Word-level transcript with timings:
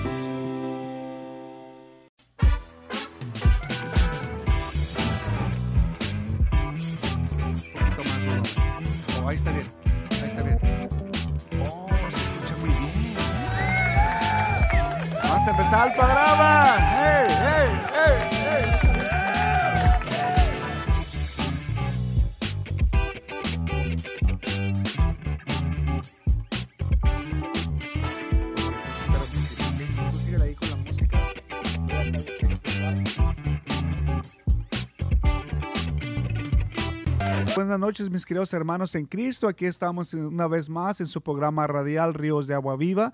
Noches, 37.95 38.11
mis 38.11 38.25
queridos 38.25 38.51
hermanos 38.51 38.93
en 38.95 39.05
Cristo. 39.05 39.47
Aquí 39.47 39.65
estamos 39.65 40.13
una 40.13 40.49
vez 40.49 40.67
más 40.67 40.99
en 40.99 41.07
su 41.07 41.21
programa 41.21 41.65
radial 41.65 42.13
Ríos 42.13 42.45
de 42.45 42.53
Agua 42.53 42.75
Viva. 42.75 43.13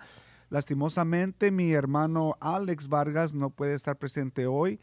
Lastimosamente, 0.49 1.51
mi 1.51 1.71
hermano 1.71 2.35
Alex 2.39 2.87
Vargas 2.87 3.35
no 3.35 3.51
puede 3.51 3.75
estar 3.75 3.99
presente 3.99 4.47
hoy 4.47 4.79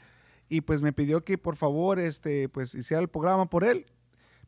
y 0.48 0.60
pues 0.60 0.82
me 0.82 0.92
pidió 0.92 1.24
que 1.24 1.36
por 1.36 1.56
favor 1.56 1.98
este, 1.98 2.48
pues 2.48 2.76
hiciera 2.76 3.00
el 3.02 3.08
programa 3.08 3.50
por 3.50 3.64
él. 3.64 3.86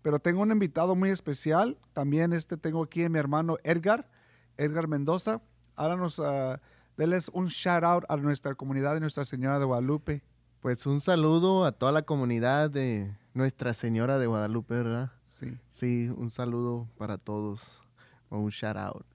Pero 0.03 0.21
tengo 0.21 0.41
un 0.43 0.53
invitado 0.53 0.95
muy 0.95 1.11
especial. 1.11 1.77
También 1.95 2.33
este, 2.33 2.57
tengo 2.57 2.85
aquí 2.85 3.03
a 3.03 3.09
mi 3.09 3.19
hermano 3.19 3.57
Edgar, 3.65 4.09
Edgar 4.57 4.87
Mendoza. 4.87 5.43
Ahora 5.75 5.97
nos, 5.97 6.21
uh, 6.21 6.59
un 7.33 7.47
shout 7.49 7.83
out 7.83 8.05
a 8.09 8.17
nuestra 8.19 8.55
comunidad 8.55 8.95
de 8.95 9.01
Nuestra 9.01 9.25
Señora 9.25 9.59
de 9.59 9.65
Guadalupe. 9.65 10.23
Pues 10.61 10.87
un 10.87 11.01
saludo 11.01 11.65
a 11.65 11.73
toda 11.73 11.91
la 11.91 12.03
comunidad 12.03 12.71
de 12.71 13.17
Nuestra 13.35 13.75
Señora 13.75 14.21
de 14.21 14.29
Guadalupe, 14.29 14.75
¿verdad? 14.75 15.11
Sí. 15.71 16.09
un 16.09 16.31
saludo 16.31 16.89
para 16.99 17.19
todos 17.19 17.83
o 18.29 18.39
un 18.39 18.51
shout 18.51 18.77
out. 18.77 19.07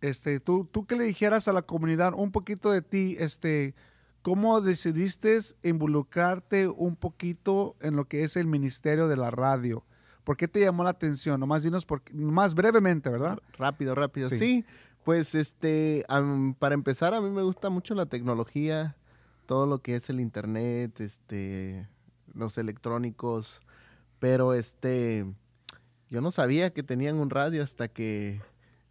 Este, 0.00 0.40
tú, 0.40 0.68
tú 0.70 0.86
que 0.86 0.96
le 0.96 1.04
dijeras 1.04 1.48
a 1.48 1.52
la 1.52 1.62
comunidad 1.62 2.12
un 2.14 2.30
poquito 2.30 2.70
de 2.70 2.82
ti, 2.82 3.16
este, 3.18 3.74
¿cómo 4.22 4.60
decidiste 4.60 5.38
involucrarte 5.62 6.68
un 6.68 6.96
poquito 6.96 7.76
en 7.80 7.96
lo 7.96 8.04
que 8.04 8.24
es 8.24 8.36
el 8.36 8.46
ministerio 8.46 9.08
de 9.08 9.16
la 9.16 9.30
radio? 9.30 9.84
¿Por 10.24 10.36
qué 10.36 10.48
te 10.48 10.60
llamó 10.60 10.84
la 10.84 10.90
atención? 10.90 11.38
Nomás 11.38 11.62
dinos 11.62 11.86
por, 11.86 12.02
más 12.12 12.54
brevemente, 12.54 13.08
¿verdad? 13.08 13.38
Rápido, 13.56 13.94
rápido. 13.94 14.28
Sí, 14.28 14.64
pues 15.04 15.36
este, 15.36 16.04
para 16.58 16.74
empezar, 16.74 17.14
a 17.14 17.20
mí 17.20 17.30
me 17.30 17.42
gusta 17.42 17.70
mucho 17.70 17.94
la 17.94 18.06
tecnología, 18.06 18.96
todo 19.46 19.66
lo 19.66 19.78
que 19.78 19.94
es 19.94 20.10
el 20.10 20.20
internet, 20.20 21.00
este, 21.00 21.88
los 22.34 22.58
electrónicos, 22.58 23.60
pero 24.18 24.54
este, 24.54 25.26
yo 26.08 26.20
no 26.20 26.30
sabía 26.30 26.72
que 26.72 26.82
tenían 26.82 27.16
un 27.16 27.30
radio 27.30 27.62
hasta 27.62 27.88
que 27.88 28.40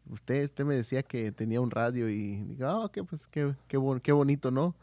usted, 0.09 0.45
usted 0.45 0.65
me 0.65 0.75
decía 0.75 1.03
que 1.03 1.31
tenía 1.31 1.61
un 1.61 1.71
radio 1.71 2.09
y 2.09 2.41
digo, 2.43 2.67
ah, 2.67 2.85
ok, 2.85 2.99
pues 3.07 3.27
qué, 3.27 3.55
qué, 3.67 3.79
qué 4.03 4.11
bonito, 4.11 4.51
¿no? 4.51 4.75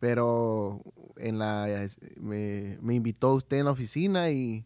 Pero 0.00 0.82
en 1.16 1.38
la, 1.38 1.88
me, 2.20 2.78
me, 2.80 2.94
invitó 2.94 3.34
usted 3.34 3.58
en 3.58 3.64
la 3.64 3.72
oficina 3.72 4.30
y, 4.30 4.64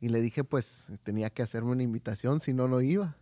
y, 0.00 0.08
le 0.08 0.20
dije, 0.20 0.44
pues 0.44 0.88
tenía 1.02 1.30
que 1.30 1.42
hacerme 1.42 1.72
una 1.72 1.82
invitación, 1.82 2.40
si 2.40 2.52
no, 2.52 2.68
no 2.68 2.80
iba. 2.80 3.16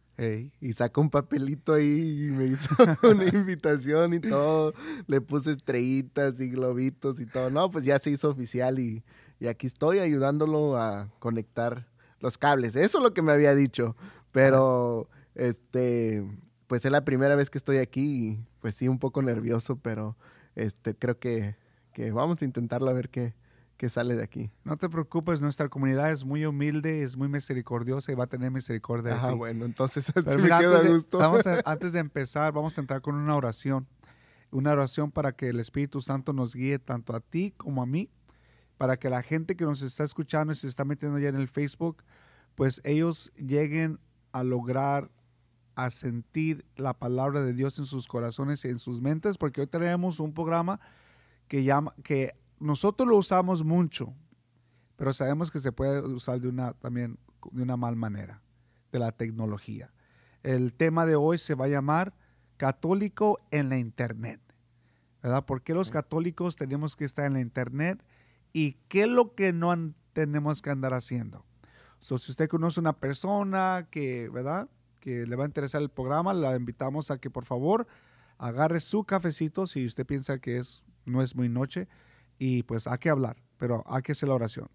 Y 0.61 0.75
sacó 0.75 1.01
un 1.01 1.09
papelito 1.09 1.73
ahí 1.73 2.27
y 2.27 2.31
me 2.31 2.45
hizo 2.45 2.69
una 3.11 3.27
invitación 3.27 4.13
y 4.13 4.21
todo. 4.21 4.75
Le 5.07 5.23
puse 5.23 5.53
estrellitas 5.53 6.39
y 6.41 6.51
globitos 6.51 7.21
y 7.21 7.27
todo. 7.27 7.49
No, 7.49 7.71
pues 7.71 7.87
ya 7.87 7.99
se 7.99 8.11
hizo 8.11 8.29
oficial 8.29 8.79
y, 8.79 9.03
y 9.41 9.49
aquí 9.49 9.67
estoy 9.67 9.99
ayudándolo 9.99 10.77
a 10.77 11.09
conectar 11.19 11.89
los 12.21 12.37
cables. 12.37 12.77
Eso 12.77 12.99
es 12.99 13.05
lo 13.05 13.15
que 13.15 13.23
me 13.23 13.33
había 13.33 13.55
dicho. 13.55 13.97
Pero, 14.31 15.09
este, 15.35 16.25
pues 16.67 16.85
es 16.85 16.93
la 16.93 17.05
primera 17.05 17.35
vez 17.35 17.49
que 17.49 17.59
estoy 17.59 17.79
aquí 17.79 18.29
y 18.29 18.47
pues 18.61 18.75
sí, 18.75 18.87
un 18.87 18.99
poco 18.99 19.23
nervioso, 19.23 19.77
pero 19.77 20.17
este, 20.55 20.95
creo 20.95 21.19
que, 21.19 21.57
que 21.95 22.13
vamos 22.13 22.43
a 22.43 22.45
intentarlo 22.45 22.91
a 22.91 22.93
ver 22.93 23.09
qué, 23.09 23.35
qué 23.79 23.89
sale 23.89 24.15
de 24.15 24.23
aquí. 24.23 24.51
No 24.63 24.77
te 24.77 24.91
preocupes, 24.91 25.41
nuestra 25.41 25.71
comunidad 25.71 26.13
es 26.13 26.27
muy 26.27 26.45
humilde, 26.45 27.03
es 27.03 27.17
muy 27.17 27.29
misericordiosa 27.29 28.13
y 28.13 28.15
va 28.15 28.25
a 28.25 28.29
tener 28.29 28.51
misericordia. 28.51 29.19
Ah, 29.21 29.33
bueno, 29.33 29.65
entonces 29.65 30.13
así 30.15 30.37
me 30.37 30.49
queda 30.49 30.87
gusto. 30.87 31.19
De, 31.19 31.63
antes 31.65 31.93
de 31.93 31.99
empezar, 31.99 32.53
vamos 32.53 32.77
a 32.77 32.83
entrar 32.83 33.01
con 33.01 33.15
una 33.15 33.35
oración. 33.35 33.89
Una 34.51 34.73
oración 34.73 35.11
para 35.11 35.33
que 35.33 35.49
el 35.49 35.61
Espíritu 35.61 36.03
Santo 36.03 36.35
nos 36.35 36.55
guíe 36.55 36.79
tanto 36.79 37.17
a 37.17 37.21
ti 37.21 37.55
como 37.57 37.83
a 37.83 37.87
mí 37.87 38.11
para 38.81 38.97
que 38.97 39.11
la 39.11 39.23
gente 39.23 39.57
que 39.57 39.67
nos 39.67 39.83
está 39.83 40.05
escuchando 40.05 40.55
y 40.55 40.57
se 40.57 40.67
está 40.67 40.87
metiendo 40.87 41.19
ya 41.19 41.29
en 41.29 41.37
el 41.37 41.49
Facebook, 41.49 42.03
pues 42.55 42.81
ellos 42.83 43.31
lleguen 43.37 44.01
a 44.33 44.43
lograr 44.43 45.11
a 45.75 45.91
sentir 45.91 46.65
la 46.77 46.95
palabra 46.95 47.43
de 47.43 47.53
Dios 47.53 47.79
en 47.79 47.85
sus 47.85 48.09
corazones 48.09 48.65
y 48.65 48.69
en 48.69 48.79
sus 48.79 49.03
mentes, 49.03 49.37
porque 49.37 49.61
hoy 49.61 49.67
tenemos 49.67 50.19
un 50.19 50.33
programa 50.33 50.81
que 51.47 51.63
llama 51.63 51.95
que 52.03 52.35
nosotros 52.59 53.07
lo 53.07 53.19
usamos 53.19 53.63
mucho, 53.63 54.15
pero 54.97 55.13
sabemos 55.13 55.51
que 55.51 55.61
se 55.61 55.73
puede 55.73 56.01
usar 56.01 56.41
de 56.41 56.49
una 56.49 56.73
también 56.73 57.19
de 57.53 57.63
una 57.63 57.77
mal 57.77 57.97
manera, 57.97 58.41
de 58.93 58.99
la 58.99 59.13
tecnología. 59.13 59.93
El 60.43 60.73
tema 60.73 61.05
de 61.05 61.17
hoy 61.17 61.37
se 61.37 61.55
va 61.55 61.67
a 61.67 61.69
llamar 61.69 62.15
católico 62.57 63.41
en 63.51 63.69
la 63.69 63.77
internet. 63.77 64.41
¿Verdad? 65.23 65.45
¿Por 65.45 65.61
qué 65.61 65.75
los 65.75 65.91
católicos 65.91 66.57
tenemos 66.57 66.97
que 66.97 67.05
estar 67.05 67.27
en 67.27 67.35
la 67.35 67.41
internet? 67.41 68.03
Y 68.53 68.73
qué 68.89 69.03
es 69.03 69.09
lo 69.09 69.35
que 69.35 69.53
no 69.53 69.75
tenemos 70.13 70.63
que 70.63 70.71
andar 70.71 70.95
haciendo. 70.95 71.45
si 71.99 72.15
usted 72.15 72.49
conoce 72.49 72.81
una 72.81 72.95
persona 72.95 73.89
que, 73.91 74.29
¿verdad? 74.29 74.69
Que 75.01 75.27
le 75.27 75.37
va 75.37 75.45
a 75.45 75.47
interesar 75.47 75.83
el 75.83 75.91
programa, 75.91 76.35
la 76.35 76.57
invitamos 76.57 77.11
a 77.11 77.19
que 77.19 77.31
por 77.31 77.45
favor 77.45 77.87
agarre 78.39 78.81
su 78.81 79.05
cafecito 79.05 79.67
si 79.67 79.85
usted 79.85 80.07
piensa 80.07 80.39
que 80.39 80.59
es, 80.59 80.83
no 81.05 81.23
es 81.23 81.37
muy 81.37 81.49
noche 81.49 81.89
y 82.39 82.63
pues 82.63 82.87
hay 82.87 82.99
que 82.99 83.11
hablar, 83.11 83.37
pero 83.59 83.85
hay 83.87 84.03
que 84.03 84.13
hacer 84.13 84.29
la 84.29 84.35
oración. 84.35 84.69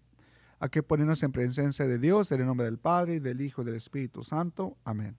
Hay 0.58 0.70
que 0.70 0.82
ponernos 0.82 1.22
en 1.22 1.32
presencia 1.32 1.86
de 1.86 1.98
Dios, 1.98 2.32
en 2.32 2.40
el 2.40 2.46
nombre 2.46 2.64
del 2.64 2.78
Padre, 2.78 3.20
del 3.20 3.40
Hijo 3.40 3.62
y 3.62 3.64
del 3.66 3.74
Espíritu 3.74 4.22
Santo. 4.22 4.78
Amén. 4.84 5.16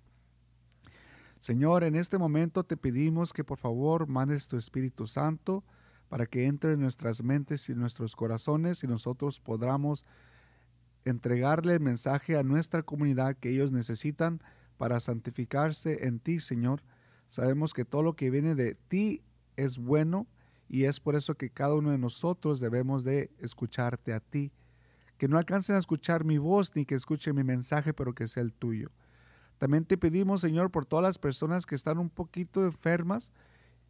Señor, 1.39 1.83
en 1.83 1.95
este 1.95 2.17
momento 2.17 2.63
te 2.63 2.77
pedimos 2.77 3.33
que 3.33 3.43
por 3.43 3.59
favor 3.59 4.07
mandes 4.07 4.47
tu 4.47 4.57
Espíritu 4.57 5.05
Santo 5.05 5.63
para 6.09 6.25
que 6.25 6.45
entre 6.45 6.73
en 6.73 6.81
nuestras 6.81 7.23
mentes 7.23 7.69
y 7.69 7.75
nuestros 7.75 8.15
corazones 8.15 8.83
y 8.83 8.87
nosotros 8.87 9.39
podamos 9.39 10.05
entregarle 11.05 11.73
el 11.73 11.79
mensaje 11.79 12.37
a 12.37 12.43
nuestra 12.43 12.83
comunidad 12.83 13.35
que 13.37 13.49
ellos 13.49 13.71
necesitan 13.71 14.41
para 14.77 14.99
santificarse 14.99 16.05
en 16.07 16.19
ti, 16.19 16.39
Señor. 16.39 16.81
Sabemos 17.27 17.73
que 17.73 17.85
todo 17.85 18.03
lo 18.03 18.15
que 18.15 18.29
viene 18.29 18.55
de 18.55 18.75
ti 18.75 19.21
es 19.55 19.77
bueno 19.77 20.27
y 20.69 20.83
es 20.83 20.99
por 20.99 21.15
eso 21.15 21.35
que 21.35 21.49
cada 21.49 21.75
uno 21.75 21.91
de 21.91 21.97
nosotros 21.97 22.59
debemos 22.59 23.03
de 23.03 23.31
escucharte 23.39 24.13
a 24.13 24.19
ti. 24.19 24.51
Que 25.17 25.27
no 25.27 25.37
alcancen 25.37 25.75
a 25.75 25.79
escuchar 25.79 26.23
mi 26.25 26.37
voz 26.37 26.75
ni 26.75 26.85
que 26.85 26.95
escuchen 26.95 27.35
mi 27.35 27.43
mensaje, 27.43 27.93
pero 27.93 28.13
que 28.13 28.27
sea 28.27 28.43
el 28.43 28.53
tuyo. 28.53 28.91
También 29.57 29.85
te 29.85 29.97
pedimos, 29.97 30.41
Señor, 30.41 30.69
por 30.71 30.85
todas 30.85 31.03
las 31.03 31.17
personas 31.17 31.65
que 31.65 31.73
están 31.73 31.97
un 31.97 32.09
poquito 32.09 32.63
enfermas, 32.63 33.31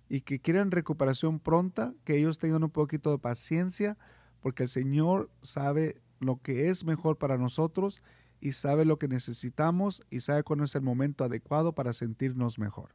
y 0.09 0.21
que 0.21 0.39
quieren 0.39 0.71
recuperación 0.71 1.39
pronta, 1.39 1.94
que 2.04 2.18
ellos 2.18 2.38
tengan 2.38 2.63
un 2.63 2.69
poquito 2.69 3.12
de 3.12 3.19
paciencia, 3.19 3.98
porque 4.42 4.63
el 4.63 4.69
Señor 4.69 5.30
sabe 5.42 6.01
lo 6.19 6.42
que 6.42 6.69
es 6.69 6.86
mejor 6.86 7.18
para 7.18 7.38
nosotros 7.38 8.01
y 8.39 8.54
sabe 8.54 8.86
lo 8.86 8.98
que 9.00 9.07
necesitamos 9.07 10.01
y 10.09 10.21
sabe 10.21 10.44
cuándo 10.44 10.65
es 10.65 10.75
el 10.75 10.81
momento 10.81 11.24
adecuado 11.24 11.74
para 11.74 11.94
sentirnos 11.94 12.59
mejor. 12.59 12.92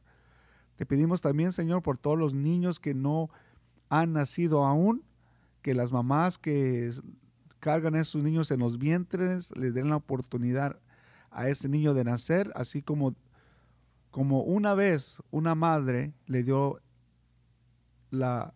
Te 0.75 0.85
pedimos 0.85 1.21
también, 1.21 1.51
Señor, 1.51 1.83
por 1.83 1.97
todos 1.97 2.17
los 2.17 2.33
niños 2.33 2.79
que 2.79 2.93
no 2.93 3.29
han 3.89 4.13
nacido 4.13 4.65
aún, 4.65 5.03
que 5.61 5.75
las 5.75 5.91
mamás 5.91 6.37
que, 6.37 6.91
cargan 7.63 7.95
a 7.95 8.01
esos 8.01 8.21
niños 8.21 8.51
en 8.51 8.59
los 8.59 8.77
vientres, 8.77 9.55
le 9.55 9.71
den 9.71 9.89
la 9.89 9.95
oportunidad 9.95 10.81
a 11.31 11.47
ese 11.47 11.69
niño 11.69 11.93
de 11.93 12.03
nacer, 12.03 12.51
así 12.55 12.81
como, 12.81 13.15
como 14.11 14.43
una 14.43 14.73
vez 14.73 15.23
una 15.31 15.55
madre 15.55 16.13
le 16.25 16.43
dio 16.43 16.81
la, 18.13 18.53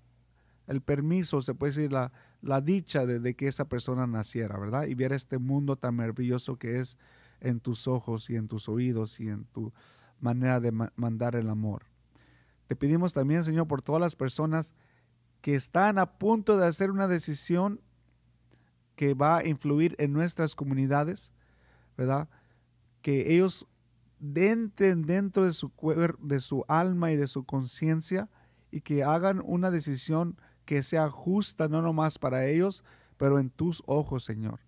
el 0.67 0.81
permiso, 0.81 1.41
se 1.41 1.53
puede 1.53 1.73
decir, 1.73 1.91
la, 1.91 2.11
la 2.41 2.61
dicha 2.61 3.05
de, 3.05 3.19
de, 3.19 3.35
que 3.35 3.47
esa 3.47 3.65
persona 3.65 4.07
naciera, 4.07 4.57
¿verdad? 4.59 4.85
Y 4.85 4.95
viera 4.95 5.15
este 5.15 5.37
mundo 5.37 5.75
tan 5.75 5.95
maravilloso 5.95 6.57
que 6.57 6.79
es 6.79 6.97
en 7.39 7.59
tus 7.59 7.87
ojos 7.87 8.29
y 8.29 8.35
en 8.35 8.47
tus 8.47 8.69
oídos 8.69 9.19
y 9.19 9.29
en 9.29 9.45
tu 9.45 9.73
manera 10.19 10.59
de 10.59 10.71
ma 10.71 10.91
mandar 10.95 11.35
el 11.35 11.49
amor. 11.49 11.85
Te 12.67 12.75
pedimos 12.75 13.13
también, 13.13 13.43
Señor, 13.43 13.67
por 13.67 13.81
todas 13.81 14.01
las 14.01 14.15
personas 14.15 14.73
que 15.41 15.55
están 15.55 15.99
a 15.99 16.17
punto 16.17 16.57
de 16.57 16.65
hacer 16.65 16.91
una 16.91 17.07
decisión 17.07 17.79
que 18.95 19.13
va 19.13 19.37
a 19.37 19.47
influir 19.47 19.95
en 19.99 20.11
nuestras 20.11 20.55
comunidades, 20.55 21.31
¿verdad? 21.95 22.27
Que 23.01 23.33
ellos 23.33 23.67
entren 24.19 25.03
dentro 25.03 25.45
de 25.45 25.53
su, 25.53 25.71
de 26.19 26.39
su 26.39 26.65
alma 26.67 27.11
y 27.11 27.15
de 27.15 27.27
su 27.27 27.45
conciencia 27.45 28.27
y 28.71 28.81
que 28.81 29.03
hagan 29.03 29.41
una 29.45 29.71
decisión 29.71 30.39
que 30.65 30.83
sea 30.83 31.09
justa, 31.09 31.67
no 31.67 31.81
nomás 31.81 32.19
para 32.19 32.45
ellos, 32.45 32.83
pero 33.17 33.39
en 33.39 33.49
tus 33.49 33.83
ojos, 33.85 34.23
Señor. 34.23 34.59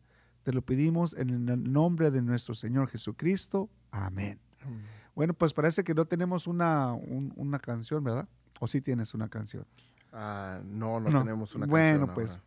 Te 0.44 0.54
lo 0.54 0.62
pedimos 0.62 1.14
en 1.14 1.50
el 1.50 1.72
nombre 1.72 2.12
de 2.12 2.22
nuestro 2.22 2.56
Señor 2.56 2.88
Jesucristo. 2.88 3.70
Amén. 3.92 4.40
Amén. 4.62 5.00
Bueno, 5.16 5.34
pues 5.34 5.54
parece 5.54 5.84
que 5.84 5.94
no 5.94 6.06
tenemos 6.06 6.48
una, 6.48 6.94
un, 6.94 7.34
una 7.36 7.60
canción, 7.60 8.04
¿verdad? 8.04 8.28
¿O 8.60 8.68
sí 8.68 8.80
tienes 8.80 9.14
una 9.14 9.28
canción? 9.28 9.66
Uh, 10.14 10.64
no, 10.64 11.00
no, 11.00 11.10
no, 11.10 11.20
tenemos 11.20 11.54
una 11.56 11.68
bueno, 11.68 12.08
canción. 12.08 12.16
Bueno, 12.16 12.16
pues 12.16 12.40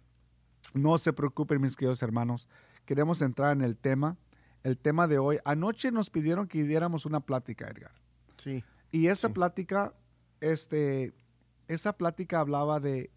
no 0.75 0.99
se 0.99 1.12
preocupen, 1.12 1.60
mis 1.60 1.76
queridos 1.76 2.02
hermanos. 2.02 2.49
Queremos 2.87 3.20
entrar 3.20 3.52
en 3.52 3.62
el 3.62 3.76
tema. 3.76 4.16
El 4.62 4.78
tema 4.78 5.06
de 5.06 5.19
hoy. 5.19 5.38
Anoche 5.44 5.90
nos 5.93 6.08
pidieron 6.08 6.46
que 6.46 6.64
diéramos 6.64 7.04
una 7.04 7.20
plática, 7.20 7.69
Edgar. 7.69 7.93
Sí. 8.37 8.64
Y 8.90 9.08
esa 9.08 9.28
sí. 9.28 9.34
plática, 9.34 9.93
este, 10.40 11.12
esa 11.69 11.97
plática 11.97 12.41
hablaba 12.41 12.81
de, 12.81 13.11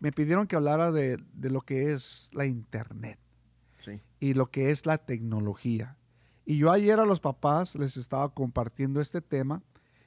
me 0.00 0.12
pidieron 0.12 0.46
que 0.46 0.56
hablara 0.56 0.92
de, 0.92 1.18
de 1.32 1.50
lo 1.50 1.60
que 1.60 1.92
es 1.92 2.30
la 2.32 2.46
internet. 2.46 3.18
Sí. 3.78 4.00
Y 4.20 4.34
lo 4.34 4.50
que 4.50 4.70
es 4.70 4.86
la 4.86 4.98
tecnología. 4.98 5.98
Y 6.44 6.58
yo 6.58 6.70
ayer 6.70 7.00
a 7.00 7.04
los 7.04 7.20
papás 7.20 7.74
les 7.74 7.96
estaba 7.96 8.32
compartiendo 8.34 9.00
este 9.00 9.20
tema 9.20 9.62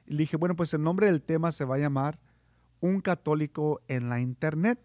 y 0.06 0.14
le 0.14 0.20
dije, 0.20 0.38
bueno, 0.38 0.56
pues 0.56 0.74
el 0.74 0.82
nombre 0.82 1.08
del 1.08 1.22
tema 1.22 1.52
se 1.52 1.66
va 1.66 1.76
a 1.76 1.80
llamar 1.80 2.20
Un 2.80 3.02
católico 3.02 3.82
en 3.88 4.10
la 4.10 4.20
Internet, 4.20 4.80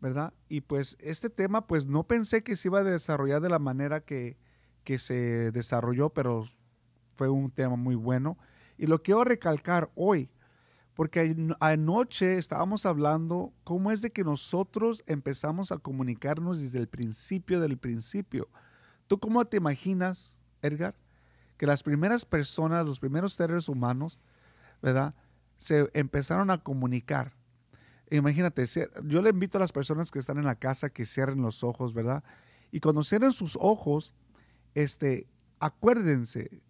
¿verdad? 0.00 0.34
Y 0.48 0.62
pues 0.62 0.96
este 1.00 1.30
tema, 1.30 1.66
pues 1.66 1.86
no 1.86 2.04
pensé 2.04 2.42
que 2.42 2.56
se 2.56 2.68
iba 2.68 2.80
a 2.80 2.84
desarrollar 2.84 3.40
de 3.40 3.48
la 3.48 3.58
manera 3.58 4.00
que, 4.00 4.36
que 4.82 4.98
se 4.98 5.50
desarrolló, 5.52 6.10
pero 6.10 6.44
fue 7.16 7.28
un 7.28 7.50
tema 7.50 7.76
muy 7.76 7.94
bueno. 7.94 8.36
Y 8.76 8.86
lo 8.86 9.02
quiero 9.02 9.24
recalcar 9.24 9.90
hoy, 9.94 10.30
porque 10.94 11.36
anoche 11.60 12.38
estábamos 12.38 12.86
hablando 12.86 13.52
cómo 13.64 13.90
es 13.90 14.00
de 14.00 14.10
que 14.10 14.22
nosotros 14.22 15.02
empezamos 15.06 15.72
a 15.72 15.78
comunicarnos 15.78 16.60
desde 16.60 16.78
el 16.78 16.88
principio 16.88 17.60
del 17.60 17.78
principio. 17.78 18.48
¿Tú 19.08 19.18
cómo 19.18 19.44
te 19.44 19.56
imaginas 19.56 20.38
Edgar, 20.62 20.94
que 21.56 21.66
las 21.66 21.82
primeras 21.82 22.24
personas, 22.24 22.86
los 22.86 23.00
primeros 23.00 23.34
seres 23.34 23.68
humanos, 23.68 24.20
¿verdad? 24.82 25.14
Se 25.56 25.90
empezaron 25.94 26.50
a 26.50 26.62
comunicar. 26.62 27.32
Imagínate, 28.10 28.64
yo 29.04 29.22
le 29.22 29.30
invito 29.30 29.58
a 29.58 29.60
las 29.60 29.72
personas 29.72 30.10
que 30.10 30.18
están 30.18 30.38
en 30.38 30.44
la 30.44 30.56
casa 30.56 30.90
que 30.90 31.04
cierren 31.04 31.42
los 31.42 31.64
ojos, 31.64 31.94
¿verdad? 31.94 32.22
Y 32.70 32.80
cuando 32.80 33.02
cierren 33.02 33.32
sus 33.32 33.56
ojos, 33.60 34.12
este, 34.74 35.26
acuérdense 35.58 36.62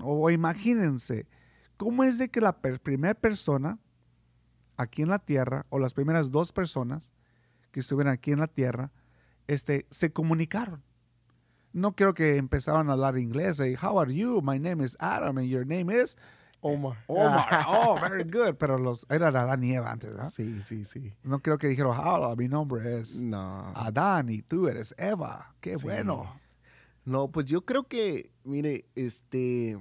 o 0.00 0.30
imagínense 0.30 1.26
cómo 1.76 2.04
es 2.04 2.18
de 2.18 2.28
que 2.28 2.40
la 2.40 2.60
per 2.60 2.80
primera 2.80 3.14
persona 3.14 3.78
aquí 4.76 5.02
en 5.02 5.08
la 5.08 5.18
tierra, 5.18 5.66
o 5.70 5.78
las 5.78 5.94
primeras 5.94 6.30
dos 6.30 6.52
personas 6.52 7.12
que 7.72 7.80
estuvieron 7.80 8.12
aquí 8.12 8.32
en 8.32 8.40
la 8.40 8.46
tierra, 8.46 8.92
este, 9.46 9.86
se 9.90 10.12
comunicaron 10.12 10.82
no 11.76 11.94
creo 11.94 12.14
que 12.14 12.36
empezaron 12.36 12.88
a 12.88 12.94
hablar 12.94 13.18
inglés. 13.18 13.60
Hey, 13.60 13.76
how 13.80 14.00
are 14.00 14.12
you? 14.12 14.40
My 14.42 14.58
name 14.58 14.82
is 14.82 14.96
Adam 14.98 15.36
and 15.36 15.46
your 15.46 15.66
name 15.66 15.90
is 15.90 16.16
Omar. 16.62 16.96
Omar. 17.06 17.46
oh, 17.68 17.98
very 18.00 18.24
good. 18.24 18.54
Pero 18.58 18.78
los 18.78 19.04
era 19.10 19.28
Adán 19.28 19.62
y 19.62 19.74
Eva 19.74 19.92
antes, 19.92 20.10
¿verdad? 20.10 20.30
Sí, 20.30 20.62
sí, 20.62 20.86
sí. 20.86 21.12
No 21.22 21.40
creo 21.40 21.58
que 21.58 21.68
dijeron, 21.68 21.94
hola, 21.94 22.34
mi 22.34 22.48
nombre 22.48 23.00
es 23.00 23.16
no. 23.16 23.72
Adán 23.76 24.30
y 24.30 24.40
tú 24.40 24.68
eres 24.68 24.94
Eva. 24.96 25.54
Qué 25.60 25.76
sí. 25.76 25.84
bueno. 25.84 26.40
No, 27.04 27.28
pues 27.28 27.44
yo 27.44 27.66
creo 27.66 27.84
que, 27.84 28.32
mire, 28.42 28.86
este, 28.94 29.78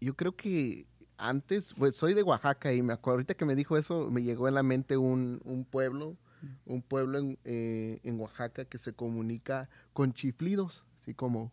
yo 0.00 0.14
creo 0.14 0.36
que 0.36 0.86
antes, 1.18 1.74
pues 1.78 1.96
soy 1.96 2.14
de 2.14 2.22
Oaxaca 2.22 2.72
y 2.72 2.82
me 2.82 2.92
acuerdo, 2.92 3.16
ahorita 3.16 3.34
que 3.34 3.44
me 3.44 3.54
dijo 3.54 3.76
eso, 3.76 4.10
me 4.10 4.22
llegó 4.22 4.48
en 4.48 4.54
la 4.54 4.62
mente 4.62 4.96
un, 4.96 5.40
un 5.44 5.64
pueblo 5.64 6.16
un 6.64 6.82
pueblo 6.82 7.18
en, 7.18 7.38
eh, 7.44 8.00
en, 8.02 8.20
Oaxaca 8.20 8.64
que 8.64 8.78
se 8.78 8.92
comunica 8.92 9.68
con 9.92 10.12
chiflidos, 10.12 10.84
así 11.00 11.14
como... 11.14 11.52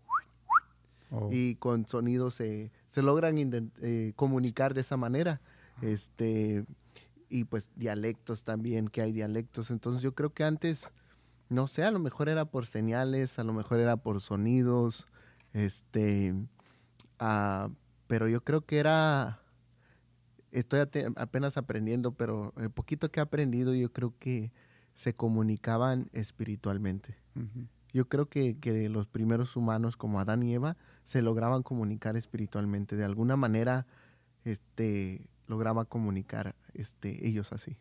Oh. 1.12 1.30
Y 1.32 1.56
con 1.56 1.86
sonidos 1.86 2.34
se, 2.34 2.72
se 2.90 3.04
logran 3.04 3.36
eh, 3.38 4.14
comunicar 4.16 4.74
de 4.74 4.82
esa 4.82 4.98
manera. 4.98 5.42
Este, 5.82 6.66
y 7.30 7.44
pues 7.44 7.70
dialectos 7.76 8.44
también, 8.44 8.88
que 8.88 9.02
hay 9.02 9.12
dialectos. 9.12 9.70
Entonces 9.70 10.02
yo 10.02 10.16
creo 10.16 10.34
que 10.34 10.44
antes, 10.44 10.92
no 11.50 11.68
sé, 11.68 11.84
a 11.84 11.92
lo 11.92 12.00
mejor 12.00 12.30
era 12.30 12.46
por 12.46 12.66
señales, 12.66 13.38
a 13.38 13.44
lo 13.44 13.54
mejor 13.54 13.80
era 13.80 13.96
por 13.96 14.22
sonidos, 14.22 15.06
este, 15.54 16.34
uh, 17.22 17.72
pero 18.14 18.30
yo 18.30 18.44
creo 18.44 18.62
que 18.62 18.78
era, 18.78 19.42
estoy 20.52 20.82
apenas 21.16 21.58
aprendiendo, 21.58 22.12
pero 22.12 22.54
el 22.58 22.70
poquito 22.70 23.10
que 23.10 23.20
he 23.20 23.24
aprendido 23.24 23.74
yo 23.74 23.92
creo 23.92 24.14
que 24.20 24.52
se 24.94 25.16
comunicaban 25.16 26.12
espiritualmente. 26.14 27.18
Uh 27.34 27.40
-huh. 27.40 27.68
Yo 27.92 28.08
creo 28.10 28.30
que, 28.30 28.60
que, 28.60 28.88
los 28.88 29.08
primeros 29.08 29.56
humanos 29.56 29.98
como 29.98 30.20
Adán 30.20 30.44
y 30.44 30.54
Eva 30.54 30.78
se 31.04 31.24
lograban 31.24 31.64
comunicar 31.64 32.16
espiritualmente. 32.16 32.96
De 32.96 33.04
alguna 33.04 33.36
manera 33.36 33.88
este, 34.46 35.28
lograban 35.48 35.86
comunicar 35.86 36.56
este, 36.76 37.28
ellos 37.28 37.52
así. 37.52 37.78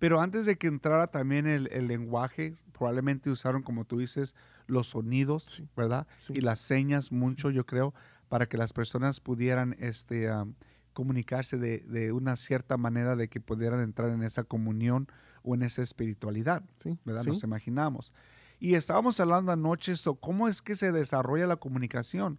Pero 0.00 0.20
antes 0.20 0.44
de 0.44 0.58
que 0.58 0.66
entrara 0.66 1.06
también 1.06 1.46
el, 1.46 1.68
el 1.70 1.86
lenguaje, 1.86 2.54
probablemente 2.72 3.30
usaron, 3.30 3.62
como 3.62 3.84
tú 3.84 3.98
dices, 3.98 4.34
los 4.66 4.88
sonidos, 4.88 5.44
sí. 5.44 5.68
¿verdad? 5.76 6.08
Sí. 6.20 6.32
Y 6.36 6.40
las 6.40 6.58
señas 6.58 7.12
mucho, 7.12 7.50
sí. 7.50 7.54
yo 7.54 7.64
creo, 7.64 7.94
para 8.28 8.46
que 8.46 8.56
las 8.56 8.72
personas 8.72 9.20
pudieran 9.20 9.76
este, 9.78 10.30
um, 10.32 10.54
comunicarse 10.92 11.58
de, 11.58 11.78
de, 11.80 12.12
una 12.12 12.36
cierta 12.36 12.76
manera, 12.76 13.16
de 13.16 13.28
que 13.28 13.40
pudieran 13.40 13.80
entrar 13.80 14.10
en 14.10 14.22
esa 14.22 14.44
comunión 14.44 15.08
o 15.42 15.54
en 15.54 15.62
esa 15.62 15.82
espiritualidad, 15.82 16.62
sí, 16.76 16.98
¿verdad? 17.04 17.22
sí. 17.22 17.30
Nos 17.30 17.42
imaginamos. 17.42 18.12
Y 18.60 18.74
estábamos 18.74 19.20
hablando 19.20 19.52
anoche 19.52 19.92
esto, 19.92 20.16
cómo 20.16 20.48
es 20.48 20.62
que 20.62 20.74
se 20.74 20.90
desarrolla 20.90 21.46
la 21.46 21.56
comunicación. 21.56 22.38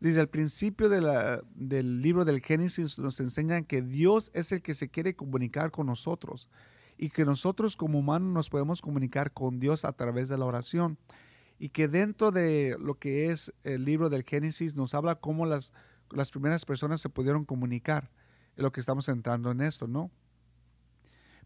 Desde 0.00 0.20
el 0.20 0.28
principio 0.28 0.88
de 0.88 1.00
la, 1.00 1.42
del 1.54 2.02
libro 2.02 2.24
del 2.24 2.40
Génesis 2.40 2.98
nos 2.98 3.18
enseñan 3.20 3.64
que 3.64 3.82
Dios 3.82 4.30
es 4.32 4.52
el 4.52 4.62
que 4.62 4.74
se 4.74 4.88
quiere 4.88 5.16
comunicar 5.16 5.70
con 5.70 5.86
nosotros 5.86 6.50
y 6.96 7.10
que 7.10 7.24
nosotros 7.24 7.76
como 7.76 7.98
humanos 7.98 8.32
nos 8.32 8.50
podemos 8.50 8.80
comunicar 8.80 9.32
con 9.32 9.58
Dios 9.58 9.84
a 9.84 9.92
través 9.92 10.28
de 10.28 10.38
la 10.38 10.44
oración. 10.44 10.98
Y 11.58 11.70
que 11.70 11.88
dentro 11.88 12.30
de 12.30 12.76
lo 12.78 12.98
que 12.98 13.30
es 13.30 13.52
el 13.64 13.84
libro 13.84 14.10
del 14.10 14.22
Génesis 14.22 14.76
nos 14.76 14.94
habla 14.94 15.16
cómo 15.16 15.44
las, 15.46 15.72
las 16.10 16.30
primeras 16.30 16.64
personas 16.64 17.00
se 17.00 17.08
pudieron 17.08 17.44
comunicar. 17.44 18.10
Es 18.56 18.62
lo 18.62 18.72
que 18.72 18.80
estamos 18.80 19.08
entrando 19.08 19.50
en 19.50 19.60
esto, 19.60 19.86
¿no? 19.86 20.10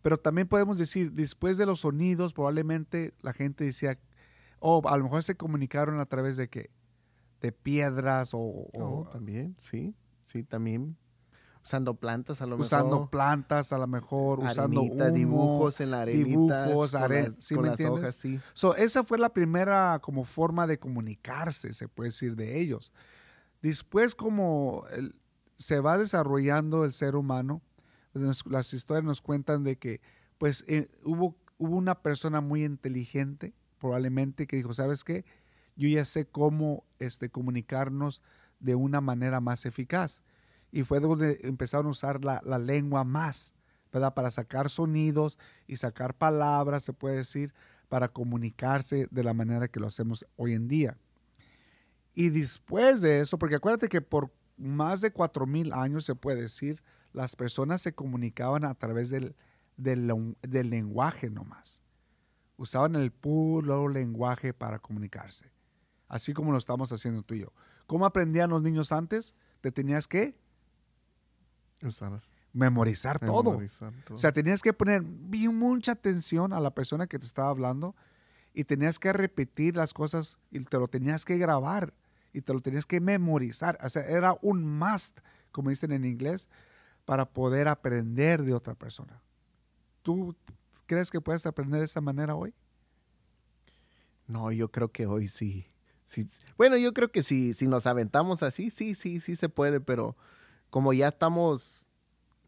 Pero 0.02 0.18
también 0.18 0.48
podemos 0.48 0.78
decir, 0.78 1.12
después 1.12 1.56
de 1.56 1.66
los 1.66 1.80
sonidos, 1.80 2.34
probablemente 2.34 3.14
la 3.22 3.32
gente 3.32 3.64
decía, 3.64 3.98
oh, 4.58 4.82
a 4.88 4.96
lo 4.98 5.04
mejor 5.04 5.22
se 5.22 5.36
comunicaron 5.36 6.00
a 6.00 6.06
través 6.06 6.36
de 6.36 6.48
qué? 6.48 6.70
De 7.40 7.52
piedras 7.52 8.34
o... 8.34 8.38
o 8.38 8.70
oh, 8.74 9.08
también, 9.10 9.54
sí, 9.58 9.94
sí, 10.24 10.42
también. 10.42 10.96
Usando 11.64 11.94
plantas 11.94 12.42
a 12.42 12.46
lo 12.46 12.56
usando 12.56 12.84
mejor. 12.84 12.98
Usando 12.98 13.10
plantas 13.10 13.72
a 13.72 13.78
lo 13.78 13.86
mejor, 13.86 14.40
arenita, 14.40 14.62
usando 14.62 14.82
humo, 14.82 15.10
dibujos 15.12 15.80
en 15.80 15.90
la 15.92 16.02
arenita. 16.02 16.66
Dibujos, 16.66 16.94
arena, 16.94 17.28
las, 17.28 17.36
¿sí 17.44 17.54
con 17.54 17.62
me 17.62 17.70
las 17.70 17.80
entiendes? 17.80 18.02
hojas, 18.02 18.14
sí. 18.16 18.40
So, 18.52 18.74
esa 18.74 19.04
fue 19.04 19.18
la 19.18 19.32
primera 19.32 20.00
como 20.02 20.24
forma 20.24 20.66
de 20.66 20.78
comunicarse, 20.78 21.72
se 21.72 21.88
puede 21.88 22.08
decir, 22.08 22.34
de 22.34 22.60
ellos. 22.60 22.92
Después 23.60 24.16
como 24.16 24.84
el, 24.90 25.14
se 25.56 25.78
va 25.78 25.96
desarrollando 25.96 26.84
el 26.84 26.92
ser 26.92 27.14
humano, 27.14 27.62
nos, 28.12 28.44
las 28.46 28.74
historias 28.74 29.04
nos 29.04 29.22
cuentan 29.22 29.62
de 29.62 29.76
que 29.76 30.00
pues 30.38 30.64
eh, 30.66 30.90
hubo, 31.04 31.36
hubo 31.58 31.76
una 31.76 32.02
persona 32.02 32.40
muy 32.40 32.64
inteligente, 32.64 33.54
probablemente, 33.78 34.48
que 34.48 34.56
dijo, 34.56 34.74
¿sabes 34.74 35.04
qué? 35.04 35.24
Yo 35.76 35.88
ya 35.88 36.04
sé 36.04 36.26
cómo 36.26 36.84
este, 36.98 37.30
comunicarnos 37.30 38.20
de 38.58 38.74
una 38.74 39.00
manera 39.00 39.40
más 39.40 39.64
eficaz. 39.64 40.22
Y 40.72 40.82
fue 40.82 40.98
donde 40.98 41.38
empezaron 41.42 41.86
a 41.86 41.90
usar 41.90 42.24
la, 42.24 42.42
la 42.44 42.58
lengua 42.58 43.04
más, 43.04 43.54
¿verdad? 43.92 44.14
Para 44.14 44.32
sacar 44.32 44.70
sonidos 44.70 45.38
y 45.68 45.76
sacar 45.76 46.14
palabras, 46.14 46.82
se 46.82 46.92
puede 46.92 47.16
decir, 47.16 47.54
para 47.88 48.08
comunicarse 48.08 49.06
de 49.10 49.22
la 49.22 49.34
manera 49.34 49.68
que 49.68 49.78
lo 49.78 49.86
hacemos 49.86 50.26
hoy 50.36 50.54
en 50.54 50.66
día. 50.66 50.96
Y 52.14 52.30
después 52.30 53.00
de 53.00 53.20
eso, 53.20 53.38
porque 53.38 53.56
acuérdate 53.56 53.88
que 53.88 54.00
por 54.00 54.32
más 54.56 55.00
de 55.00 55.12
cuatro 55.12 55.46
mil 55.46 55.72
años 55.72 56.04
se 56.04 56.14
puede 56.14 56.42
decir, 56.42 56.82
las 57.12 57.36
personas 57.36 57.82
se 57.82 57.94
comunicaban 57.94 58.64
a 58.64 58.74
través 58.74 59.10
del, 59.10 59.34
del, 59.76 60.10
del 60.40 60.70
lenguaje 60.70 61.30
nomás. 61.30 61.82
Usaban 62.56 62.96
el 62.96 63.10
puro 63.10 63.88
lenguaje 63.88 64.54
para 64.54 64.78
comunicarse, 64.78 65.50
así 66.08 66.32
como 66.32 66.52
lo 66.52 66.58
estamos 66.58 66.92
haciendo 66.92 67.22
tú 67.22 67.34
y 67.34 67.40
yo. 67.40 67.52
¿Cómo 67.86 68.06
aprendían 68.06 68.50
los 68.50 68.62
niños 68.62 68.92
antes? 68.92 69.34
Te 69.60 69.72
tenías 69.72 70.06
que 70.06 70.38
Usar. 71.82 72.22
memorizar 72.52 73.18
todo. 73.18 73.50
Memorizar 73.50 73.92
todo. 74.04 74.14
O 74.14 74.18
sea, 74.18 74.32
tenías 74.32 74.62
que 74.62 74.72
poner 74.72 75.02
mucha 75.02 75.92
atención 75.92 76.52
a 76.52 76.60
la 76.60 76.74
persona 76.74 77.06
que 77.06 77.18
te 77.18 77.26
estaba 77.26 77.48
hablando 77.48 77.94
y 78.54 78.64
tenías 78.64 78.98
que 78.98 79.12
repetir 79.12 79.76
las 79.76 79.94
cosas 79.94 80.38
y 80.50 80.60
te 80.60 80.78
lo 80.78 80.88
tenías 80.88 81.24
que 81.24 81.38
grabar 81.38 81.94
y 82.32 82.42
te 82.42 82.52
lo 82.52 82.60
tenías 82.60 82.86
que 82.86 83.00
memorizar. 83.00 83.78
O 83.82 83.88
sea, 83.88 84.02
era 84.02 84.36
un 84.42 84.78
must, 84.78 85.20
como 85.50 85.70
dicen 85.70 85.92
en 85.92 86.04
inglés, 86.04 86.48
para 87.04 87.26
poder 87.26 87.68
aprender 87.68 88.42
de 88.42 88.54
otra 88.54 88.74
persona. 88.74 89.20
¿Tú 90.02 90.36
crees 90.86 91.10
que 91.10 91.20
puedes 91.20 91.46
aprender 91.46 91.80
de 91.80 91.86
esta 91.86 92.00
manera 92.00 92.34
hoy? 92.34 92.54
No, 94.26 94.52
yo 94.52 94.70
creo 94.70 94.90
que 94.92 95.06
hoy 95.06 95.28
sí. 95.28 95.66
sí. 96.06 96.26
Bueno, 96.56 96.76
yo 96.76 96.92
creo 96.92 97.10
que 97.10 97.22
si, 97.22 97.54
si 97.54 97.66
nos 97.66 97.86
aventamos 97.86 98.42
así, 98.42 98.70
sí, 98.70 98.94
sí, 98.94 99.20
sí 99.20 99.36
se 99.36 99.48
puede, 99.48 99.80
pero 99.80 100.16
como 100.72 100.94
ya 100.94 101.08
estamos, 101.08 101.84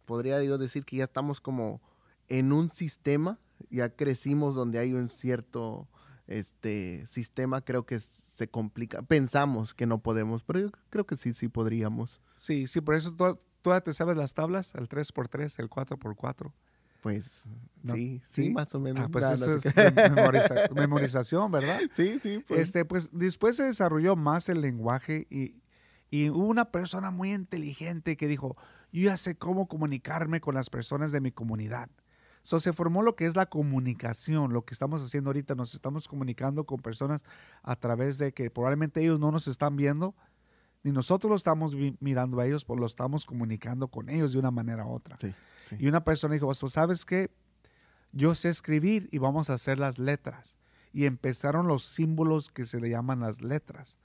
podría 0.06 0.42
yo 0.42 0.56
decir 0.56 0.86
que 0.86 0.96
ya 0.96 1.04
estamos 1.04 1.42
como 1.42 1.82
en 2.28 2.54
un 2.54 2.70
sistema, 2.70 3.38
ya 3.68 3.90
crecimos 3.90 4.54
donde 4.54 4.78
hay 4.78 4.94
un 4.94 5.10
cierto 5.10 5.86
este 6.26 7.06
sistema, 7.06 7.60
creo 7.60 7.84
que 7.84 8.00
se 8.00 8.48
complica. 8.48 9.02
Pensamos 9.02 9.74
que 9.74 9.84
no 9.84 9.98
podemos, 9.98 10.42
pero 10.42 10.58
yo 10.60 10.70
creo 10.88 11.04
que 11.04 11.18
sí, 11.18 11.34
sí 11.34 11.48
podríamos. 11.48 12.22
Sí, 12.40 12.66
sí, 12.66 12.80
por 12.80 12.94
eso 12.94 13.12
tú, 13.12 13.38
tú 13.60 13.70
ya 13.70 13.82
te 13.82 13.92
sabes 13.92 14.16
las 14.16 14.32
tablas, 14.32 14.74
el 14.74 14.88
3x3, 14.88 15.58
el 15.58 15.68
4x4. 15.68 16.50
Pues 17.02 17.44
No, 17.82 17.92
sí, 17.94 18.22
sí, 18.26 18.44
¿sí? 18.44 18.50
más 18.54 18.74
o 18.74 18.80
menos. 18.80 19.04
Ah, 19.04 19.08
pues 19.12 19.22
Ya, 19.22 19.34
eso 19.34 19.46
no 19.48 19.56
es 19.56 19.62
sé 19.64 19.74
qué. 19.74 19.90
memoriza- 20.10 20.74
memorización, 20.74 21.52
¿verdad? 21.52 21.78
Sí, 21.90 22.18
sí, 22.18 22.38
pues. 22.48 22.62
Este, 22.62 22.86
pues 22.86 23.10
después 23.12 23.56
se 23.56 23.64
desarrolló 23.64 24.16
más 24.16 24.48
el 24.48 24.62
lenguaje 24.62 25.26
y, 25.28 25.56
y 26.14 26.30
hubo 26.30 26.47
una 26.47 26.66
persona 26.66 27.11
muy 27.11 27.33
inteligente 27.33 28.16
que 28.16 28.28
dijo, 28.28 28.56
yo 28.92 29.02
ya 29.06 29.16
sé 29.16 29.35
cómo 29.35 29.66
comunicarme 29.66 30.40
con 30.40 30.54
las 30.54 30.71
personas 30.71 31.11
de 31.11 31.21
mi 31.21 31.33
comunidad. 31.33 31.90
So, 32.44 32.61
se 32.61 32.73
formó 32.73 33.02
lo 33.02 33.16
que 33.16 33.26
es 33.26 33.35
la 33.35 33.47
comunicación, 33.47 34.52
lo 34.52 34.64
que 34.64 34.75
estamos 34.75 35.02
haciendo 35.02 35.30
ahorita, 35.30 35.56
nos 35.56 35.75
estamos 35.75 36.06
comunicando 36.06 36.66
con 36.66 36.80
personas 36.80 37.25
a 37.64 37.75
través 37.75 38.18
de 38.18 38.33
que 38.33 38.49
probablemente 38.49 39.02
ellos 39.02 39.18
no 39.18 39.33
nos 39.33 39.49
están 39.49 39.75
viendo, 39.75 40.14
ni 40.85 40.92
nosotros 40.92 41.30
lo 41.30 41.37
estamos 41.37 41.75
mirando 41.99 42.38
a 42.38 42.47
ellos, 42.47 42.64
pero 42.64 42.78
lo 42.78 42.87
estamos 42.87 43.26
comunicando 43.26 43.88
con 43.88 44.09
ellos 44.09 44.35
de 44.35 44.38
una 44.38 44.52
manera 44.52 44.87
u 44.87 44.92
otra. 44.92 45.18
Sí, 45.18 45.35
sí. 45.64 45.75
Y 45.80 45.88
una 45.88 46.04
persona 46.04 46.35
dijo, 46.35 46.47
pues 46.47 46.73
sabes 46.73 47.04
qué, 47.04 47.33
yo 48.12 48.37
sé 48.37 48.50
escribir 48.50 49.09
y 49.11 49.18
vamos 49.18 49.50
a 49.50 49.54
hacer 49.54 49.80
las 49.80 49.99
letras. 49.99 50.56
Y 50.92 51.06
empezaron 51.06 51.66
los 51.66 51.83
símbolos 51.83 52.52
que 52.52 52.66
se 52.66 52.78
le 52.78 52.88
llaman 52.88 53.18
las 53.18 53.42
letras. 53.42 53.99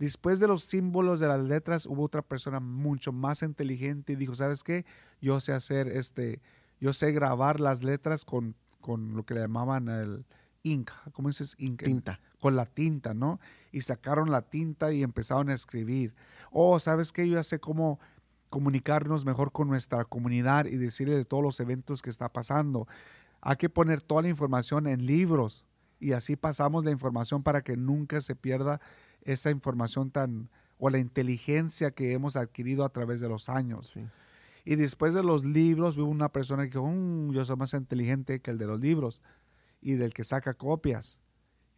Después 0.00 0.40
de 0.40 0.48
los 0.48 0.64
símbolos 0.64 1.20
de 1.20 1.28
las 1.28 1.40
letras 1.40 1.84
hubo 1.84 2.04
otra 2.04 2.22
persona 2.22 2.58
mucho 2.58 3.12
más 3.12 3.42
inteligente 3.42 4.14
y 4.14 4.16
dijo, 4.16 4.34
¿sabes 4.34 4.64
qué? 4.64 4.86
Yo 5.20 5.40
sé 5.40 5.52
hacer 5.52 5.88
este, 5.88 6.40
yo 6.80 6.94
sé 6.94 7.12
grabar 7.12 7.60
las 7.60 7.82
letras 7.84 8.24
con, 8.24 8.56
con 8.80 9.14
lo 9.14 9.26
que 9.26 9.34
le 9.34 9.40
llamaban 9.40 9.90
el 9.90 10.24
ink. 10.62 10.90
¿Cómo 11.12 11.28
dices 11.28 11.54
ink? 11.58 11.82
Tinta. 11.82 12.18
con 12.40 12.56
la 12.56 12.64
tinta, 12.64 13.12
¿no? 13.12 13.40
Y 13.72 13.82
sacaron 13.82 14.30
la 14.30 14.40
tinta 14.40 14.90
y 14.90 15.02
empezaron 15.02 15.50
a 15.50 15.54
escribir. 15.54 16.14
Oh, 16.50 16.80
¿sabes 16.80 17.12
qué? 17.12 17.28
Yo 17.28 17.34
ya 17.34 17.42
sé 17.42 17.60
cómo 17.60 18.00
comunicarnos 18.48 19.26
mejor 19.26 19.52
con 19.52 19.68
nuestra 19.68 20.06
comunidad 20.06 20.64
y 20.64 20.78
decirle 20.78 21.14
de 21.14 21.26
todos 21.26 21.42
los 21.42 21.60
eventos 21.60 22.00
que 22.00 22.08
está 22.08 22.30
pasando. 22.30 22.88
Hay 23.42 23.56
que 23.56 23.68
poner 23.68 24.00
toda 24.00 24.22
la 24.22 24.30
información 24.30 24.86
en 24.86 25.04
libros 25.04 25.66
y 25.98 26.12
así 26.12 26.36
pasamos 26.36 26.86
la 26.86 26.90
información 26.90 27.42
para 27.42 27.60
que 27.60 27.76
nunca 27.76 28.22
se 28.22 28.34
pierda 28.34 28.80
esa 29.22 29.50
información 29.50 30.10
tan 30.10 30.48
o 30.78 30.88
la 30.90 30.98
inteligencia 30.98 31.90
que 31.90 32.12
hemos 32.12 32.36
adquirido 32.36 32.84
a 32.84 32.88
través 32.88 33.20
de 33.20 33.28
los 33.28 33.48
años. 33.48 33.88
Sí. 33.88 34.00
Y 34.64 34.76
después 34.76 35.14
de 35.14 35.22
los 35.22 35.44
libros, 35.44 35.96
hubo 35.98 36.10
una 36.10 36.30
persona 36.30 36.62
que 36.64 36.70
dijo, 36.78 36.86
"Mm, 36.86 37.32
yo 37.32 37.44
soy 37.44 37.56
más 37.56 37.72
inteligente 37.74 38.40
que 38.40 38.50
el 38.50 38.58
de 38.58 38.66
los 38.66 38.80
libros 38.80 39.20
y 39.80 39.94
del 39.94 40.12
que 40.14 40.24
saca 40.24 40.54
copias. 40.54 41.18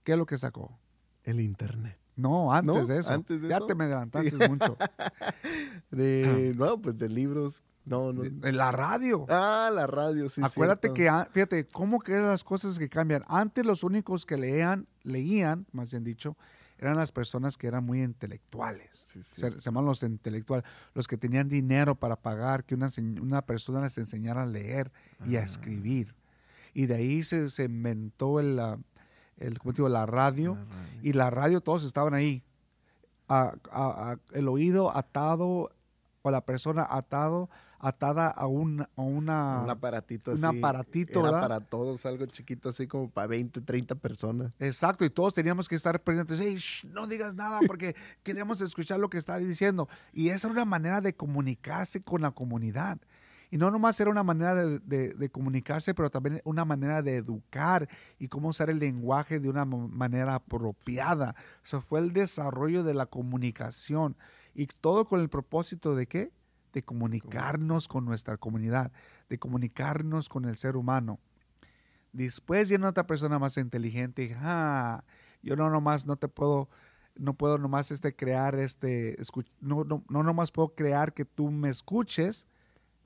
¿Qué 0.04 0.12
es 0.12 0.18
lo 0.18 0.26
que 0.26 0.37
sacó? 0.38 0.78
El 1.25 1.40
internet. 1.40 1.99
No, 2.16 2.52
antes 2.52 2.76
¿No? 2.76 2.87
de 2.87 2.99
eso. 3.00 3.12
¿Antes 3.12 3.40
de 3.40 3.49
ya 3.49 3.56
eso? 3.58 3.66
te 3.66 3.75
me 3.75 3.84
adelantaste 3.84 4.49
mucho. 4.49 4.76
De, 5.90 6.54
no, 6.56 6.80
pues 6.80 6.99
de 6.99 7.08
libros. 7.08 7.62
No, 7.84 8.12
no. 8.12 8.22
De- 8.22 8.52
la 8.52 8.70
radio. 8.72 9.26
Ah, 9.28 9.70
la 9.72 9.87
radio, 9.87 10.28
sí. 10.28 10.40
Acuérdate 10.44 10.88
cierto. 10.88 10.94
que, 10.94 11.08
a- 11.08 11.25
fíjate, 11.30 11.66
cómo 11.66 12.00
que 12.00 12.12
las 12.18 12.44
cosas 12.44 12.78
que 12.78 12.88
cambian. 12.88 13.25
Antes 13.28 13.64
los 13.66 13.82
únicos 13.82 14.25
que 14.26 14.37
leían, 14.37 14.87
leían, 15.02 15.66
más 15.72 15.90
bien 15.90 16.04
dicho, 16.04 16.37
eran 16.82 16.96
las 16.96 17.12
personas 17.12 17.56
que 17.56 17.66
eran 17.68 17.84
muy 17.84 18.02
intelectuales. 18.02 18.90
Sí, 18.92 19.22
sí. 19.22 19.40
Se, 19.40 19.50
se 19.52 19.60
llaman 19.60 19.84
los 19.84 20.02
intelectuales, 20.02 20.64
los 20.94 21.06
que 21.08 21.16
tenían 21.16 21.48
dinero 21.48 21.94
para 21.94 22.16
pagar 22.16 22.64
que 22.64 22.74
una, 22.74 22.90
una 23.20 23.42
persona 23.42 23.80
les 23.82 23.96
enseñara 23.98 24.42
a 24.42 24.46
leer 24.46 24.90
y 25.26 25.36
a 25.36 25.40
Ah. 25.40 25.44
escribir. 25.44 26.14
Y 26.74 26.86
de 26.86 26.94
ahí 26.96 27.22
se, 27.22 27.50
se 27.50 27.64
inventó 27.64 28.40
el, 28.40 28.58
el, 29.36 29.58
¿cómo 29.58 29.72
digo? 29.72 29.88
la 29.88 30.06
radio. 30.06 30.54
La 30.56 30.64
radio. 30.64 31.00
Y 31.02 31.12
la 31.12 31.30
radio 31.30 31.60
todos 31.60 31.84
estaban 31.84 32.14
ahí. 32.14 32.42
A- 33.28 33.54
a- 33.70 34.12
a- 34.12 34.18
el 34.32 34.48
oído 34.48 34.94
atado 34.96 35.70
o 36.22 36.30
la 36.30 36.44
persona 36.44 36.86
atado, 36.88 37.48
atada 37.82 38.28
a, 38.28 38.46
un, 38.46 38.80
a 38.80 38.88
una... 39.02 39.60
un 39.64 39.68
aparatito 39.70 40.30
un 40.32 40.44
así. 40.44 40.58
aparatito, 40.58 41.18
Era 41.20 41.22
¿verdad? 41.32 41.40
para 41.42 41.60
todos, 41.60 42.06
algo 42.06 42.24
chiquito 42.26 42.68
así 42.68 42.86
como 42.86 43.10
para 43.10 43.26
20, 43.26 43.60
30 43.60 43.96
personas. 43.96 44.52
Exacto, 44.60 45.04
y 45.04 45.10
todos 45.10 45.34
teníamos 45.34 45.68
que 45.68 45.74
estar 45.74 46.00
pendientes. 46.00 46.38
"Ey, 46.40 46.54
shh, 46.56 46.84
no 46.86 47.06
digas 47.08 47.34
nada 47.34 47.58
porque 47.66 47.94
queremos 48.22 48.60
escuchar 48.60 49.00
lo 49.00 49.10
que 49.10 49.18
está 49.18 49.36
diciendo. 49.38 49.88
Y 50.12 50.28
esa 50.28 50.46
era 50.46 50.52
una 50.52 50.64
manera 50.64 51.00
de 51.00 51.14
comunicarse 51.14 52.00
con 52.02 52.22
la 52.22 52.30
comunidad. 52.30 52.98
Y 53.50 53.58
no 53.58 53.70
nomás 53.70 54.00
era 54.00 54.08
una 54.10 54.22
manera 54.22 54.54
de, 54.54 54.78
de- 54.78 55.12
de 55.12 55.28
comunicarse, 55.28 55.92
pero 55.92 56.08
también 56.08 56.40
una 56.44 56.64
manera 56.64 57.02
de 57.02 57.16
educar 57.16 57.86
y 58.18 58.28
cómo 58.28 58.48
usar 58.48 58.70
el 58.70 58.78
lenguaje 58.78 59.40
de 59.40 59.48
una 59.50 59.66
manera 59.66 60.36
apropiada. 60.36 61.34
Eso 61.62 61.80
fue 61.82 61.98
el 62.00 62.12
desarrollo 62.14 62.82
de 62.84 62.94
la 62.94 63.04
comunicación. 63.06 64.16
Y 64.54 64.66
todo 64.68 65.04
con 65.06 65.20
el 65.20 65.28
propósito 65.28 65.94
de 65.94 66.06
qué? 66.06 66.30
De 66.73 66.83
comunicarnos 66.83 67.88
con 67.88 68.05
nuestra 68.05 68.37
comunidad, 68.37 68.93
de 69.29 69.38
comunicarnos 69.38 70.29
con 70.29 70.45
el 70.47 70.57
ser 70.57 70.76
humano. 70.76 71.19
Después 72.12 72.69
viene 72.69 72.87
otra 72.87 73.07
persona 73.07 73.38
más 73.38 73.57
inteligente 73.57 74.25
y, 74.25 74.33
ah, 74.37 75.05
yo 75.43 75.57
no 75.57 75.71
nomás 75.71 76.07
no 76.07 76.17
te 76.17 76.29
puedo, 76.29 76.69
no 77.14 77.35
puedo 77.35 77.59
nomás 77.59 77.91
este 77.91 78.14
crear 78.14 78.55
este, 78.55 79.19
no, 79.61 79.85
no, 79.85 80.05
no 80.09 80.23
nomás 80.23 80.52
puedo 80.52 80.75
crear 80.75 81.14
que 81.14 81.25
tú 81.25 81.50
me 81.50 81.71
escuches, 81.71 82.47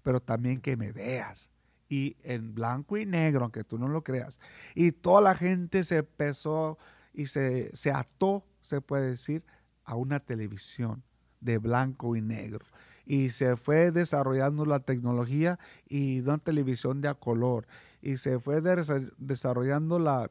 pero 0.02 0.20
también 0.20 0.60
que 0.60 0.76
me 0.76 0.92
veas. 0.92 1.50
Y 1.88 2.16
en 2.22 2.54
blanco 2.54 2.96
y 2.96 3.06
negro, 3.06 3.42
aunque 3.42 3.62
tú 3.62 3.78
no 3.78 3.86
lo 3.88 4.02
creas. 4.02 4.40
Y 4.74 4.90
toda 4.90 5.20
la 5.20 5.36
gente 5.36 5.84
se 5.84 5.98
empezó 5.98 6.78
y 7.12 7.26
se, 7.26 7.70
se 7.74 7.92
ató, 7.92 8.44
se 8.60 8.80
puede 8.80 9.10
decir, 9.10 9.44
a 9.84 9.94
una 9.94 10.20
televisión 10.20 11.04
de 11.40 11.58
blanco 11.58 12.16
y 12.16 12.20
negro. 12.20 12.64
Y 13.06 13.30
se 13.30 13.56
fue 13.56 13.92
desarrollando 13.92 14.64
la 14.66 14.80
tecnología 14.80 15.58
y 15.88 16.20
una 16.20 16.38
televisión 16.38 17.00
de 17.00 17.08
a 17.08 17.14
color. 17.14 17.66
Y 18.02 18.16
se 18.16 18.38
fue 18.40 18.60
desa- 18.60 19.12
desarrollando 19.16 19.98
la, 20.00 20.30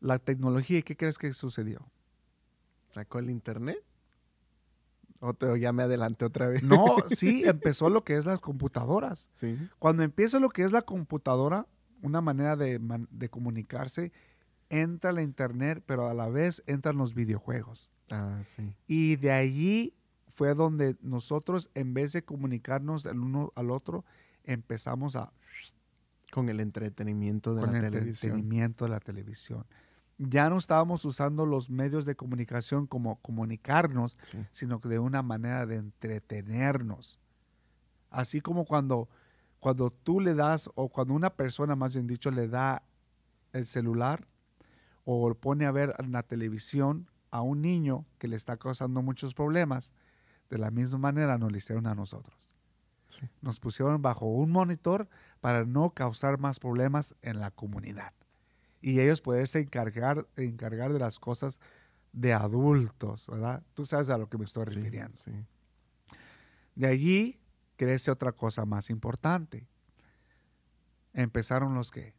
la 0.00 0.18
tecnología. 0.18 0.78
¿Y 0.78 0.82
qué 0.82 0.96
crees 0.96 1.16
que 1.16 1.32
sucedió? 1.32 1.80
¿Sacó 2.88 3.18
el 3.20 3.30
internet? 3.30 3.78
¿O 5.20 5.32
te- 5.32 5.46
o 5.46 5.56
ya 5.56 5.72
me 5.72 5.82
adelanté 5.84 6.24
otra 6.24 6.48
vez? 6.48 6.62
No, 6.62 6.96
sí, 7.08 7.44
empezó 7.46 7.88
lo 7.88 8.04
que 8.04 8.16
es 8.16 8.26
las 8.26 8.40
computadoras. 8.40 9.30
Sí. 9.34 9.56
Cuando 9.78 10.02
empieza 10.02 10.38
lo 10.40 10.50
que 10.50 10.62
es 10.62 10.72
la 10.72 10.82
computadora, 10.82 11.66
una 12.02 12.20
manera 12.20 12.56
de, 12.56 12.78
de 13.10 13.28
comunicarse, 13.28 14.12
entra 14.68 15.12
la 15.12 15.22
internet, 15.22 15.82
pero 15.86 16.08
a 16.08 16.14
la 16.14 16.28
vez 16.28 16.62
entran 16.66 16.98
los 16.98 17.14
videojuegos. 17.14 17.90
Ah, 18.10 18.42
sí. 18.56 18.74
Y 18.86 19.16
de 19.16 19.30
allí 19.32 19.94
fue 20.36 20.54
donde 20.54 20.96
nosotros, 21.00 21.70
en 21.74 21.94
vez 21.94 22.12
de 22.12 22.22
comunicarnos 22.22 23.06
el 23.06 23.18
uno 23.18 23.52
al 23.56 23.70
otro, 23.70 24.04
empezamos 24.44 25.16
a 25.16 25.32
Con 26.30 26.50
el 26.50 26.60
entretenimiento 26.60 27.54
de 27.54 27.62
con 27.62 27.72
la 27.72 27.78
el 27.78 27.84
televisión. 27.84 28.32
entretenimiento 28.32 28.84
de 28.84 28.90
la 28.90 29.00
televisión. 29.00 29.64
Ya 30.18 30.50
no 30.50 30.58
estábamos 30.58 31.04
usando 31.06 31.46
los 31.46 31.70
medios 31.70 32.04
de 32.04 32.16
comunicación 32.16 32.86
como 32.86 33.16
comunicarnos, 33.22 34.16
Sí. 34.22 34.38
sino 34.52 34.78
que 34.80 34.90
de 34.90 34.98
una 34.98 35.22
manera 35.22 35.64
de 35.64 35.76
entretenernos. 35.76 37.18
Así 38.10 38.42
como 38.42 38.66
cuando, 38.66 39.08
cuando 39.58 39.90
tú 39.90 40.20
le 40.20 40.34
das, 40.34 40.68
o 40.74 40.90
cuando 40.90 41.14
una 41.14 41.30
persona, 41.30 41.76
más 41.76 41.94
bien 41.94 42.06
dicho, 42.06 42.30
le 42.30 42.48
da 42.48 42.82
el 43.54 43.64
celular, 43.66 44.26
o 45.04 45.32
pone 45.34 45.64
a 45.64 45.70
ver 45.70 45.94
en 45.98 46.12
la 46.12 46.22
televisión 46.22 47.08
a 47.30 47.40
un 47.40 47.62
niño 47.62 48.04
que 48.18 48.28
le 48.28 48.36
está 48.36 48.58
causando 48.58 49.00
muchos 49.00 49.32
problemas, 49.32 49.92
de 50.50 50.58
la 50.58 50.70
misma 50.70 50.98
manera 50.98 51.38
nos 51.38 51.50
lo 51.50 51.58
hicieron 51.58 51.86
a 51.86 51.94
nosotros. 51.94 52.54
Nos 53.40 53.60
pusieron 53.60 54.02
bajo 54.02 54.26
un 54.26 54.50
monitor 54.50 55.08
para 55.40 55.64
no 55.64 55.90
causar 55.90 56.38
más 56.38 56.58
problemas 56.58 57.14
en 57.22 57.40
la 57.40 57.50
comunidad. 57.50 58.12
Y 58.80 59.00
ellos 59.00 59.20
poderse 59.20 59.60
encargar, 59.60 60.26
encargar 60.36 60.92
de 60.92 60.98
las 60.98 61.18
cosas 61.18 61.60
de 62.12 62.32
adultos, 62.32 63.28
¿verdad? 63.28 63.62
Tú 63.74 63.86
sabes 63.86 64.08
a 64.10 64.18
lo 64.18 64.28
que 64.28 64.38
me 64.38 64.44
estoy 64.44 64.64
refiriendo. 64.64 65.18
De 66.74 66.86
allí 66.86 67.38
crece 67.76 68.10
otra 68.10 68.32
cosa 68.32 68.64
más 68.64 68.90
importante. 68.90 69.66
Empezaron 71.12 71.74
los 71.74 71.90
que. 71.90 72.14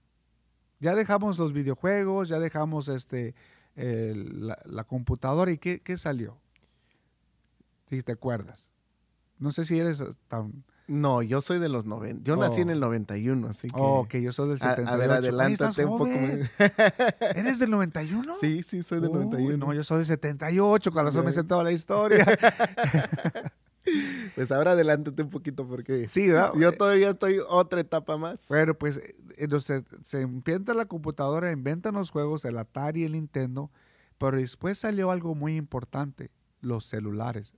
Ya 0.79 0.93
dejamos 0.93 1.39
los 1.39 1.53
videojuegos, 1.53 2.29
ya 2.29 2.39
dejamos 2.39 2.87
este, 2.87 3.33
la, 3.75 4.83
computadora 4.83 5.51
y 5.51 5.57
¿qué, 5.57 5.81
qué 5.81 5.97
salió? 5.97 6.37
Si 7.89 8.03
te 8.03 8.11
acuerdas. 8.11 8.69
No 9.39 9.51
sé 9.51 9.65
si 9.65 9.79
eres 9.79 10.03
tan 10.27 10.63
no, 10.87 11.21
yo 11.21 11.41
soy 11.41 11.59
de 11.59 11.67
los 11.67 11.85
90. 11.85 12.23
Yo 12.23 12.37
nací 12.37 12.61
en 12.61 12.69
el 12.69 12.79
91, 12.79 13.49
así 13.49 13.67
que. 13.67 13.75
Oh, 13.77 13.99
ok, 13.99 14.15
yo 14.15 14.31
soy 14.31 14.49
del 14.49 14.59
78. 14.59 14.89
A, 14.89 14.95
ver, 14.95 15.11
adelántate 15.11 15.85
un 15.85 15.97
poco. 15.97 16.09
¿Eres 17.35 17.59
del 17.59 17.71
91? 17.71 18.33
Sí, 18.35 18.63
sí, 18.63 18.83
soy 18.83 19.01
del 19.01 19.11
91. 19.11 19.57
No, 19.57 19.73
yo 19.73 19.83
soy 19.83 19.97
del 19.97 20.05
78, 20.05 20.91
cuando 20.93 21.11
se 21.11 21.21
me 21.21 21.33
sentó 21.33 21.61
la 21.61 21.73
historia. 21.73 22.25
pues 24.35 24.49
ahora 24.49 24.71
adelántate 24.71 25.21
un 25.21 25.29
poquito 25.29 25.67
porque. 25.67 26.07
Sí, 26.07 26.29
¿verdad? 26.29 26.53
Yo 26.55 26.71
todavía 26.71 27.09
estoy 27.09 27.39
otra 27.49 27.81
etapa 27.81 28.17
más. 28.17 28.47
Bueno, 28.47 28.73
pues 28.73 29.01
entonces 29.35 29.83
se 30.05 30.21
inventa 30.21 30.73
la 30.73 30.85
computadora, 30.85 31.51
inventan 31.51 31.95
los 31.95 32.11
juegos, 32.11 32.45
el 32.45 32.57
Atari, 32.57 33.03
el 33.03 33.11
Nintendo, 33.11 33.71
pero 34.17 34.37
después 34.37 34.77
salió 34.77 35.11
algo 35.11 35.35
muy 35.35 35.57
importante: 35.57 36.31
los 36.61 36.85
celulares. 36.85 37.53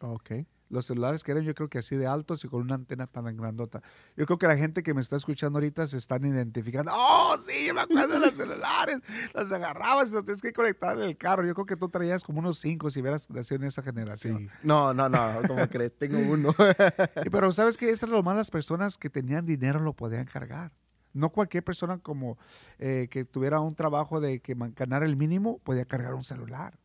Ok 0.00 0.32
los 0.70 0.86
celulares 0.86 1.22
que 1.24 1.32
eran 1.32 1.44
yo 1.44 1.54
creo 1.54 1.68
que 1.68 1.78
así 1.78 1.96
de 1.96 2.06
altos 2.06 2.44
y 2.44 2.48
con 2.48 2.62
una 2.62 2.76
antena 2.76 3.06
tan 3.06 3.36
grandota. 3.36 3.82
Yo 4.16 4.24
creo 4.24 4.38
que 4.38 4.46
la 4.46 4.56
gente 4.56 4.82
que 4.82 4.94
me 4.94 5.00
está 5.00 5.16
escuchando 5.16 5.58
ahorita 5.58 5.86
se 5.86 5.98
están 5.98 6.24
identificando. 6.24 6.92
¡Oh, 6.94 7.36
sí! 7.44 7.66
Yo 7.66 7.74
me 7.74 7.82
acuerdo 7.82 8.14
de 8.14 8.20
los 8.20 8.34
celulares. 8.36 9.00
Los 9.34 9.52
agarrabas 9.52 10.10
y 10.10 10.14
los 10.14 10.24
tienes 10.24 10.40
que 10.40 10.52
conectar 10.52 10.96
en 10.96 11.02
el 11.02 11.16
carro. 11.16 11.44
Yo 11.44 11.54
creo 11.54 11.66
que 11.66 11.76
tú 11.76 11.88
traías 11.88 12.22
como 12.22 12.38
unos 12.38 12.58
cinco 12.58 12.88
si 12.90 13.00
hubieras 13.00 13.28
nacido 13.28 13.60
en 13.62 13.66
esa 13.66 13.82
generación. 13.82 14.48
No, 14.62 14.94
no, 14.94 15.08
no. 15.08 15.42
Como 15.46 15.68
crees, 15.68 15.96
tengo 15.98 16.18
uno. 16.18 16.54
Pero 17.30 17.52
¿sabes 17.52 17.76
qué? 17.76 17.90
Esas 17.90 18.08
eran 18.08 18.36
las 18.36 18.50
personas 18.50 18.96
que 18.96 19.10
tenían 19.10 19.44
dinero 19.44 19.80
lo 19.80 19.92
podían 19.92 20.26
cargar. 20.26 20.72
No 21.12 21.30
cualquier 21.30 21.64
persona 21.64 21.98
como 21.98 22.38
eh, 22.78 23.08
que 23.10 23.24
tuviera 23.24 23.58
un 23.58 23.74
trabajo 23.74 24.20
de 24.20 24.40
que 24.40 24.54
ganar 24.76 25.02
el 25.02 25.16
mínimo 25.16 25.58
podía 25.58 25.84
cargar 25.84 26.14
un 26.14 26.22
celular. 26.22 26.78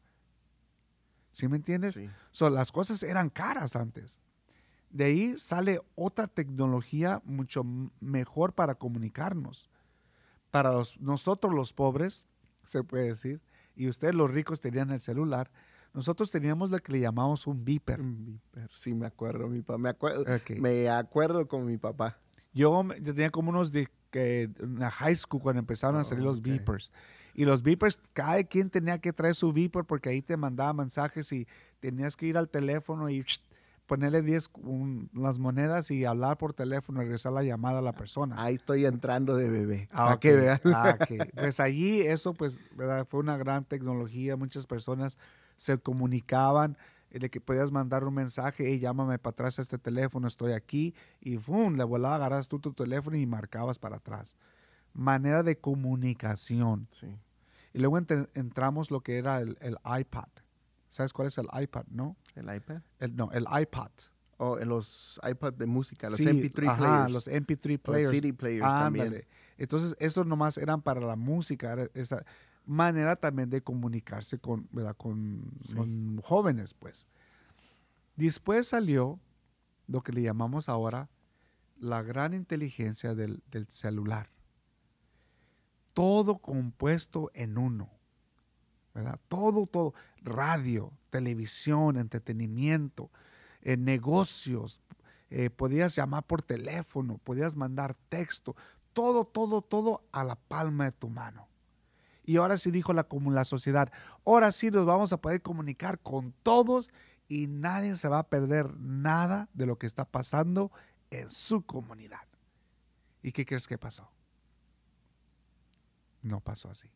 ¿Sí 1.35 1.49
me 1.49 1.57
entiendes? 1.57 1.95
Sí. 1.95 2.09
las 2.49 2.71
cosas 2.71 3.03
eran 3.03 3.29
caras 3.29 3.75
antes. 3.75 4.21
De 4.89 5.03
ahí 5.03 5.37
sale 5.37 5.81
otra 5.95 6.27
tecnología 6.27 7.21
mucho 7.25 7.65
mejor 7.99 8.53
para 8.53 8.75
comunicarnos. 8.75 9.69
Para 10.49 10.71
nosotros 11.01 11.53
los 11.53 11.73
pobres, 11.73 12.23
se 12.63 12.83
puede 12.83 13.09
decir, 13.09 13.41
y 13.75 13.89
ustedes 13.89 14.15
los 14.15 14.31
ricos 14.31 14.61
tenían 14.61 14.91
el 14.91 15.01
celular, 15.01 15.51
nosotros 15.93 16.31
teníamos 16.31 16.69
lo 16.69 16.79
que 16.79 16.93
le 16.93 17.01
llamamos 17.01 17.47
un 17.47 17.65
beeper. 17.65 17.99
Un 17.99 18.25
beeper, 18.25 18.71
sí 18.73 18.93
me 18.93 19.05
acuerdo, 19.05 19.49
mi 19.49 19.61
papá. 19.61 19.77
Me, 19.77 19.89
acuerdo, 19.89 20.23
me 20.57 20.89
acuerdo 20.89 21.49
con 21.49 21.65
mi 21.65 21.77
papá. 21.77 22.17
Yo, 22.53 22.87
tenía 23.03 23.29
como 23.29 23.49
unos 23.49 23.73
de 23.73 23.89
que 24.09 24.43
en 24.43 24.79
la 24.79 24.89
high 24.89 25.17
school 25.17 25.41
cuando 25.41 25.59
empezaron 25.59 25.99
a 25.99 26.05
salir 26.05 26.23
los 26.23 26.41
beepers. 26.41 26.93
Y 27.35 27.45
los 27.45 27.61
beepers, 27.61 27.99
cada 28.13 28.41
quien 28.43 28.69
tenía 28.69 28.99
que 28.99 29.13
traer 29.13 29.35
su 29.35 29.51
beeper 29.51 29.83
porque 29.83 30.09
ahí 30.09 30.21
te 30.21 30.37
mandaba 30.37 30.73
mensajes 30.73 31.31
y 31.31 31.47
tenías 31.81 32.15
que 32.15 32.27
ir 32.27 32.37
al 32.37 32.49
teléfono 32.49 33.09
y 33.09 33.23
ponerle 33.85 34.21
10 34.21 34.49
las 35.13 35.37
monedas 35.37 35.91
y 35.91 36.05
hablar 36.05 36.37
por 36.37 36.53
teléfono, 36.53 37.01
regresar 37.01 37.33
la 37.33 37.43
llamada 37.43 37.79
a 37.79 37.81
la 37.81 37.91
persona. 37.91 38.35
Ahí 38.39 38.55
estoy 38.55 38.85
entrando 38.85 39.35
de 39.35 39.49
bebé. 39.49 39.89
Ah, 39.91 40.17
que 40.19 40.33
vean. 40.33 40.59
Ah, 40.65 40.97
Pues 41.35 41.59
allí 41.59 42.01
eso 42.01 42.33
pues 42.33 42.61
¿verdad? 42.75 43.05
fue 43.07 43.19
una 43.19 43.37
gran 43.37 43.65
tecnología. 43.65 44.37
Muchas 44.37 44.65
personas 44.65 45.17
se 45.57 45.77
comunicaban 45.77 46.77
eh, 47.11 47.19
de 47.19 47.29
que 47.29 47.39
podías 47.41 47.71
mandar 47.71 48.03
un 48.03 48.13
mensaje, 48.13 48.69
y 48.71 48.79
llámame 48.79 49.19
para 49.19 49.31
atrás 49.31 49.59
a 49.59 49.61
este 49.61 49.77
teléfono, 49.77 50.27
estoy 50.27 50.53
aquí, 50.53 50.93
y 51.21 51.37
¡fum! 51.37 51.75
Le 51.75 51.83
volaba, 51.83 52.15
agarras 52.15 52.47
tú 52.47 52.59
tu 52.59 52.73
teléfono 52.73 53.17
y 53.17 53.25
marcabas 53.25 53.79
para 53.79 53.97
atrás. 53.97 54.35
Manera 54.95 55.43
de 55.43 55.57
comunicación. 55.59 56.87
Sí. 56.89 57.07
Y 57.75 57.79
luego 57.79 57.97
entramos 57.97 58.89
lo 58.89 59.01
que 59.01 59.17
era 59.17 59.41
el, 59.41 59.77
iPad. 59.99 60.29
¿Sabes 60.87 61.11
cuál 61.11 61.27
es 61.27 61.37
el 61.37 61.47
iPad, 61.61 61.83
no? 61.89 62.15
¿El 62.33 62.55
iPad? 62.55 62.81
no, 63.11 63.29
el 63.33 63.45
iPad. 63.61 63.91
O 64.37 64.51
oh, 64.51 64.65
los 64.65 65.19
iPad 65.29 65.53
de 65.53 65.65
música, 65.65 66.09
los 66.09 66.19
MP3 66.21 66.69
ajá, 66.69 67.09
los 67.09 67.27
MP3 67.27 67.77
players. 67.79 68.03
Los 68.05 68.11
CD 68.11 68.33
players 68.33 68.63
también. 68.63 69.25
Entonces, 69.57 69.95
esos 69.99 70.25
nomás 70.25 70.57
eran 70.57 70.81
para 70.81 71.01
la 71.01 71.17
música, 71.17 71.89
esa 71.93 72.25
manera 72.65 73.17
también 73.17 73.49
de 73.49 73.61
comunicarse 73.61 74.39
con, 74.39 74.69
con, 74.97 76.21
jóvenes, 76.23 76.73
pues. 76.73 77.07
Después 78.15 78.69
salió 78.69 79.19
lo 79.87 80.01
que 80.01 80.13
le 80.13 80.21
llamamos 80.21 80.69
ahora 80.69 81.09
la 81.77 82.01
gran 82.03 82.33
inteligencia 82.33 83.15
del, 83.15 83.43
del 83.51 83.67
celular 83.67 84.29
todo 85.95 86.37
compuesto 86.37 87.31
en 87.33 87.57
uno. 87.57 87.89
¿verdad? 88.93 89.19
Todo, 89.27 89.65
todo. 89.65 89.93
Radio, 90.21 90.91
televisión, 91.09 91.97
entretenimiento, 91.97 93.09
eh, 93.61 93.77
negocios. 93.77 94.81
Eh, 95.29 95.49
podías 95.49 95.95
llamar 95.95 96.23
por 96.23 96.41
teléfono, 96.41 97.17
podías 97.23 97.55
mandar 97.55 97.95
texto. 98.09 98.55
Todo, 98.93 99.25
todo, 99.25 99.61
todo 99.61 100.03
a 100.11 100.23
la 100.23 100.35
palma 100.35 100.85
de 100.85 100.91
tu 100.91 101.09
mano. 101.09 101.47
Y 102.25 102.37
ahora 102.37 102.57
sí 102.57 102.71
dijo 102.71 102.91
la, 102.93 103.07
la 103.31 103.45
sociedad, 103.45 103.91
ahora 104.25 104.51
sí 104.51 104.71
nos 104.71 104.85
vamos 104.85 105.13
a 105.13 105.17
poder 105.17 105.41
comunicar 105.41 105.99
con 105.99 106.33
todos 106.43 106.89
y 107.27 107.47
nadie 107.47 107.95
se 107.95 108.09
va 108.09 108.19
a 108.19 108.27
perder 108.27 108.75
nada 108.79 109.47
de 109.53 109.65
lo 109.65 109.77
que 109.77 109.87
está 109.87 110.05
pasando 110.05 110.71
en 111.09 111.29
su 111.29 111.61
comunidad. 111.61 112.27
¿Y 113.21 113.31
qué 113.31 113.45
crees 113.45 113.67
que 113.67 113.77
pasó? 113.77 114.14
No 116.25 116.39
pasó 116.39 116.69
así. 116.69 116.89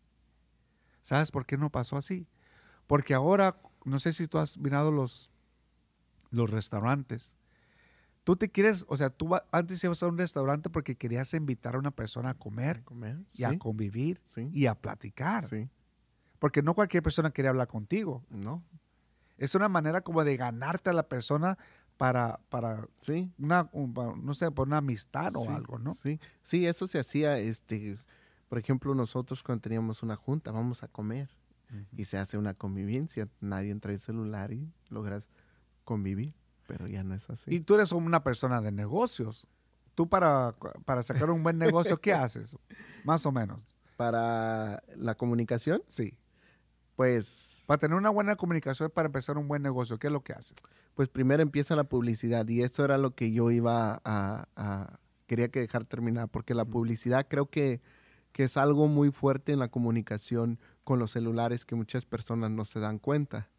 ¿Sabes 1.04 1.30
por 1.30 1.46
qué 1.46 1.56
no 1.56 1.70
pasó 1.70 1.98
así? 1.98 2.28
Porque 2.88 3.14
ahora, 3.14 3.62
no 3.86 4.00
sé 4.00 4.12
si 4.12 4.28
tú 4.28 4.40
has 4.40 4.58
mirado 4.58 4.92
los, 4.92 5.30
los 6.32 6.50
restaurantes. 6.50 7.36
Tú 8.24 8.36
te 8.36 8.50
quieres, 8.50 8.86
o 8.88 8.98
sea, 8.98 9.12
tú 9.12 9.30
antes 9.52 9.84
ibas 9.84 10.02
a 10.02 10.08
un 10.08 10.18
restaurante 10.18 10.72
porque 10.72 10.96
querías 10.96 11.34
invitar 11.36 11.76
a 11.76 11.80
una 11.80 11.92
persona 11.92 12.32
a 12.32 12.34
comer, 12.34 12.84
y 13.34 13.44
a 13.44 13.58
convivir 13.60 14.20
y 14.52 14.66
a 14.66 14.74
platicar. 14.74 15.48
Porque 16.40 16.64
no 16.64 16.74
cualquier 16.74 17.04
persona 17.04 17.32
quería 17.32 17.52
hablar 17.52 17.68
contigo. 17.68 18.24
No. 18.30 18.64
Es 19.38 19.54
una 19.54 19.70
manera 19.70 20.02
como 20.02 20.24
de 20.24 20.38
ganarte 20.38 20.90
a 20.90 20.94
la 20.94 21.08
persona 21.08 21.58
para, 21.98 22.40
para 22.50 22.88
sí. 23.00 23.32
una, 23.38 23.70
no 23.74 24.34
sé, 24.34 24.50
por 24.50 24.68
una 24.68 24.78
amistad 24.78 25.36
o 25.36 25.50
algo, 25.50 25.78
¿no? 25.78 25.94
Sí, 25.96 26.20
sí, 26.42 26.66
eso 26.66 26.88
se 26.88 26.98
hacía, 26.98 27.38
este, 27.38 28.00
por 28.50 28.58
ejemplo, 28.58 28.96
nosotros 28.96 29.44
cuando 29.44 29.62
teníamos 29.62 30.02
una 30.02 30.16
junta, 30.16 30.52
vamos 30.52 30.84
a 30.84 30.88
comer 30.88 31.30
y 31.96 32.06
se 32.06 32.18
hace 32.18 32.36
una 32.36 32.56
convivencia, 32.56 33.28
nadie 33.40 33.76
trae 33.76 34.00
celular 34.00 34.52
y 34.52 34.74
logras 34.90 35.30
convivir, 35.86 36.34
pero 36.68 36.88
ya 36.88 37.04
no 37.04 37.14
es 37.14 37.30
así. 37.30 37.54
Y 37.54 37.60
tú 37.60 37.76
eres 37.76 37.92
una 37.92 38.24
persona 38.24 38.60
de 38.60 38.72
negocios. 38.72 39.46
Tú 39.94 40.10
para, 40.10 40.56
para 40.84 41.04
sacar 41.04 41.30
un 41.30 41.44
buen 41.44 41.58
negocio, 41.60 42.02
¿qué 42.02 42.12
haces? 42.12 42.58
Más 43.04 43.24
o 43.28 43.32
menos. 43.32 43.64
Para 43.98 44.82
la 44.96 45.14
comunicación. 45.14 45.84
Sí. 45.88 46.18
Pues... 46.96 47.66
Para 47.68 47.78
tener 47.78 47.96
una 47.96 48.10
buena 48.10 48.36
comunicación, 48.36 48.90
para 48.90 49.06
empezar 49.06 49.38
un 49.38 49.48
buen 49.48 49.62
negocio, 49.62 50.00
¿qué 50.00 50.08
es 50.08 50.14
lo 50.14 50.24
que 50.24 50.34
haces? 50.34 50.56
Pues 50.96 51.08
primero 51.08 51.44
empieza 51.44 51.76
la 51.76 51.84
publicidad 51.84 52.48
y 52.48 52.64
eso 52.64 52.84
era 52.84 52.98
lo 52.98 53.14
que 53.14 53.32
yo 53.32 53.52
iba 53.52 54.02
a... 54.04 54.98
quería 55.28 55.50
que 55.50 55.60
dejar 55.60 55.86
terminar, 55.86 56.30
porque 56.30 56.56
la 56.56 56.66
publicidad 56.66 57.28
creo 57.30 57.46
que 57.46 57.80
que 58.32 58.44
es 58.44 58.58
algo 58.58 58.88
muy 58.88 59.12
fuerte 59.12 59.52
en 59.52 59.60
la 59.60 59.70
comunicación 59.70 60.60
con 60.84 61.00
los 61.00 61.12
celulares 61.12 61.66
que 61.66 61.76
muchas 61.76 62.06
personas 62.06 62.52
no 62.52 62.66
se 62.66 62.80
dan 62.80 63.00
cuenta. 63.00 63.50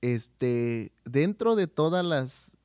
Este, 0.00 0.92
dentro 1.04 1.56
de 1.56 1.66
todas 1.66 2.04
las, 2.04 2.56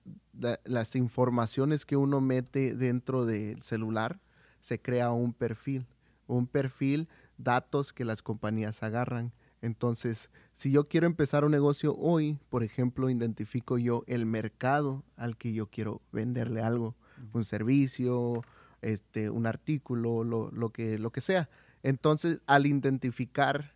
las 0.63 0.96
informaciones 0.96 1.86
que 1.86 1.96
uno 1.96 2.22
mete 2.22 2.76
dentro 2.76 3.26
del 3.26 3.62
celular, 3.62 4.20
se 4.60 4.80
crea 4.80 5.12
un 5.12 5.34
perfil, 5.34 5.86
un 6.28 6.48
perfil, 6.48 7.08
datos 7.38 7.94
que 7.94 8.06
las 8.06 8.22
compañías 8.22 8.84
agarran. 8.84 9.34
Entonces, 9.62 10.30
si 10.54 10.72
yo 10.72 10.84
quiero 10.84 11.06
empezar 11.06 11.46
un 11.46 11.52
negocio 11.52 11.96
hoy, 11.98 12.38
por 12.50 12.63
ejemplo, 12.63 13.10
identifico 13.10 13.78
yo 13.78 14.04
el 14.08 14.26
mercado 14.26 15.04
al 15.15 15.38
que 15.38 15.54
yo 15.54 15.67
quiero 15.67 16.02
venderle 16.12 16.62
algo, 16.62 16.96
un 17.34 17.46
servicio, 17.46 18.44
este, 18.82 19.30
un 19.30 19.46
artículo, 19.46 20.24
lo, 20.24 20.70
que, 20.70 20.98
lo 20.98 21.12
que 21.12 21.22
sea. 21.22 21.50
Entonces, 21.84 22.41
al 22.46 22.65
identificar 22.65 23.76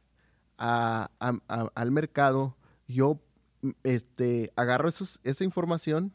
al 0.57 1.91
mercado, 1.91 2.55
yo 2.87 3.19
mm, 3.61 3.69
este, 3.83 4.51
agarro 4.55 4.87
esos, 4.87 5.19
esa 5.23 5.43
información, 5.43 6.13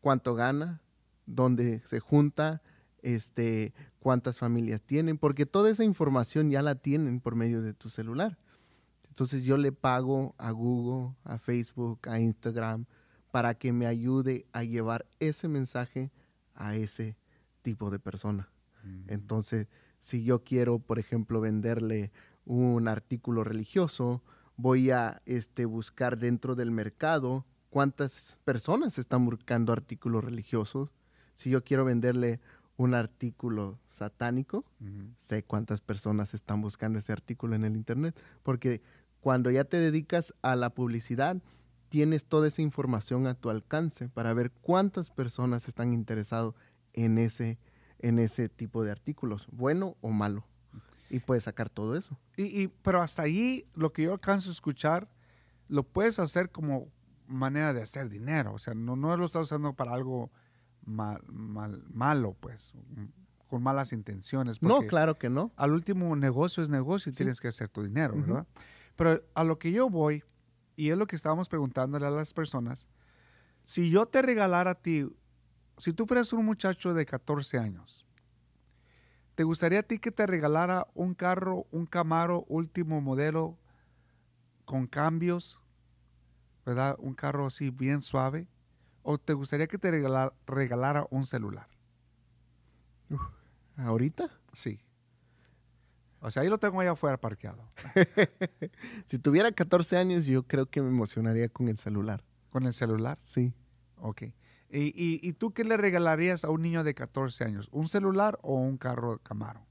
cuánto 0.00 0.34
gana, 0.34 0.82
dónde 1.26 1.82
se 1.84 2.00
junta, 2.00 2.62
este, 3.02 3.74
cuántas 3.98 4.38
familias 4.38 4.80
tienen, 4.82 5.18
porque 5.18 5.46
toda 5.46 5.70
esa 5.70 5.84
información 5.84 6.50
ya 6.50 6.62
la 6.62 6.76
tienen 6.76 7.20
por 7.20 7.34
medio 7.34 7.62
de 7.62 7.74
tu 7.74 7.90
celular. 7.90 8.38
Entonces 9.08 9.44
yo 9.44 9.56
le 9.58 9.72
pago 9.72 10.34
a 10.38 10.52
Google, 10.52 11.14
a 11.24 11.38
Facebook, 11.38 12.08
a 12.08 12.18
Instagram, 12.18 12.86
para 13.30 13.54
que 13.54 13.72
me 13.72 13.86
ayude 13.86 14.46
a 14.52 14.62
llevar 14.64 15.06
ese 15.20 15.48
mensaje 15.48 16.10
a 16.54 16.76
ese 16.76 17.16
tipo 17.62 17.90
de 17.90 17.98
persona. 17.98 18.50
Entonces, 19.06 19.68
si 20.00 20.24
yo 20.24 20.42
quiero, 20.42 20.80
por 20.80 20.98
ejemplo, 20.98 21.40
venderle 21.40 22.10
un 22.44 22.88
artículo 22.88 23.44
religioso, 23.44 24.22
voy 24.56 24.90
a 24.90 25.22
este, 25.24 25.64
buscar 25.64 26.18
dentro 26.18 26.56
del 26.56 26.72
mercado 26.72 27.46
cuántas 27.70 28.38
personas 28.44 28.98
están 28.98 29.24
buscando 29.24 29.72
artículos 29.72 30.24
religiosos. 30.24 30.90
Si 31.34 31.50
yo 31.50 31.64
quiero 31.64 31.84
venderle 31.84 32.40
un 32.76 32.94
artículo 32.94 33.78
satánico, 33.86 34.64
sé 35.16 35.44
cuántas 35.44 35.80
personas 35.80 36.34
están 36.34 36.60
buscando 36.60 36.98
ese 36.98 37.12
artículo 37.12 37.54
en 37.54 37.64
el 37.64 37.76
Internet. 37.76 38.18
Porque 38.42 38.82
cuando 39.20 39.50
ya 39.50 39.64
te 39.64 39.76
dedicas 39.76 40.34
a 40.42 40.56
la 40.56 40.70
publicidad, 40.70 41.36
tienes 41.88 42.26
toda 42.26 42.48
esa 42.48 42.62
información 42.62 43.26
a 43.26 43.34
tu 43.34 43.50
alcance 43.50 44.08
para 44.08 44.34
ver 44.34 44.50
cuántas 44.50 45.10
personas 45.10 45.68
están 45.68 45.92
interesadas 45.92 46.54
en 46.92 47.18
ese, 47.18 47.58
en 47.98 48.18
ese 48.18 48.48
tipo 48.48 48.82
de 48.84 48.90
artículos, 48.90 49.46
bueno 49.52 49.96
o 50.00 50.10
malo. 50.10 50.44
Y 51.10 51.20
puedes 51.20 51.44
sacar 51.44 51.68
todo 51.68 51.94
eso. 51.96 52.18
Y, 52.36 52.62
y- 52.62 52.68
pero 52.68 53.02
hasta 53.02 53.22
ahí, 53.22 53.66
lo 53.74 53.92
que 53.92 54.04
yo 54.04 54.12
alcanzo 54.12 54.48
a 54.48 54.52
escuchar, 54.52 55.08
lo 55.68 55.82
puedes 55.82 56.18
hacer 56.18 56.50
como 56.50 56.88
manera 57.26 57.72
de 57.74 57.82
hacer 57.82 58.08
dinero. 58.08 58.54
O 58.54 58.58
sea, 58.58 58.74
no, 58.74 58.96
no 58.96 59.16
lo 59.16 59.26
estás 59.26 59.42
usando 59.42 59.74
para 59.74 59.92
algo 59.92 60.30
mal, 60.84 61.22
mal- 61.28 61.84
malo, 61.92 62.34
pues, 62.40 62.72
con 63.46 63.62
malas 63.62 63.92
intenciones. 63.92 64.62
No, 64.62 64.80
claro 64.86 65.18
que 65.18 65.28
no. 65.28 65.52
Al 65.56 65.72
último, 65.72 66.16
negocio 66.16 66.62
es 66.62 66.70
negocio 66.70 67.10
y 67.10 67.12
Sí. 67.12 67.18
tienes 67.18 67.40
que 67.40 67.48
hacer 67.48 67.68
tu 67.68 67.82
dinero. 67.82 68.14
¿verdad? 68.16 68.46
Pero 68.96 69.22
a 69.34 69.44
lo 69.44 69.58
que 69.58 69.70
yo 69.70 69.90
voy, 69.90 70.22
y 70.76 70.88
es 70.90 70.96
lo 70.96 71.06
que 71.06 71.16
estábamos 71.16 71.48
preguntándole 71.50 72.06
a 72.06 72.10
las 72.10 72.32
personas, 72.32 72.88
si 73.64 73.90
yo 73.90 74.06
te 74.06 74.22
regalara 74.22 74.72
a 74.72 74.74
ti, 74.76 75.06
si 75.82 75.92
tú 75.92 76.06
fueras 76.06 76.32
un 76.32 76.44
muchacho 76.44 76.94
de 76.94 77.04
14 77.04 77.58
años, 77.58 78.06
¿te 79.34 79.42
gustaría 79.42 79.80
a 79.80 79.82
ti 79.82 79.98
que 79.98 80.12
te 80.12 80.26
regalara 80.28 80.86
un 80.94 81.12
carro, 81.14 81.66
un 81.72 81.86
Camaro 81.86 82.44
último 82.48 83.00
modelo 83.00 83.58
con 84.64 84.86
cambios, 84.86 85.60
¿verdad? 86.64 86.94
Un 87.00 87.14
carro 87.14 87.46
así 87.46 87.70
bien 87.70 88.00
suave. 88.00 88.46
¿O 89.02 89.18
te 89.18 89.32
gustaría 89.32 89.66
que 89.66 89.76
te 89.78 89.90
regalar- 89.90 90.32
regalara 90.46 91.04
un 91.10 91.26
celular? 91.26 91.66
Ahorita, 93.76 94.30
Sí. 94.52 94.80
O 96.20 96.30
sea, 96.30 96.44
ahí 96.44 96.48
lo 96.48 96.58
tengo 96.58 96.80
allá 96.80 96.92
afuera 96.92 97.16
parqueado. 97.20 97.68
si 99.06 99.18
tuviera 99.18 99.50
14 99.50 99.96
años, 99.96 100.26
yo 100.26 100.44
creo 100.44 100.66
que 100.66 100.80
me 100.80 100.86
emocionaría 100.88 101.48
con 101.48 101.66
el 101.66 101.76
celular. 101.76 102.22
¿Con 102.50 102.64
el 102.66 102.72
celular? 102.74 103.18
Sí. 103.20 103.52
Ok. 103.96 104.22
¿Y, 104.74 104.86
y, 104.96 105.20
y 105.22 105.32
tú 105.34 105.52
qué 105.52 105.64
le 105.64 105.76
regalarías 105.76 106.44
a 106.44 106.50
un 106.50 106.62
niño 106.62 106.82
de 106.82 106.94
14 106.94 107.44
años? 107.44 107.68
¿Un 107.72 107.88
celular 107.88 108.38
o 108.42 108.54
un 108.56 108.78
carro 108.78 109.18
Camaro? 109.22 109.66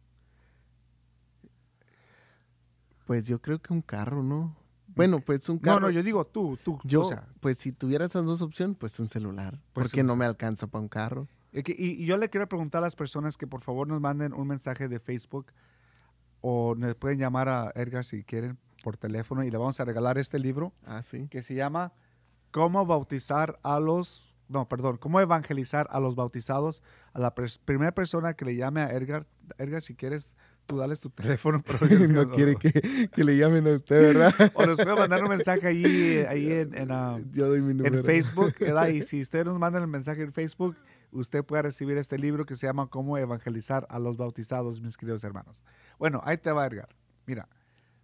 Pues 3.06 3.24
yo 3.24 3.42
creo 3.42 3.60
que 3.60 3.74
un 3.74 3.82
carro, 3.82 4.24
¿no? 4.24 4.56
Bueno, 4.96 5.20
pues 5.22 5.48
un 5.50 5.56
No, 5.58 5.62
carro. 5.62 5.80
no, 5.82 5.90
yo 5.90 6.04
digo 6.04 6.26
tú, 6.26 6.58
tú. 6.64 6.80
Yo, 6.84 7.02
o 7.02 7.06
sea, 7.06 7.28
pues 7.40 7.58
si 7.58 7.72
tuviera 7.72 8.06
esas 8.06 8.26
dos 8.26 8.42
opciones, 8.42 8.78
pues 8.80 9.00
un 9.00 9.08
celular. 9.08 9.60
Pues 9.74 9.88
porque 9.88 10.02
un 10.02 10.08
no 10.08 10.16
me 10.16 10.26
alcanza 10.26 10.68
para 10.68 10.82
un 10.82 10.90
carro. 10.90 11.28
y- 11.54 11.74
y 11.74 12.06
yo 12.06 12.16
le 12.18 12.30
quiero 12.30 12.48
preguntar 12.48 12.80
a 12.80 12.86
las 12.86 12.96
personas 12.96 13.38
que 13.38 13.48
por 13.48 13.62
favor 13.62 13.88
nos 13.88 14.00
manden 14.00 14.34
un 14.34 14.48
mensaje 14.48 14.88
de 14.88 15.00
Facebook 15.00 15.48
o 16.42 16.76
nos 16.76 16.96
pueden 16.96 17.20
llamar 17.20 17.50
a 17.50 17.72
Edgar 17.76 18.06
si 18.06 18.24
quieren 18.24 18.58
por 18.84 18.98
teléfono 18.98 19.44
y 19.44 19.52
le 19.52 19.58
vamos 19.58 19.80
a 19.80 19.86
regalar 19.86 20.18
este 20.18 20.40
libro 20.40 20.74
Ah, 20.86 21.02
sí. 21.02 21.28
que 21.30 21.44
se 21.44 21.54
llama 21.56 21.92
Cómo 22.52 22.86
bautizar 22.86 23.60
a 23.64 23.80
los, 23.80 24.31
no, 24.52 24.68
perdón, 24.68 24.98
cómo 24.98 25.20
evangelizar 25.22 25.88
a 25.92 26.00
los 26.00 26.16
bautizados. 26.16 26.84
A 27.14 27.20
la 27.20 27.34
primera 27.34 27.94
persona 27.94 28.34
que 28.34 28.46
le 28.46 28.56
llame 28.56 28.82
a 28.82 28.92
Edgar, 28.92 29.26
Edgar, 29.58 29.82
si 29.82 29.96
quieres, 29.96 30.34
tú 30.66 30.78
dales 30.78 31.00
tu 31.00 31.10
teléfono. 31.10 31.64
Pero 31.64 31.88
yo 31.88 32.08
no 32.08 32.30
quiere 32.30 32.56
que, 32.56 33.10
que 33.10 33.24
le 33.24 33.38
llamen 33.38 33.68
a 33.68 33.72
usted, 33.72 34.14
¿verdad? 34.14 34.34
O 34.56 34.66
nos 34.66 34.78
puede 34.78 34.96
mandar 34.96 35.24
un 35.24 35.30
mensaje 35.30 35.68
ahí, 35.68 36.26
ahí 36.28 36.52
en, 36.52 36.78
en, 36.78 36.92
ah, 36.92 37.20
Yo 37.32 37.48
doy 37.48 37.62
mi 37.62 37.74
número. 37.74 38.00
en 38.00 38.06
Facebook, 38.06 38.56
¿verdad? 38.60 38.88
Y 38.88 39.02
si 39.02 39.22
usted 39.22 39.46
nos 39.46 39.58
manda 39.58 39.80
el 39.80 39.88
mensaje 39.88 40.22
en 40.22 40.34
Facebook, 40.34 40.76
usted 41.12 41.44
puede 41.44 41.64
recibir 41.64 41.98
este 41.98 42.18
libro 42.18 42.46
que 42.46 42.56
se 42.56 42.68
llama 42.68 42.88
Cómo 42.88 43.18
evangelizar 43.18 43.88
a 43.90 44.00
los 44.00 44.18
bautizados, 44.18 44.82
mis 44.82 44.98
queridos 44.98 45.24
hermanos. 45.24 45.64
Bueno, 45.98 46.22
ahí 46.26 46.38
te 46.38 46.52
va, 46.52 46.66
Edgar. 46.68 46.90
Mira, 47.26 47.48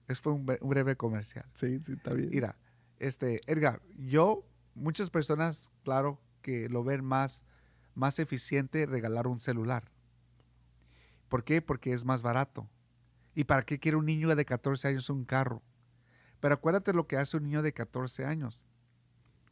es 0.07 0.21
fue 0.21 0.33
un 0.33 0.45
breve 0.45 0.95
comercial. 0.95 1.45
Sí, 1.53 1.79
sí, 1.83 1.93
está 1.93 2.13
bien. 2.13 2.29
Mira, 2.29 2.57
este, 2.99 3.41
Edgar, 3.51 3.81
yo, 3.97 4.45
muchas 4.73 5.09
personas, 5.09 5.71
claro, 5.83 6.19
que 6.47 6.69
lo 6.69 6.81
ven 6.81 7.03
más, 7.03 7.43
más 7.93 8.19
eficiente 8.19 8.85
regalar 8.85 9.27
un 9.27 9.41
celular. 9.41 9.91
¿Por 11.27 11.43
qué? 11.43 11.61
Porque 11.61 11.91
es 11.91 12.05
más 12.05 12.21
barato. 12.21 12.69
¿Y 13.35 13.43
para 13.43 13.63
qué 13.63 13.79
quiere 13.79 13.97
un 13.97 14.05
niño 14.05 14.33
de 14.33 14.45
14 14.45 14.87
años 14.87 15.09
un 15.09 15.25
carro? 15.25 15.61
Pero 16.39 16.53
acuérdate 16.53 16.93
lo 16.93 17.05
que 17.05 17.17
hace 17.17 17.35
un 17.35 17.43
niño 17.43 17.63
de 17.63 17.73
14 17.73 18.23
años. 18.23 18.63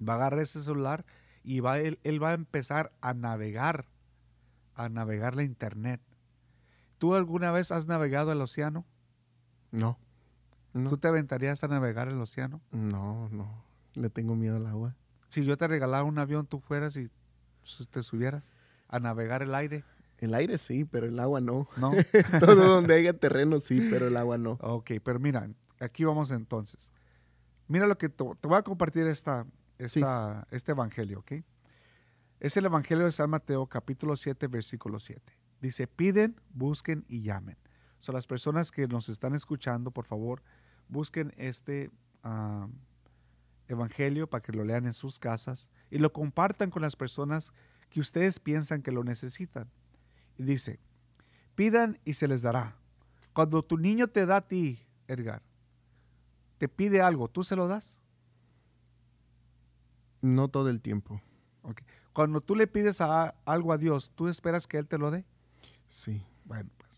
Va 0.01 0.13
a 0.13 0.15
agarrar 0.15 0.39
ese 0.39 0.63
celular 0.63 1.05
y 1.43 1.59
va, 1.59 1.79
él, 1.79 1.99
él 2.05 2.23
va 2.23 2.29
a 2.29 2.35
empezar 2.35 2.93
a 3.01 3.13
navegar, 3.13 3.87
a 4.73 4.87
navegar 4.87 5.35
la 5.35 5.43
internet. 5.43 5.99
¿Tú 6.97 7.13
alguna 7.15 7.51
vez 7.51 7.73
has 7.73 7.87
navegado 7.87 8.31
el 8.31 8.39
océano? 8.39 8.85
No. 9.71 9.99
No. 10.71 10.89
¿Tú 10.89 10.97
te 10.97 11.09
aventarías 11.09 11.61
a 11.61 11.67
navegar 11.67 12.07
el 12.07 12.21
océano? 12.21 12.61
No, 12.71 13.27
no. 13.31 13.65
Le 13.95 14.09
tengo 14.09 14.37
miedo 14.37 14.55
al 14.55 14.67
agua. 14.67 14.95
Si 15.35 15.43
yo 15.43 15.57
te 15.57 15.67
regalara 15.67 16.05
un 16.05 16.17
avión, 16.17 16.47
tú 16.47 16.61
fueras 16.61 16.95
y 16.95 17.09
te 17.91 18.03
subieras 18.03 18.53
a 18.87 19.01
navegar 19.01 19.41
el 19.41 19.53
aire, 19.53 19.83
El 20.17 20.33
aire 20.33 20.57
sí, 20.57 20.85
pero 20.85 21.07
el 21.07 21.19
agua 21.19 21.41
no. 21.41 21.67
¿no? 21.75 21.91
Todo 22.39 22.55
donde 22.55 22.95
haya 22.95 23.11
terreno 23.11 23.59
sí, 23.59 23.85
pero 23.91 24.07
el 24.07 24.15
agua 24.15 24.37
no. 24.37 24.51
ok, 24.61 24.91
pero 25.03 25.19
mira, 25.19 25.49
aquí 25.81 26.05
vamos 26.05 26.31
entonces. 26.31 26.89
Mira 27.67 27.85
lo 27.85 27.97
que 27.97 28.07
te, 28.07 28.23
te 28.23 28.47
voy 28.47 28.57
a 28.57 28.61
compartir 28.61 29.07
esta, 29.07 29.45
esta, 29.77 30.47
este 30.51 30.71
evangelio, 30.71 31.19
¿ok? 31.19 31.33
Es 32.39 32.55
el 32.55 32.63
evangelio 32.63 33.03
de 33.03 33.11
San 33.11 33.29
Mateo, 33.29 33.67
capítulo 33.67 34.15
7, 34.15 34.47
versículo 34.47 34.99
7. 34.99 35.21
Dice, 35.59 35.85
piden, 35.85 36.39
busquen 36.53 37.03
y 37.09 37.23
llamen. 37.23 37.57
Son 37.99 38.15
las 38.15 38.25
personas 38.25 38.71
que 38.71 38.87
nos 38.87 39.09
están 39.09 39.35
escuchando, 39.35 39.91
por 39.91 40.05
favor, 40.05 40.41
busquen 40.87 41.33
este 41.35 41.91
ah, 42.23 42.69
evangelio 43.67 44.27
para 44.27 44.41
que 44.41 44.51
lo 44.51 44.63
lean 44.63 44.85
en 44.85 44.93
sus 44.93 45.19
casas 45.19 45.69
y 45.89 45.97
lo 45.97 46.11
compartan 46.13 46.69
con 46.69 46.81
las 46.81 46.95
personas 46.95 47.51
que 47.89 47.99
ustedes 47.99 48.39
piensan 48.39 48.81
que 48.81 48.91
lo 48.91 49.03
necesitan. 49.03 49.69
Y 50.37 50.43
dice, 50.43 50.79
pidan 51.55 51.99
y 52.05 52.13
se 52.13 52.27
les 52.27 52.41
dará. 52.41 52.75
Cuando 53.33 53.63
tu 53.63 53.77
niño 53.77 54.07
te 54.07 54.25
da 54.25 54.37
a 54.37 54.47
ti, 54.47 54.79
Edgar, 55.07 55.41
te 56.57 56.67
pide 56.69 57.01
algo, 57.01 57.27
¿tú 57.27 57.43
se 57.43 57.55
lo 57.55 57.67
das? 57.67 57.99
No 60.21 60.47
todo 60.47 60.69
el 60.69 60.81
tiempo. 60.81 61.21
Cuando 62.13 62.41
tú 62.41 62.55
le 62.55 62.67
pides 62.67 63.01
a- 63.01 63.35
algo 63.45 63.73
a 63.73 63.77
Dios, 63.77 64.11
¿tú 64.15 64.27
esperas 64.27 64.67
que 64.67 64.77
Él 64.77 64.87
te 64.87 64.97
lo 64.97 65.11
dé? 65.11 65.25
Sí. 65.87 66.23
Bueno, 66.45 66.69
pues. 66.77 66.97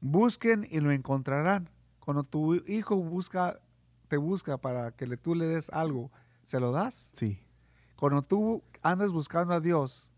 Busquen 0.00 0.66
y 0.70 0.80
lo 0.80 0.90
encontrarán. 0.90 1.68
Cuando 2.00 2.24
tu 2.24 2.54
hijo 2.54 2.96
busca, 2.96 3.60
te 4.08 4.16
busca 4.16 4.56
para 4.58 4.92
que 4.92 5.06
le, 5.06 5.16
tú 5.16 5.34
le 5.34 5.46
des 5.46 5.68
algo, 5.70 6.10
¿se 6.44 6.60
lo 6.60 6.72
das? 6.72 7.10
Sí. 7.12 7.40
Cuando 7.96 8.22
tú 8.22 8.62
andas 8.82 9.10
buscando 9.12 9.54
a 9.54 9.60
Dios, 9.60 10.10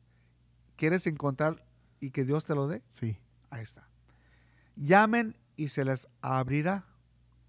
¿quieres 0.77 1.07
encontrar 1.07 1.65
y 2.01 2.11
que 2.11 2.25
Dios 2.25 2.45
te 2.45 2.55
lo 2.55 2.67
dé? 2.69 2.83
Sí. 2.89 3.19
Ahí 3.51 3.63
está. 3.63 3.89
Llamen 4.77 5.37
y 5.57 5.69
se 5.69 5.85
les 5.85 6.09
abrirá. 6.21 6.85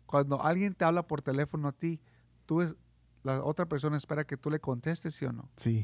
Cuando 0.05 0.41
alguien 0.43 0.73
te 0.73 0.85
habla 0.85 1.03
por 1.07 1.21
teléfono 1.21 1.67
a 1.67 1.71
ti, 1.71 2.01
tú 2.45 2.61
es- 2.61 2.75
la 3.23 3.43
otra 3.43 3.65
persona 3.67 3.97
espera 3.97 4.23
que 4.25 4.37
tú 4.37 4.49
le 4.49 4.59
contestes, 4.59 5.13
¿sí 5.15 5.25
o 5.25 5.31
no? 5.31 5.49
Sí. 5.57 5.83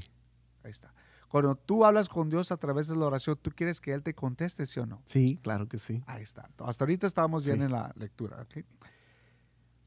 Ahí 0.63 0.71
está. 0.71 0.93
Cuando 1.27 1.55
tú 1.55 1.83
hablas 1.85 2.07
con 2.07 2.29
Dios 2.29 2.51
a 2.51 2.57
través 2.57 2.87
de 2.87 2.95
la 2.95 3.05
oración, 3.05 3.37
tú 3.41 3.51
quieres 3.53 3.81
que 3.81 3.91
Él 3.93 4.03
te 4.03 4.15
conteste, 4.15 4.65
¿sí 4.65 4.79
o 4.79 4.85
no? 4.85 5.01
Sí, 5.05 5.37
claro 5.43 5.67
que 5.67 5.77
sí. 5.79 6.01
Ahí 6.07 6.23
está. 6.23 6.49
Hasta 6.59 6.85
ahorita 6.85 7.07
estábamos 7.07 7.43
bien 7.45 7.57
Sí. 7.57 7.63
en 7.65 7.71
la 7.71 7.91
lectura. 7.97 8.41
¿ok? 8.41 8.63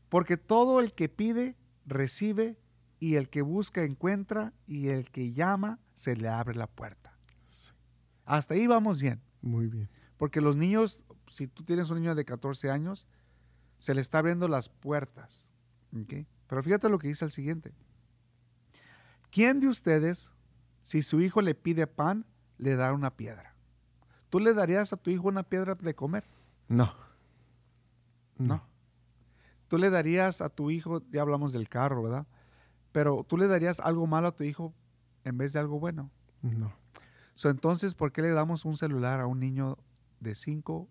Porque 0.09 0.37
todo 0.37 0.81
el 0.81 0.93
que 0.93 1.09
pide, 1.09 1.57
recibe, 1.87 2.59
y 3.01 3.15
el 3.15 3.29
que 3.29 3.43
busca, 3.43 3.83
encuentra, 3.83 4.53
y 4.67 4.89
el 4.89 5.11
que 5.11 5.33
llama, 5.33 5.79
se 5.95 6.17
le 6.17 6.29
abre 6.29 6.55
la 6.55 6.67
puerta. 6.67 7.17
Hasta 8.25 8.55
ahí 8.55 8.67
vamos 8.67 9.01
bien. 9.01 9.21
Muy 9.41 9.69
bien. 9.69 9.89
Porque 10.17 10.41
los 10.41 10.57
niños, 10.57 11.03
si 11.31 11.47
tú 11.47 11.63
tienes 11.63 11.91
un 11.91 12.01
niño 12.01 12.15
de 12.15 12.25
14 12.25 12.71
años, 12.71 13.07
Se 13.81 13.95
le 13.95 14.01
está 14.01 14.19
abriendo 14.19 14.49
las 14.49 14.69
puertas. 14.69 15.55
¿ok? 15.97 16.27
Pero 16.49 16.63
fíjate 16.65 16.89
lo 16.89 16.99
que 16.99 17.07
dice 17.07 17.25
el 17.25 17.31
siguiente. 17.31 17.73
¿Quién 19.31 19.61
de 19.61 19.69
ustedes, 19.69 20.33
si 20.83 21.03
su 21.03 21.21
hijo 21.21 21.43
le 21.43 21.55
pide 21.55 21.87
pan, 21.87 22.27
le 22.57 22.75
da 22.75 22.93
una 22.93 23.17
piedra? 23.17 23.55
¿Tú 24.31 24.41
le 24.41 24.53
darías 24.53 24.93
a 24.93 24.97
tu 24.97 25.11
hijo 25.11 25.29
una 25.29 25.45
piedra 25.45 25.77
de 25.77 25.95
comer? 25.95 26.25
No. 26.67 26.93
No. 28.37 28.68
Tú 29.69 29.79
le 29.79 29.91
darías 29.91 30.41
a 30.41 30.49
tu 30.49 30.71
hijo, 30.71 31.03
ya 31.11 31.23
hablamos 31.23 31.53
del 31.53 31.69
carro, 31.69 32.03
¿verdad? 32.03 32.27
Pero 32.93 33.25
tú 33.29 33.37
le 33.37 33.47
darías 33.47 33.81
algo 33.81 34.07
malo 34.07 34.29
a 34.29 34.35
tu 34.37 34.45
hijo 34.45 34.75
en 35.25 35.37
vez 35.39 35.53
de 35.53 35.59
algo 35.61 35.79
bueno. 35.79 36.11
No. 36.43 36.73
So, 37.35 37.51
entonces, 37.51 37.95
¿por 37.95 38.11
qué 38.13 38.23
le 38.23 38.31
damos 38.31 38.65
un 38.65 38.77
celular 38.77 39.21
a 39.21 39.27
un 39.27 39.39
niño 39.41 39.77
de 40.21 40.35
5 40.35 40.89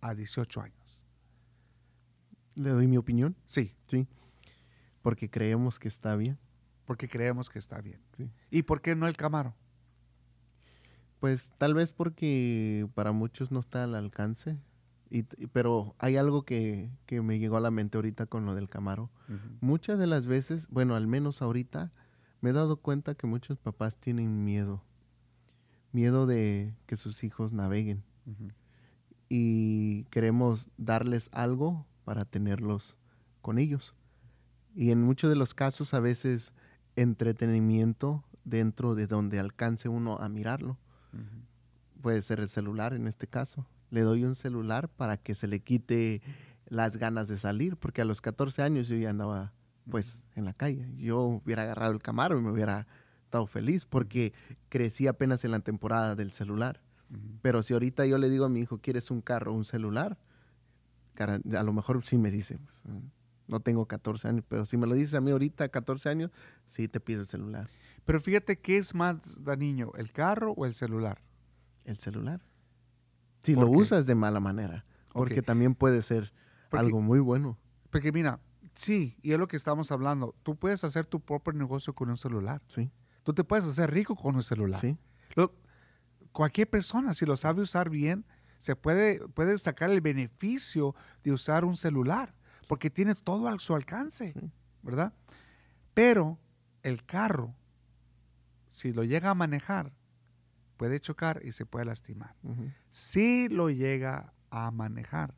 a 0.00 0.14
18 0.14 0.60
años? 0.60 1.00
¿Le 2.54 2.70
doy 2.70 2.86
mi 2.86 2.96
opinión? 2.96 3.36
Sí, 3.46 3.74
Sí. 3.86 4.06
Porque 5.02 5.30
creemos 5.30 5.78
que 5.78 5.88
está 5.88 6.16
bien. 6.16 6.38
porque 6.84 7.08
creemos 7.08 7.48
que 7.50 7.58
está 7.58 7.80
bien. 7.80 8.00
Sí. 8.16 8.30
¿Y 8.50 8.62
por 8.62 8.80
qué 8.80 8.94
no 8.94 9.08
el 9.08 9.16
Camaro? 9.16 9.54
Pues 11.20 11.52
tal 11.58 11.74
vez 11.74 11.90
porque 11.92 12.86
para 12.94 13.12
muchos 13.12 13.50
no 13.50 13.58
está 13.60 13.84
al 13.84 13.94
alcance. 13.94 14.56
Y, 15.10 15.22
pero 15.52 15.94
hay 15.98 16.16
algo 16.16 16.44
que, 16.44 16.90
que 17.06 17.22
me 17.22 17.38
llegó 17.38 17.56
a 17.56 17.60
la 17.60 17.70
mente 17.70 17.98
ahorita 17.98 18.26
con 18.26 18.44
lo 18.44 18.54
del 18.54 18.68
Camaro. 18.68 19.10
Muchas 19.60 19.98
de 19.98 20.06
las 20.06 20.26
veces, 20.26 20.66
bueno, 20.68 20.94
al 20.96 21.06
menos 21.06 21.42
ahorita, 21.42 21.90
me 22.40 22.50
he 22.50 22.52
dado 22.52 22.76
cuenta 22.76 23.14
que 23.14 23.26
muchos 23.26 23.58
papás 23.58 23.96
tienen 23.96 24.44
miedo. 24.44 24.82
Miedo 25.92 26.26
de 26.26 26.74
que 26.86 26.96
sus 26.96 27.24
hijos 27.24 27.52
naveguen. 27.52 28.02
Y 29.28 30.04
queremos 30.04 30.68
darles 30.76 31.28
algo 31.32 31.86
para 32.04 32.24
tenerlos 32.24 32.96
con 33.42 33.58
ellos. 33.58 33.94
Y 34.74 34.90
en 34.90 35.02
muchos 35.02 35.30
de 35.30 35.36
los 35.36 35.54
casos 35.54 35.94
a 35.94 36.00
veces 36.00 36.52
entretenimiento 36.96 38.24
dentro 38.44 38.94
de 38.94 39.06
donde 39.06 39.38
alcance 39.38 39.88
uno 39.88 40.18
a 40.18 40.28
mirarlo. 40.28 40.78
Puede 42.02 42.22
ser 42.22 42.40
el 42.40 42.48
celular 42.48 42.92
en 42.92 43.06
este 43.06 43.26
caso. 43.26 43.66
Le 43.90 44.00
doy 44.02 44.24
un 44.24 44.34
celular 44.34 44.88
para 44.88 45.16
que 45.16 45.34
se 45.34 45.46
le 45.46 45.60
quite 45.60 46.22
las 46.68 46.96
ganas 46.96 47.28
de 47.28 47.38
salir, 47.38 47.76
porque 47.76 48.02
a 48.02 48.04
los 48.04 48.20
14 48.20 48.62
años 48.62 48.88
yo 48.88 48.96
ya 48.96 49.10
andaba 49.10 49.52
pues 49.88 50.24
en 50.34 50.44
la 50.44 50.52
calle. 50.52 50.92
Yo 50.96 51.20
hubiera 51.22 51.62
agarrado 51.62 51.92
el 51.92 52.02
Camaro 52.02 52.38
y 52.38 52.42
me 52.42 52.50
hubiera 52.50 52.86
estado 53.24 53.46
feliz 53.46 53.84
porque 53.86 54.32
crecí 54.68 55.06
apenas 55.06 55.44
en 55.44 55.52
la 55.52 55.60
temporada 55.60 56.16
del 56.16 56.32
celular. 56.32 56.80
Pero 57.40 57.62
si 57.62 57.72
ahorita 57.72 58.04
yo 58.06 58.18
le 58.18 58.28
digo 58.28 58.46
a 58.46 58.48
mi 58.48 58.60
hijo, 58.60 58.78
¿quieres 58.78 59.12
un 59.12 59.20
carro 59.20 59.52
o 59.52 59.56
un 59.56 59.64
celular? 59.64 60.18
Cara- 61.14 61.40
A 61.56 61.62
lo 61.62 61.72
mejor 61.72 62.04
sí 62.04 62.18
me 62.18 62.32
dice, 62.32 62.58
pues, 62.58 62.76
eh, 62.86 63.00
no 63.46 63.60
tengo 63.60 63.86
14 63.86 64.26
años, 64.26 64.44
pero 64.48 64.66
si 64.66 64.76
me 64.76 64.88
lo 64.88 64.94
dices 64.96 65.14
a 65.14 65.20
mí 65.20 65.30
ahorita, 65.30 65.68
14 65.68 66.08
años, 66.08 66.32
sí 66.66 66.88
te 66.88 66.98
pido 66.98 67.20
el 67.20 67.26
celular. 67.28 67.68
Pero 68.04 68.20
fíjate, 68.20 68.58
¿qué 68.58 68.76
es 68.78 68.92
más 68.94 69.18
dañino, 69.42 69.92
el 69.96 70.10
carro 70.10 70.52
o 70.52 70.66
el 70.66 70.74
celular? 70.74 71.20
El 71.84 71.96
celular. 71.96 72.40
Si 73.40 73.54
¿Por 73.54 73.64
lo 73.64 73.70
qué? 73.72 73.76
usas 73.78 74.06
de 74.06 74.14
mala 74.14 74.40
manera, 74.40 74.84
porque 75.12 75.42
también 75.42 75.74
puede 75.74 76.02
ser 76.02 76.32
Porque- 76.70 76.84
algo 76.86 77.00
muy 77.00 77.20
bueno. 77.20 77.58
Porque 77.90 78.12
mira, 78.12 78.40
sí, 78.74 79.16
y 79.22 79.32
es 79.32 79.38
lo 79.38 79.46
que 79.48 79.56
estamos 79.56 79.90
hablando. 79.92 80.34
Tú 80.42 80.56
puedes 80.56 80.82
hacer 80.84 81.06
tu 81.06 81.20
propio 81.20 81.52
negocio 81.52 81.94
con 81.94 82.10
un 82.10 82.16
celular. 82.16 82.60
Sí, 82.68 82.90
Tú 83.22 83.32
te 83.34 83.42
puedes 83.44 83.64
hacer 83.64 83.90
rico 83.92 84.14
con 84.16 84.36
un 84.36 84.42
celular. 84.42 84.80
sí, 84.80 84.98
Lo- 85.34 85.52
cualquier 86.32 86.68
persona, 86.70 87.14
si 87.14 87.24
lo 87.26 87.36
sabe 87.36 87.62
usar 87.62 87.90
bien, 87.90 88.24
se 88.58 88.74
puede, 88.76 89.26
puede 89.28 89.58
sacar 89.58 89.90
el 89.90 90.00
beneficio 90.00 90.94
de 91.24 91.32
usar 91.32 91.64
un 91.64 91.76
celular, 91.76 92.34
porque 92.68 92.90
tiene 92.90 93.14
todo 93.14 93.48
a 93.48 93.58
su 93.58 93.74
alcance, 93.74 94.32
Sí. 94.32 94.50
¿verdad? 94.82 95.12
Pero 95.94 96.38
el 96.82 97.04
carro, 97.04 97.54
si 98.68 98.92
lo 98.92 99.02
llega 99.04 99.30
a 99.30 99.34
manejar, 99.34 99.92
puede 100.76 101.00
chocar 101.00 101.40
y 101.44 101.52
se 101.52 101.66
puede 101.66 101.84
lastimar. 101.86 102.34
Si 102.90 103.48
lo 103.48 103.70
llega 103.70 104.32
a 104.50 104.70
manejar. 104.70 105.34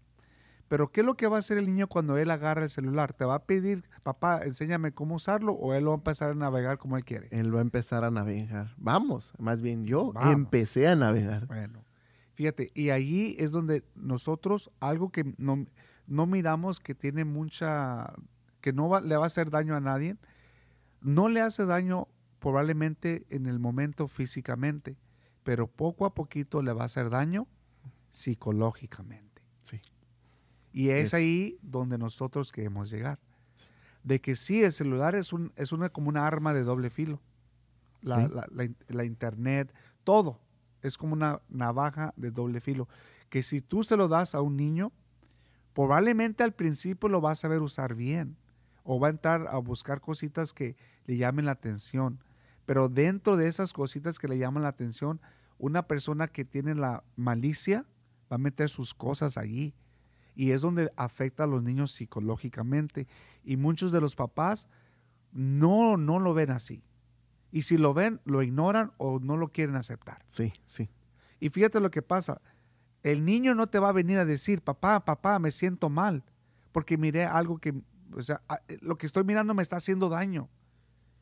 Pero 0.69 0.93
¿qué 0.93 1.01
es 1.01 1.07
lo 1.07 1.17
que 1.17 1.27
va 1.27 1.37
a 1.37 1.39
hacer 1.39 1.57
el 1.57 1.65
niño 1.67 1.87
cuando 1.89 2.19
él 2.19 2.31
agarra 2.31 2.63
el 2.65 2.69
celular? 2.69 3.15
¿Te 3.15 3.25
va 3.25 3.37
a 3.37 3.45
pedir, 3.47 3.89
papá, 4.03 4.43
enséñame 4.45 4.93
cómo 4.93 5.15
usarlo 5.15 5.53
o 5.55 5.73
él 5.73 5.89
va 5.89 5.93
a 5.93 5.95
empezar 5.95 6.31
a 6.31 6.35
navegar 6.35 6.77
como 6.77 6.99
él 6.99 7.05
quiere? 7.07 7.29
él 7.31 7.55
va 7.55 7.61
a 7.61 7.63
empezar 7.63 8.05
a 8.05 8.11
navegar. 8.11 8.75
Vamos, 8.77 9.33
más 9.39 9.63
bien 9.63 9.87
yo 9.87 10.13
Vamos. 10.13 10.35
empecé 10.35 10.87
a 10.87 10.95
navegar. 10.95 11.47
Bueno, 11.47 11.85
fíjate, 12.35 12.71
y 12.75 12.91
allí 12.91 13.35
es 13.39 13.51
donde 13.51 13.83
nosotros, 13.95 14.71
algo 14.79 15.11
que 15.11 15.33
no, 15.39 15.65
no 16.07 16.27
miramos 16.27 16.81
que 16.81 16.95
tiene 16.95 17.25
mucha, 17.25 18.13
que 18.61 18.75
no 18.75 18.91
va- 18.91 19.01
le 19.01 19.17
va 19.17 19.25
a 19.25 19.29
hacer 19.29 19.49
daño 19.51 19.75
a 19.75 19.81
nadie, 19.81 20.17
no 21.01 21.31
le 21.31 21.41
hace 21.41 21.65
daño 21.65 22.09
probablemente 22.41 23.25
en 23.31 23.47
el 23.47 23.59
momento 23.59 24.07
físicamente, 24.07 24.99
pero 25.43 25.67
poco 25.67 26.05
a 26.07 26.15
poquito 26.15 26.63
le 26.63 26.73
va 26.73 26.83
a 26.83 26.87
hacer 26.87 27.11
daño 27.11 27.47
psicológicamente. 28.11 29.43
Sí. 29.63 29.81
Y 30.73 30.91
es, 30.91 31.07
Es- 31.07 31.15
ahí 31.15 31.59
donde 31.63 31.99
nosotros 31.99 32.53
queremos 32.53 32.91
llegar. 32.91 33.19
De 34.05 34.21
que 34.21 34.37
sí, 34.37 34.63
el 34.63 34.73
celular 34.73 35.15
es, 35.15 35.33
un, 35.33 35.53
es 35.57 35.73
una, 35.73 35.89
como 35.91 36.09
una 36.09 36.27
arma 36.27 36.55
de 36.55 36.63
doble 36.63 36.91
filo. 36.91 37.21
La, 38.01 38.27
Sí. 38.27 38.33
la- 38.35 38.47
la 38.53 38.65
in- 38.65 38.77
la 38.89 39.05
internet, 39.05 39.75
todo. 40.05 40.41
Es 40.83 40.97
como 40.97 41.13
una 41.15 41.41
navaja 41.49 42.15
de 42.17 42.31
doble 42.31 42.61
filo. 42.61 42.89
Que 43.29 43.43
si 43.43 43.61
tú 43.61 43.83
se 43.85 43.97
lo 43.97 44.09
das 44.09 44.35
a 44.35 44.41
un 44.41 44.57
niño, 44.57 44.93
probablemente 45.75 46.45
al 46.45 46.53
principio 46.55 47.09
lo 47.09 47.21
va 47.21 47.33
a 47.33 47.35
saber 47.35 47.61
usar 47.61 47.95
bien. 47.95 48.37
O 48.85 48.99
va 49.01 49.09
a 49.09 49.11
entrar 49.11 49.49
a 49.49 49.59
buscar 49.59 50.01
cositas 50.01 50.53
que 50.55 50.77
le 51.07 51.17
llamen 51.17 51.45
la 51.45 51.53
atención. 51.53 52.21
Pero 52.69 52.91
dentro 52.91 53.39
de 53.39 53.49
esas 53.49 53.73
cositas 53.73 54.19
que 54.19 54.29
le 54.29 54.37
llaman 54.37 54.63
la 54.63 54.69
atención, 54.69 55.23
una 55.57 55.89
persona 55.89 56.29
que 56.29 56.45
tiene 56.45 56.75
la 56.75 57.03
malicia 57.17 57.87
va 58.31 58.35
a 58.35 58.39
meter 58.39 58.69
sus 58.69 58.93
cosas 58.93 59.39
allí. 59.39 59.75
Y 60.35 60.51
es 60.51 60.61
donde 60.61 60.93
afecta 60.95 61.45
a 61.45 61.47
los 61.47 61.63
niños 61.63 61.93
psicológicamente. 61.93 63.09
Y 63.43 63.57
muchos 63.57 63.91
de 63.91 64.03
los 64.03 64.17
papás 64.17 64.69
no, 65.33 65.97
no 65.97 66.19
lo 66.19 66.35
ven 66.35 66.51
así. 66.51 66.85
Y 67.51 67.63
si 67.63 67.79
lo 67.79 67.95
ven, 67.95 68.21
lo 68.27 68.43
ignoran 68.43 68.93
o 68.99 69.19
no 69.19 69.39
lo 69.39 69.49
quieren 69.49 69.77
aceptar. 69.77 70.23
Sí, 70.27 70.53
sí. 70.67 70.91
Y 71.41 71.49
fíjate 71.49 71.81
lo 71.81 71.91
que 71.91 72.03
pasa. 72.03 72.43
El 73.03 73.25
niño 73.25 73.55
no 73.55 73.69
te 73.69 73.79
va 73.79 73.89
a 73.89 73.93
venir 73.93 74.19
a 74.19 74.27
decir, 74.27 74.61
papá, 74.61 75.07
papá, 75.07 75.39
me 75.39 75.53
siento 75.53 75.89
mal, 75.89 76.23
porque 76.73 76.99
miré 76.99 77.25
algo 77.25 77.57
que, 77.57 77.73
o 78.13 78.23
sea, 78.23 78.43
lo 78.83 78.99
que 78.99 79.07
estoy 79.07 79.25
mirando 79.25 79.55
me 79.55 79.63
está 79.63 79.77
haciendo 79.77 80.11
daño. 80.11 80.51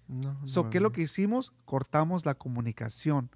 No, 0.08 0.46
So, 0.46 0.64
no, 0.64 0.70
¿Qué 0.70 0.78
es 0.78 0.82
lo 0.82 0.92
que 0.92 1.02
hicimos? 1.02 1.52
Cortamos 1.64 2.24
la 2.26 2.34
comunicación 2.34 3.30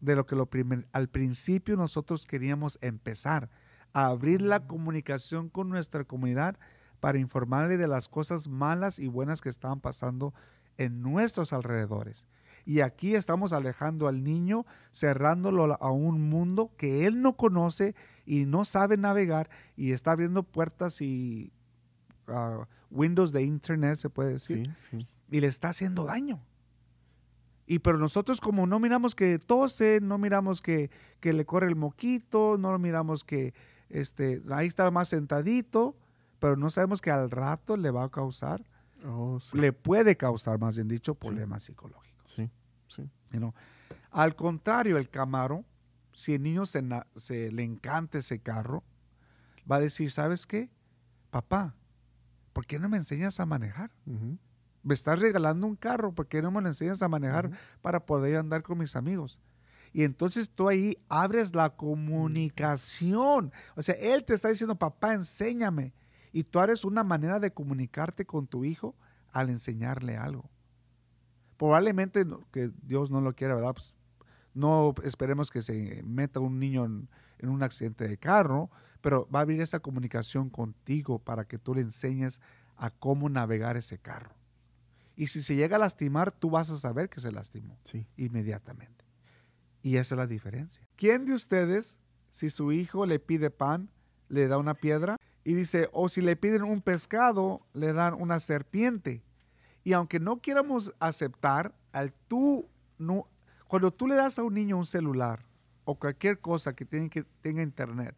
de 0.00 0.16
lo 0.16 0.26
que 0.26 0.36
lo 0.36 0.46
primer- 0.46 0.86
al 0.92 1.08
principio 1.08 1.76
nosotros 1.76 2.26
queríamos 2.26 2.78
empezar, 2.80 3.50
a 3.92 4.06
abrir 4.06 4.42
la 4.42 4.66
comunicación 4.66 5.48
con 5.48 5.68
nuestra 5.68 6.04
comunidad 6.04 6.56
para 7.00 7.18
informarle 7.18 7.76
de 7.76 7.88
las 7.88 8.08
cosas 8.08 8.48
malas 8.48 8.98
y 8.98 9.08
buenas 9.08 9.40
que 9.40 9.48
estaban 9.48 9.80
pasando 9.80 10.34
en 10.76 11.00
nuestros 11.02 11.52
alrededores. 11.52 12.28
Y 12.64 12.80
aquí 12.80 13.14
estamos 13.14 13.52
alejando 13.52 14.08
al 14.08 14.22
niño, 14.22 14.66
cerrándolo 14.92 15.78
a 15.80 15.90
un 15.90 16.28
mundo 16.28 16.70
que 16.76 17.06
él 17.06 17.22
no 17.22 17.34
conoce 17.36 17.94
y 18.26 18.44
no 18.44 18.64
sabe 18.64 18.96
navegar 18.98 19.48
y 19.74 19.92
está 19.92 20.12
abriendo 20.12 20.42
puertas 20.42 21.00
y 21.00 21.50
ah, 22.26 22.68
windows 22.90 23.32
de 23.32 23.42
internet, 23.42 23.96
se 23.96 24.10
puede 24.10 24.32
decir 24.32 24.66
Sí, 24.66 24.98
sí. 24.98 25.08
Y 25.30 25.40
le 25.40 25.46
está 25.46 25.70
haciendo 25.70 26.04
daño. 26.04 26.40
Y 27.66 27.80
pero 27.80 27.98
nosotros 27.98 28.40
como 28.40 28.66
no 28.66 28.78
miramos 28.78 29.14
que 29.14 29.38
tose, 29.38 30.00
no 30.00 30.16
miramos 30.16 30.62
que, 30.62 30.90
que 31.20 31.32
le 31.32 31.44
corre 31.44 31.66
el 31.68 31.76
moquito, 31.76 32.56
no 32.58 32.78
miramos 32.78 33.24
que 33.24 33.52
este, 33.90 34.42
ahí 34.50 34.66
está 34.66 34.90
más 34.90 35.08
sentadito, 35.08 35.94
pero 36.38 36.56
no 36.56 36.70
sabemos 36.70 37.02
que 37.02 37.10
al 37.10 37.30
rato 37.30 37.76
le 37.76 37.90
va 37.90 38.04
a 38.04 38.08
causar, 38.10 38.64
Oh, 39.06 39.38
sí. 39.38 39.56
le 39.56 39.72
puede 39.72 40.16
causar, 40.16 40.58
más 40.58 40.74
bien 40.76 40.88
dicho, 40.88 41.14
problemas 41.14 41.62
psicológicos. 41.62 42.30
Sí, 42.30 42.50
sí. 42.88 43.08
you 43.30 43.38
know. 43.38 43.54
Al 44.10 44.34
contrario, 44.34 44.96
el 44.98 45.08
Camaro, 45.08 45.64
si 46.12 46.34
el 46.34 46.42
niño 46.42 46.64
se, 46.66 46.82
le 47.52 47.62
encanta 47.62 48.18
ese 48.18 48.40
carro, 48.40 48.82
va 49.70 49.76
a 49.76 49.80
decir, 49.80 50.10
¿sabes 50.10 50.46
qué? 50.46 50.68
Papá, 51.30 51.74
¿por 52.52 52.66
qué 52.66 52.78
no 52.80 52.88
me 52.88 52.96
enseñas 52.96 53.38
a 53.38 53.46
manejar? 53.46 53.92
Me 54.88 54.94
estás 54.94 55.18
regalando 55.18 55.66
un 55.66 55.76
carro, 55.76 56.14
¿por 56.14 56.28
qué 56.28 56.40
no 56.40 56.50
me 56.50 56.62
lo 56.62 56.68
enseñas 56.68 57.02
a 57.02 57.08
manejar 57.08 57.50
para 57.82 58.06
poder 58.06 58.36
andar 58.36 58.62
con 58.62 58.78
mis 58.78 58.96
amigos? 58.96 59.38
Y 59.92 60.02
entonces 60.02 60.48
tú 60.48 60.66
ahí 60.66 60.96
abres 61.10 61.54
la 61.54 61.76
comunicación. 61.76 63.52
O 63.76 63.82
sea, 63.82 63.94
él 63.96 64.24
te 64.24 64.32
está 64.32 64.48
diciendo, 64.48 64.76
papá, 64.76 65.12
enséñame. 65.12 65.92
Y 66.32 66.44
tú 66.44 66.58
eres 66.60 66.86
una 66.86 67.04
manera 67.04 67.38
de 67.38 67.52
comunicarte 67.52 68.24
con 68.24 68.46
tu 68.46 68.64
hijo 68.64 68.96
al 69.30 69.50
enseñarle 69.50 70.16
algo. 70.16 70.48
Probablemente 71.58 72.26
que 72.50 72.70
Dios 72.82 73.10
no 73.10 73.20
lo 73.20 73.34
quiera, 73.34 73.54
¿verdad? 73.54 73.74
Pues, 73.74 73.94
no 74.54 74.94
esperemos 75.04 75.50
que 75.50 75.60
se 75.60 76.02
meta 76.02 76.40
un 76.40 76.58
niño 76.58 76.86
en, 76.86 77.10
en 77.38 77.50
un 77.50 77.62
accidente 77.62 78.08
de 78.08 78.16
carro, 78.16 78.70
pero 79.02 79.28
va 79.34 79.40
a 79.40 79.42
haber 79.42 79.60
esa 79.60 79.80
comunicación 79.80 80.48
contigo 80.48 81.18
para 81.18 81.44
que 81.44 81.58
tú 81.58 81.74
le 81.74 81.82
enseñes 81.82 82.40
a 82.76 82.88
cómo 82.88 83.28
navegar 83.28 83.76
ese 83.76 83.98
carro. 83.98 84.38
Y 85.18 85.26
si 85.26 85.42
se 85.42 85.56
llega 85.56 85.74
a 85.74 85.80
lastimar, 85.80 86.30
tú 86.30 86.48
vas 86.48 86.70
a 86.70 86.78
saber 86.78 87.08
que 87.10 87.18
se 87.20 87.32
lastimó 87.32 87.76
Sí. 87.84 88.06
inmediatamente. 88.16 89.04
Y 89.82 89.96
esa 89.96 90.14
es 90.14 90.16
la 90.16 90.28
diferencia. 90.28 90.86
¿Quién 90.94 91.24
de 91.24 91.34
ustedes, 91.34 91.98
si 92.30 92.50
su 92.50 92.70
hijo 92.70 93.04
le 93.04 93.18
pide 93.18 93.50
pan, 93.50 93.90
le 94.28 94.46
da 94.46 94.58
una 94.58 94.74
piedra? 94.74 95.16
Y 95.42 95.54
dice, 95.54 95.88
o 95.92 96.08
si 96.08 96.20
le 96.20 96.36
piden 96.36 96.62
un 96.62 96.82
pescado, 96.82 97.66
le 97.72 97.92
dan 97.92 98.14
una 98.14 98.38
serpiente. 98.38 99.24
Y 99.82 99.92
aunque 99.92 100.20
no 100.20 100.40
quieramos 100.40 100.94
aceptar, 101.00 101.74
al 101.90 102.12
tú, 102.28 102.68
no, 102.96 103.26
cuando 103.66 103.92
tú 103.92 104.06
le 104.06 104.14
das 104.14 104.38
a 104.38 104.44
un 104.44 104.54
niño 104.54 104.76
un 104.78 104.86
celular 104.86 105.44
o 105.84 105.96
cualquier 105.96 106.38
cosa 106.38 106.76
que, 106.76 106.84
tiene, 106.84 107.10
que 107.10 107.24
tenga 107.40 107.62
internet, 107.62 108.14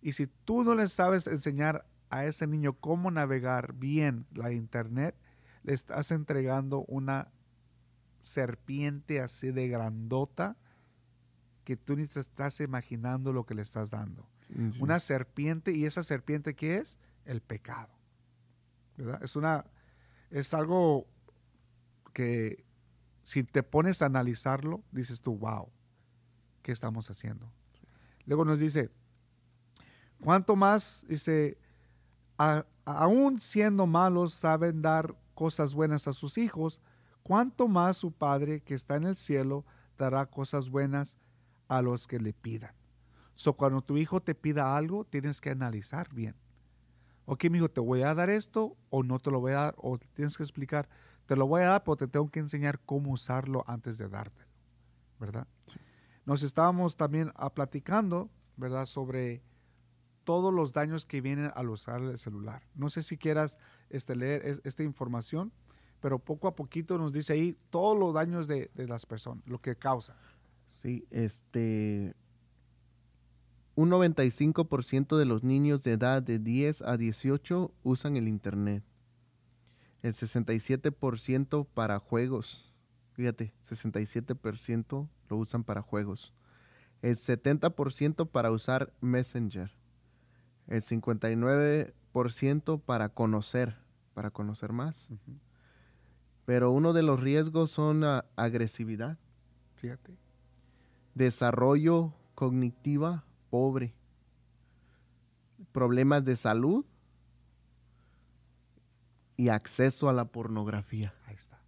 y 0.00 0.12
si 0.12 0.26
tú 0.26 0.64
no 0.64 0.74
le 0.74 0.88
sabes 0.88 1.26
enseñar 1.26 1.84
a 2.08 2.24
ese 2.24 2.46
niño 2.46 2.72
cómo 2.72 3.10
navegar 3.10 3.74
bien 3.74 4.24
la 4.32 4.52
internet, 4.52 5.14
le 5.62 5.72
estás 5.74 6.10
entregando 6.10 6.84
una 6.88 7.28
serpiente 8.20 9.20
así 9.20 9.50
de 9.50 9.68
grandota 9.68 10.56
que 11.64 11.76
tú 11.76 11.96
ni 11.96 12.06
te 12.06 12.20
estás 12.20 12.60
imaginando 12.60 13.32
lo 13.32 13.44
que 13.44 13.54
le 13.54 13.62
estás 13.62 13.90
dando. 13.90 14.26
Sí, 14.40 14.54
sí. 14.72 14.82
Una 14.82 14.98
serpiente, 15.00 15.72
y 15.72 15.84
esa 15.86 16.02
serpiente 16.02 16.54
¿qué 16.54 16.78
es? 16.78 16.98
El 17.24 17.40
pecado. 17.40 17.90
¿Verdad? 18.96 19.22
Es 19.22 19.36
una 19.36 19.64
es 20.30 20.54
algo 20.54 21.06
que 22.12 22.64
si 23.24 23.42
te 23.44 23.62
pones 23.62 24.02
a 24.02 24.06
analizarlo, 24.06 24.82
dices 24.92 25.20
tú, 25.20 25.36
wow, 25.36 25.68
¿qué 26.62 26.72
estamos 26.72 27.08
haciendo? 27.10 27.50
Luego 28.26 28.44
nos 28.44 28.58
dice, 28.58 28.90
¿cuánto 30.20 30.56
más? 30.56 31.04
Dice, 31.08 31.58
"A- 32.38 32.64
aún 32.84 33.40
siendo 33.40 33.86
malos 33.86 34.34
saben 34.34 34.82
dar 34.82 35.16
cosas 35.40 35.72
buenas 35.72 36.06
a 36.06 36.12
sus 36.12 36.36
hijos, 36.36 36.82
¿cuánto 37.22 37.66
más 37.66 37.96
su 37.96 38.12
Padre 38.12 38.60
que 38.60 38.74
está 38.74 38.96
en 38.96 39.04
el 39.04 39.16
cielo 39.16 39.64
dará 39.96 40.26
cosas 40.26 40.68
buenas 40.68 41.16
a 41.66 41.80
los 41.80 42.06
que 42.06 42.20
le 42.20 42.34
pidan? 42.34 42.74
So, 43.36 43.54
cuando 43.54 43.80
tu 43.80 43.96
hijo 43.96 44.20
te 44.20 44.34
pida 44.34 44.76
algo, 44.76 45.06
tienes 45.06 45.40
que 45.40 45.48
analizar 45.48 46.12
bien. 46.12 46.34
Ok, 47.24 47.48
mi 47.48 47.56
hijo, 47.56 47.70
te 47.70 47.80
voy 47.80 48.02
a 48.02 48.14
dar 48.14 48.28
esto 48.28 48.76
o 48.90 49.02
no 49.02 49.18
te 49.18 49.30
lo 49.30 49.40
voy 49.40 49.52
a 49.52 49.60
dar, 49.60 49.74
o 49.78 49.96
tienes 50.12 50.36
que 50.36 50.42
explicar, 50.42 50.90
te 51.24 51.36
lo 51.36 51.46
voy 51.46 51.62
a 51.62 51.68
dar, 51.68 51.84
pero 51.84 51.96
te 51.96 52.06
tengo 52.06 52.30
que 52.30 52.40
enseñar 52.40 52.78
cómo 52.80 53.10
usarlo 53.10 53.64
antes 53.66 53.96
de 53.96 54.10
dártelo, 54.10 54.50
¿verdad? 55.18 55.46
Nos 56.26 56.42
estábamos 56.42 56.98
también 56.98 57.32
ah, 57.34 57.54
platicando, 57.54 58.28
¿verdad?, 58.58 58.84
sobre 58.84 59.42
todos 60.24 60.52
los 60.52 60.72
daños 60.72 61.06
que 61.06 61.20
vienen 61.20 61.50
al 61.54 61.68
usar 61.70 62.00
el 62.02 62.18
celular. 62.18 62.62
No 62.74 62.90
sé 62.90 63.02
si 63.02 63.16
quieras 63.16 63.58
este, 63.88 64.14
leer 64.16 64.46
es- 64.46 64.60
esta 64.64 64.82
información, 64.82 65.52
pero 66.00 66.18
poco 66.18 66.48
a 66.48 66.54
poquito 66.54 66.98
nos 66.98 67.12
dice 67.12 67.32
ahí 67.32 67.56
todos 67.70 67.98
los 67.98 68.14
daños 68.14 68.46
de, 68.48 68.70
de 68.74 68.86
las 68.86 69.06
personas, 69.06 69.44
lo 69.46 69.60
que 69.60 69.76
causa. 69.76 70.16
Sí, 70.70 71.06
este. 71.10 72.14
Un 73.76 73.90
95% 73.90 75.16
de 75.16 75.24
los 75.24 75.42
niños 75.42 75.82
de 75.84 75.92
edad 75.92 76.22
de 76.22 76.38
10 76.38 76.82
a 76.82 76.96
18 76.96 77.72
usan 77.82 78.16
el 78.16 78.28
Internet. 78.28 78.82
El 80.02 80.12
67% 80.12 81.66
para 81.74 81.98
juegos. 81.98 82.66
Fíjate, 83.12 83.52
67% 83.68 85.08
lo 85.28 85.36
usan 85.36 85.64
para 85.64 85.82
juegos. 85.82 86.32
El 87.02 87.16
70% 87.16 88.28
para 88.28 88.50
usar 88.50 88.92
Messenger. 89.00 89.70
El 90.70 90.80
59% 90.82 92.80
para 92.80 93.10
conocer, 93.10 93.76
para 94.14 94.30
conocer 94.30 94.72
más. 94.72 95.08
Pero 96.46 96.70
uno 96.70 96.94
de 96.94 97.02
los 97.02 97.20
riesgos 97.20 97.70
son 97.70 98.02
agresividad 98.36 99.18
Fíjate. 99.74 100.16
desarrollo 101.14 102.14
cognitiva 102.34 103.24
pobre, 103.50 103.94
problemas 105.72 106.24
de 106.24 106.36
salud 106.36 106.84
y 109.36 109.48
acceso 109.48 110.08
a 110.08 110.12
la 110.12 110.26
pornografía. 110.26 111.14
Ahí 111.26 111.34
está. 111.34 111.60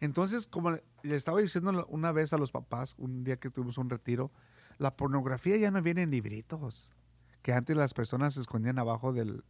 Entonces, 0.00 0.46
como 0.46 0.72
le 0.72 1.16
estaba 1.16 1.40
diciendo 1.40 1.86
una 1.88 2.12
vez 2.12 2.32
a 2.32 2.38
los 2.38 2.52
papás, 2.52 2.94
un 2.98 3.24
día 3.24 3.38
que 3.38 3.50
tuvimos 3.50 3.78
un 3.78 3.88
retiro, 3.88 4.30
la 4.78 4.96
pornografía 4.96 5.56
ya 5.56 5.70
no 5.70 5.80
viene 5.82 6.02
en 6.02 6.10
libritos, 6.10 6.90
que 7.42 7.52
antes 7.52 7.76
las 7.76 7.94
personas 7.94 8.34
se 8.34 8.40
escondían 8.40 8.78
abajo 8.78 9.12
del, 9.12 9.42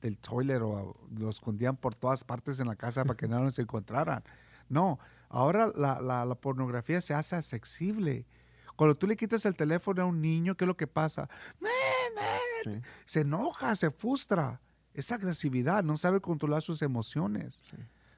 del 0.00 0.18
toilet 0.18 0.60
o 0.62 0.96
lo 1.16 1.28
escondían 1.30 1.76
por 1.76 1.94
todas 1.94 2.24
partes 2.24 2.60
en 2.60 2.66
la 2.68 2.76
casa 2.76 3.04
para 3.04 3.16
que 3.16 3.28
no 3.28 3.40
nos 3.40 3.58
encontraran. 3.58 4.22
No, 4.68 4.98
ahora 5.28 5.70
la, 5.76 6.00
la- 6.00 6.24
la 6.24 6.34
pornografía 6.34 7.00
se 7.00 7.12
hace 7.14 7.36
accesible. 7.36 8.26
Cuando 8.76 8.96
tú 8.96 9.06
le 9.06 9.16
quitas 9.16 9.44
el 9.44 9.54
teléfono 9.56 10.02
a 10.02 10.06
un 10.06 10.20
niño, 10.20 10.56
¿qué 10.56 10.64
es 10.64 10.68
lo 10.68 10.76
que 10.76 10.86
pasa? 10.86 11.28
¡Me, 11.60 11.68
me! 12.14 12.74
Sí. 12.76 12.82
Se 13.04 13.20
enoja, 13.20 13.76
se 13.76 13.90
frustra. 13.90 14.60
Es 14.94 15.10
agresividad, 15.12 15.82
no 15.84 15.96
sabe 15.96 16.20
controlar 16.20 16.62
sus 16.62 16.80
emociones. 16.80 17.62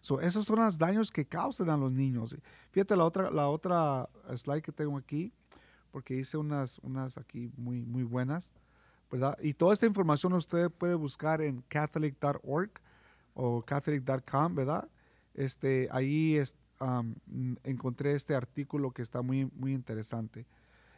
So, 0.02 0.20
esos 0.20 0.44
son 0.46 0.60
los 0.60 0.78
daños 0.78 1.10
que 1.10 1.26
causan 1.26 1.68
a 1.70 1.76
los 1.76 1.90
niños. 1.90 2.36
Fíjate 2.70 2.94
la 2.96 3.04
otra, 3.04 3.30
la 3.30 3.48
otra 3.48 4.08
slide 4.36 4.62
que 4.62 4.72
tengo 4.72 4.96
aquí, 4.96 5.32
porque 5.90 6.14
hice 6.14 6.36
unas, 6.36 6.78
unas 6.80 7.16
aquí 7.18 7.50
muy, 7.56 7.82
muy 7.82 8.02
buenas, 8.04 8.52
Y 9.40 9.54
toda 9.54 9.72
esta 9.72 9.86
información 9.86 10.32
usted 10.32 10.70
puede 10.70 10.94
buscar 10.94 11.40
en 11.40 11.62
catholic.org 11.68 12.70
o 13.34 13.62
catholic.com, 13.62 14.54
¿verdad? 14.54 14.88
Este, 15.34 15.88
ahí 15.92 16.40
encontré 17.64 18.14
este 18.14 18.34
artículo 18.34 18.90
que 18.90 19.02
está 19.02 19.22
muy, 19.22 19.50
muy 19.54 19.72
interesante. 19.72 20.46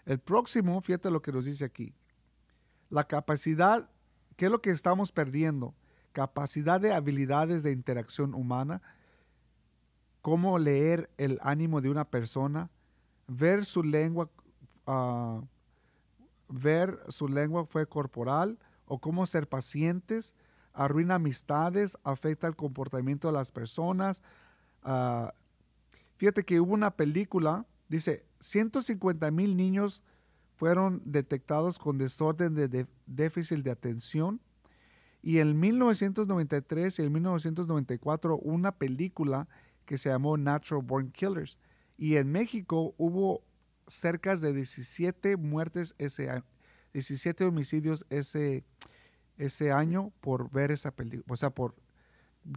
El 0.07 0.18
próximo, 0.18 0.81
fíjate 0.81 1.11
lo 1.11 1.21
que 1.21 1.33
nos 1.33 1.44
dice 1.44 1.64
aquí. 1.64 1.92
La 2.88 3.05
capacidad, 3.05 3.90
¿qué 4.37 4.47
es 4.47 4.51
lo 4.51 4.62
que 4.62 4.71
estamos 4.71 5.12
perdiendo? 5.12 5.75
Capacidad 6.12 6.81
de 6.81 6.94
habilidades 6.94 7.62
de 7.62 7.73
interacción 7.73 8.35
humana, 8.35 8.81
cómo 10.23 10.59
leer 10.59 11.11
el 11.18 11.38
ánimo 11.42 11.81
de 11.81 11.90
una 11.90 12.07
persona, 12.07 12.71
ver 13.27 13.66
su 13.66 13.83
lengua, 13.83 14.31
ah, 14.87 15.42
ver 16.48 16.98
su 17.08 17.28
lengua 17.28 17.66
fue 17.66 17.87
corporal 17.87 18.58
o 18.87 18.98
cómo 18.98 19.26
ser 19.26 19.48
pacientes, 19.48 20.34
arruina 20.72 21.16
amistades, 21.16 21.98
afecta 22.04 22.46
el 22.46 22.56
comportamiento 22.56 23.28
de 23.28 23.34
las 23.34 23.50
personas. 23.50 24.22
ah, 24.82 25.32
fíjate 26.16 26.44
que 26.44 26.61
hubo 26.61 26.72
una 26.74 26.90
película, 26.96 27.66
dice, 27.88 28.24
150 28.40 29.30
mil 29.30 29.56
niños 29.56 30.02
fueron 30.56 31.02
detectados 31.04 31.78
con 31.78 31.98
desorden 31.98 32.54
de, 32.54 32.68
de- 32.68 32.87
déficit 33.06 33.58
de 33.61 33.70
atención. 33.70 34.40
Y 35.22 35.38
en 35.38 35.58
1993 35.58 36.98
y 36.98 37.02
en 37.02 37.12
1994 37.12 38.37
una 38.38 38.72
película 38.72 39.48
que 39.84 39.98
se 39.98 40.08
llamó 40.08 40.37
Natural 40.37 40.82
Born 40.84 41.11
Killers. 41.11 41.58
Y 41.96 42.16
en 42.16 42.30
México 42.30 42.94
hubo 42.98 43.42
cerca 43.88 44.37
de 44.37 44.53
17 44.53 45.37
muertes 45.37 45.94
ese 45.98 46.31
año, 46.31 46.44
17 46.92 47.44
homicidios 47.44 48.07
ese, 48.11 48.64
ese 49.37 49.72
año 49.72 50.12
por 50.20 50.51
ver 50.51 50.70
esa 50.70 50.90
película. 50.90 51.24
O 51.29 51.37
sea, 51.37 51.51
por 51.51 51.74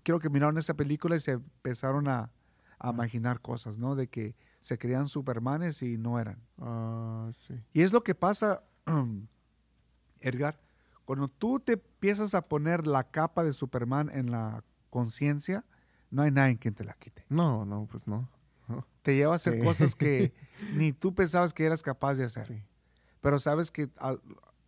creo 0.04 0.20
que 0.20 0.30
miraron 0.30 0.58
esa 0.58 0.74
película 0.74 1.16
y 1.16 1.20
se 1.20 1.32
empezaron 1.32 2.08
a, 2.08 2.32
a 2.80 2.90
imaginar 2.90 3.42
cosas, 3.42 3.78
¿no? 3.78 3.96
De 3.96 4.08
que 4.08 4.36
se 4.62 4.78
creían 4.78 5.08
supermanes 5.08 5.82
y 5.82 5.98
no 5.98 6.20
eran. 6.20 6.40
Ah, 6.60 7.32
sí. 7.48 7.56
Y 7.74 7.82
es 7.82 7.94
lo 7.94 8.04
que 8.04 8.16
pasa, 8.16 8.64
Edgar, 10.20 10.60
cuando 11.06 11.28
tú 11.28 11.60
te 11.60 11.74
empiezas 11.74 12.34
a 12.36 12.48
poner 12.48 12.88
la 12.88 13.04
capa 13.04 13.44
de 13.44 13.54
Superman 13.54 14.10
en 14.14 14.32
la 14.32 14.64
conciencia, 14.90 15.66
no 16.10 16.22
hay 16.22 16.32
nadie 16.32 16.58
quien 16.58 16.74
te 16.74 16.84
la 16.84 16.94
quite. 16.94 17.26
No, 17.30 17.66
no, 17.66 17.88
pues 17.90 18.08
no. 18.08 18.30
Te 19.02 19.16
lleva 19.16 19.34
a 19.34 19.36
hacer 19.36 19.56
Sí. 19.56 19.60
cosas 19.62 19.96
que 19.96 20.34
ni 20.76 20.94
tú 20.94 21.14
pensabas 21.14 21.54
que 21.54 21.66
eras 21.66 21.82
capaz 21.82 22.16
de 22.16 22.26
hacer. 22.26 22.46
Sí, 22.46 22.62
Pero 23.22 23.40
sabes 23.40 23.72
que 23.72 23.90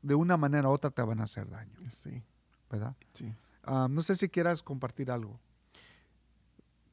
de 0.02 0.16
una 0.16 0.38
manera 0.38 0.70
u 0.70 0.72
otra 0.72 0.90
te 0.92 1.02
van 1.02 1.20
a 1.22 1.24
hacer 1.24 1.50
daño, 1.50 1.78
sí, 1.92 2.24
¿verdad? 2.70 2.96
sí. 3.14 3.34
Ah, 3.64 3.88
no 3.90 4.04
sé 4.04 4.16
si 4.18 4.28
quieras 4.30 4.62
compartir 4.62 5.10
algo. 5.12 5.40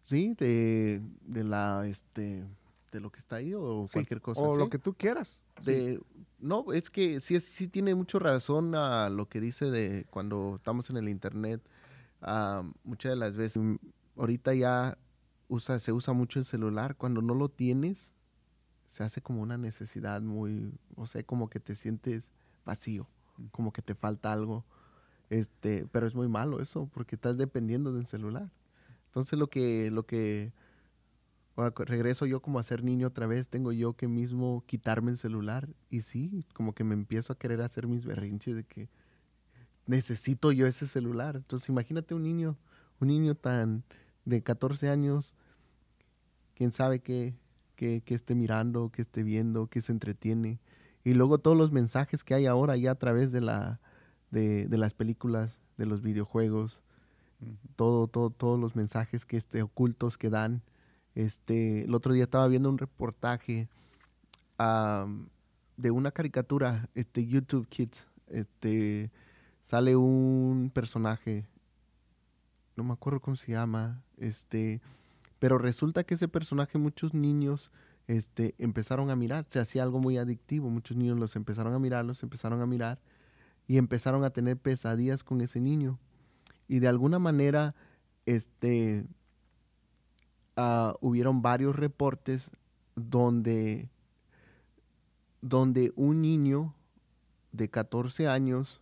Sí, 0.04 0.34
de, 0.36 1.00
de 1.22 1.44
la, 1.44 1.86
este, 1.86 2.44
de 2.90 3.00
lo 3.00 3.10
que 3.10 3.20
está 3.20 3.36
ahí 3.36 3.54
o 3.54 3.86
Sí, 3.88 3.92
cualquier 3.94 4.20
cosa. 4.20 4.40
O 4.40 4.56
lo 4.56 4.68
que 4.68 4.78
tú 4.78 4.94
quieras. 4.94 5.40
Sí. 5.62 5.98
No, 6.38 6.72
es 6.72 6.90
que 6.90 7.20
sí, 7.20 7.38
sí 7.40 7.68
tiene 7.68 7.94
mucho 7.94 8.18
razón 8.18 8.74
a 8.74 9.08
lo 9.10 9.28
que 9.28 9.40
dice 9.40 9.66
de 9.66 10.06
cuando 10.10 10.56
estamos 10.56 10.90
en 10.90 10.96
el 10.96 11.08
internet. 11.08 11.60
ah, 12.22 12.62
muchas 12.84 13.10
de 13.10 13.16
las 13.16 13.34
veces, 13.34 13.62
mm, 13.62 13.76
ahorita 14.16 14.52
ya 14.54 14.98
usa, 15.50 15.78
se 15.78 15.92
usa 15.92 16.14
mucho 16.14 16.38
el 16.38 16.46
celular. 16.46 16.96
Cuando 16.96 17.20
no 17.20 17.34
lo 17.34 17.50
tienes, 17.50 18.14
se 18.86 19.04
hace 19.04 19.20
como 19.20 19.42
una 19.42 19.58
necesidad 19.58 20.22
muy, 20.22 20.72
o 20.96 21.06
sea, 21.06 21.22
como 21.22 21.50
que 21.50 21.60
te 21.60 21.74
sientes 21.74 22.32
vacío, 22.64 23.06
como 23.50 23.72
que 23.72 23.82
te 23.82 23.94
falta 23.94 24.32
algo. 24.32 24.64
Este, 25.28 25.86
pero 25.92 26.06
es 26.06 26.14
muy 26.14 26.28
malo 26.28 26.60
eso, 26.60 26.88
porque 26.92 27.16
estás 27.16 27.36
dependiendo 27.36 27.92
del 27.92 28.06
celular. 28.06 28.50
Entonces 29.06 29.38
lo 29.38 29.48
que, 29.48 29.90
lo 29.90 30.04
que, 30.04 30.52
ahora 31.56 31.72
regreso 31.84 32.26
yo 32.26 32.40
como 32.40 32.58
a 32.58 32.64
ser 32.64 32.82
niño 32.82 33.08
otra 33.08 33.26
vez, 33.26 33.48
tengo 33.48 33.72
yo 33.72 33.94
que 33.94 34.08
mismo 34.08 34.64
quitarme 34.66 35.10
el 35.10 35.18
celular 35.18 35.68
y 35.88 36.02
sí, 36.02 36.46
como 36.54 36.74
que 36.74 36.84
me 36.84 36.94
empiezo 36.94 37.32
a 37.32 37.38
querer 37.38 37.60
hacer 37.60 37.86
mis 37.86 38.04
berrinches 38.04 38.56
de 38.56 38.64
que 38.64 38.88
necesito 39.86 40.52
yo 40.52 40.66
ese 40.66 40.86
celular. 40.86 41.36
Entonces 41.36 41.68
imagínate 41.68 42.14
un 42.14 42.22
niño, 42.22 42.56
un 43.00 43.08
niño 43.08 43.34
tan 43.34 43.84
de 44.24 44.42
14 44.42 44.88
años, 44.88 45.34
quién 46.60 46.72
sabe 46.72 46.98
qué, 46.98 47.32
qué, 47.74 48.02
esté 48.08 48.34
mirando, 48.34 48.90
qué 48.92 49.00
esté 49.00 49.22
viendo, 49.22 49.68
qué 49.68 49.80
se 49.80 49.92
entretiene. 49.92 50.60
Y 51.04 51.14
luego 51.14 51.38
todos 51.38 51.56
los 51.56 51.72
mensajes 51.72 52.22
que 52.22 52.34
hay 52.34 52.44
ahora 52.44 52.76
ya 52.76 52.90
a 52.90 52.96
través 52.96 53.32
de, 53.32 53.40
la, 53.40 53.80
de, 54.30 54.66
de 54.66 54.76
las 54.76 54.92
películas, 54.92 55.58
de 55.78 55.86
los 55.86 56.02
videojuegos, 56.02 56.82
todo, 57.76 58.08
todo, 58.08 58.28
todos 58.28 58.60
los 58.60 58.76
mensajes 58.76 59.24
que 59.24 59.38
este, 59.38 59.62
ocultos 59.62 60.18
que 60.18 60.28
dan. 60.28 60.60
Este, 61.14 61.84
el 61.84 61.94
otro 61.94 62.12
día 62.12 62.24
estaba 62.24 62.46
viendo 62.46 62.68
un 62.68 62.76
reportaje 62.76 63.70
de 65.78 65.90
una 65.90 66.10
caricatura, 66.10 66.90
este, 66.94 67.26
YouTube 67.26 67.66
Kids. 67.68 68.06
Este, 68.28 69.10
sale 69.62 69.96
un 69.96 70.70
personaje, 70.74 71.46
no 72.76 72.84
me 72.84 72.92
acuerdo 72.92 73.18
cómo 73.20 73.36
se 73.36 73.52
llama, 73.52 74.02
este, 74.18 74.82
pero 75.40 75.58
resulta 75.58 76.04
que 76.04 76.14
ese 76.14 76.28
personaje 76.28 76.78
muchos 76.78 77.12
niños 77.12 77.72
este, 78.06 78.54
empezaron 78.58 79.10
a 79.10 79.16
mirar, 79.16 79.46
se 79.48 79.58
hacía 79.58 79.82
algo 79.82 79.98
muy 79.98 80.18
adictivo, 80.18 80.70
muchos 80.70 80.96
niños 80.96 81.18
los 81.18 81.34
empezaron 81.34 81.74
a 81.74 81.80
mirar, 81.80 82.04
los 82.04 82.22
empezaron 82.22 82.60
a 82.60 82.66
mirar 82.66 83.00
y 83.66 83.78
empezaron 83.78 84.22
a 84.22 84.30
tener 84.30 84.56
pesadillas 84.56 85.24
con 85.24 85.40
ese 85.40 85.60
niño 85.60 85.98
y 86.68 86.78
de 86.78 86.86
alguna 86.86 87.18
manera 87.18 87.74
este, 88.26 89.04
uh, 90.56 90.92
hubieron 91.00 91.42
varios 91.42 91.74
reportes 91.74 92.50
donde, 92.94 93.88
donde 95.40 95.92
un 95.96 96.22
niño 96.22 96.74
de 97.50 97.68
14 97.68 98.28
años 98.28 98.80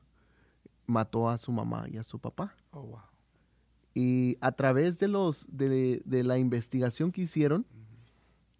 mató 0.86 1.30
a 1.30 1.38
su 1.38 1.52
mamá 1.52 1.86
y 1.88 1.96
a 1.96 2.04
su 2.04 2.18
papá. 2.18 2.54
Oh, 2.72 3.00
y 4.00 4.38
a 4.40 4.52
través 4.52 5.00
de, 5.00 5.08
los, 5.08 5.44
de, 5.50 6.02
de 6.04 6.22
la 6.22 6.38
investigación 6.38 7.10
que 7.10 7.22
hicieron, 7.22 7.66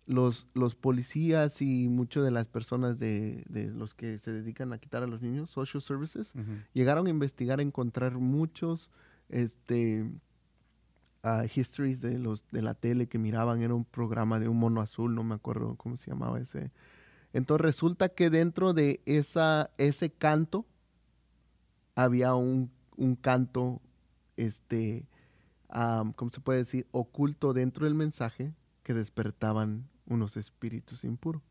los, 0.04 0.48
los 0.52 0.74
policías 0.74 1.62
y 1.62 1.86
muchas 1.86 2.24
de 2.24 2.32
las 2.32 2.48
personas 2.48 2.98
de, 2.98 3.44
de, 3.48 3.70
los 3.70 3.94
que 3.94 4.18
se 4.18 4.32
dedican 4.32 4.72
a 4.72 4.78
quitar 4.78 5.04
a 5.04 5.06
los 5.06 5.22
niños, 5.22 5.48
social 5.48 5.80
services, 5.80 6.34
llegaron 6.72 7.06
a 7.06 7.10
investigar, 7.10 7.60
a 7.60 7.62
encontrar 7.62 8.18
muchos 8.18 8.90
este, 9.28 10.10
uh, 11.22 11.46
histories 11.54 12.00
de, 12.00 12.18
los, 12.18 12.42
de 12.50 12.62
la 12.62 12.74
tele 12.74 13.06
que 13.06 13.18
miraban, 13.18 13.62
era 13.62 13.74
un 13.74 13.84
programa 13.84 14.40
de 14.40 14.48
un 14.48 14.58
mono 14.58 14.80
azul, 14.80 15.14
no 15.14 15.22
me 15.22 15.36
acuerdo 15.36 15.76
cómo 15.76 15.96
se 15.98 16.10
llamaba 16.10 16.40
ese. 16.40 16.72
Entonces 17.32 17.62
resulta 17.62 18.08
que 18.08 18.28
dentro 18.28 18.72
de 18.72 19.02
esa, 19.06 19.70
ese 19.78 20.10
canto 20.10 20.66
había 21.94 22.34
un, 22.34 22.72
un 22.96 23.14
canto, 23.14 23.80
este, 24.36 25.06
um, 25.74 26.12
¿cómo 26.12 26.30
se 26.30 26.40
puede 26.40 26.58
decir? 26.58 26.86
Oculto 26.90 27.52
dentro 27.52 27.84
del 27.84 27.94
mensaje 27.94 28.54
que 28.82 28.94
despertaban 28.94 29.88
unos 30.06 30.36
espíritus 30.36 31.04
impuros. 31.04 31.42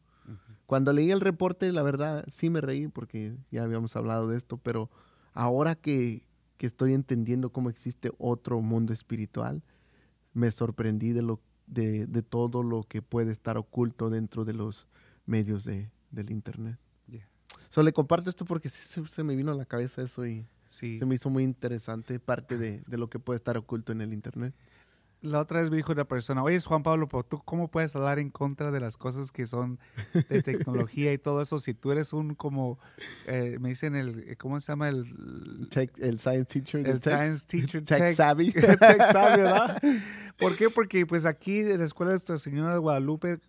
Cuando 0.66 0.92
leí 0.92 1.12
el 1.12 1.22
reporte, 1.22 1.72
la 1.72 1.84
verdad, 1.84 2.26
sí 2.28 2.50
me 2.50 2.60
reí 2.60 2.90
porque 2.90 3.38
ya 3.52 3.64
habíamos 3.64 3.96
hablado 3.96 4.28
de 4.28 4.36
esto, 4.36 4.58
pero 4.58 4.90
ahora 5.34 5.76
que, 5.76 6.26
que 6.58 6.68
estoy 6.68 6.94
entendiendo 6.94 7.52
cómo 7.54 7.70
existe 7.70 8.12
otro 8.18 8.60
mundo 8.60 8.92
espiritual, 8.92 9.64
me 10.34 10.52
sorprendí 10.52 11.14
de, 11.14 11.22
lo, 11.22 11.40
de, 11.68 12.08
de 12.08 12.22
todo 12.22 12.64
lo 12.64 12.84
que 12.84 13.02
puede 13.02 13.32
estar 13.32 13.58
oculto 13.58 14.10
dentro 14.10 14.44
de 14.44 14.54
los 14.54 14.88
medios 15.26 15.64
de, 15.64 15.90
del 16.12 16.32
Internet. 16.32 16.78
Yeah. 17.08 17.30
So, 17.70 17.82
le 17.84 17.94
comparto 17.94 18.30
esto 18.30 18.44
porque 18.44 18.70
sí, 18.70 19.02
se, 19.08 19.24
me 19.24 19.36
vino 19.36 19.52
a 19.52 19.56
la 19.56 19.66
cabeza 19.66 20.02
eso 20.02 20.26
y 20.28 20.46
se 20.68 21.06
me 21.06 21.16
hizo 21.16 21.30
muy 21.30 21.44
interesante 21.44 22.20
parte 22.20 22.58
de, 22.58 22.84
de 22.86 22.98
lo 22.98 23.10
que 23.10 23.20
puede 23.20 23.38
estar 23.38 23.58
oculto 23.58 23.92
en 23.92 24.02
el 24.02 24.14
Internet 24.14 24.54
la 25.22 25.40
otra 25.40 25.62
vez 25.62 25.72
me 25.72 25.78
dijo 25.78 25.92
una 25.92 26.06
persona, 26.06 26.44
oye, 26.44 26.60
Juan 26.60 26.84
Pablo, 26.84 27.08
¿tú 27.28 27.42
cómo 27.44 27.70
puedes 27.70 27.96
hablar 27.96 28.20
en 28.20 28.30
contra 28.30 28.72
de 28.72 28.80
las 28.80 28.98
cosas 28.98 29.32
que 29.32 29.48
son 29.48 29.80
de 30.30 30.42
tecnología 30.44 31.12
y 31.12 31.18
todo 31.18 31.42
eso 31.42 31.60
si 31.60 31.74
tú 31.74 31.92
eres 31.92 32.14
un 32.14 32.36
como, 32.36 32.78
eh, 33.26 33.58
me 33.60 33.70
dicen 33.70 33.96
el, 33.96 34.38
¿cómo 34.38 34.60
se 34.60 34.72
llama? 34.72 34.90
El, 34.90 35.68
el 35.98 36.20
science 36.20 36.46
teacher. 36.46 36.88
El 36.88 37.02
science 37.02 37.46
teacher. 37.48 37.84
Tech, 37.84 38.16
savvy. 38.16 38.52
tech 38.54 39.12
savvy, 39.12 39.42
¿verdad? 39.42 39.82
¿Por 40.38 40.56
qué? 40.56 40.70
Porque 40.70 41.06
pues 41.06 41.26
aquí 41.26 41.60
en 41.60 41.80
la 41.80 41.86
Escuela 41.86 42.12
de 42.12 42.18
Nuestra 42.18 42.38
Señora 42.38 42.74
de 42.74 42.80
Guadalupe, 42.80 43.40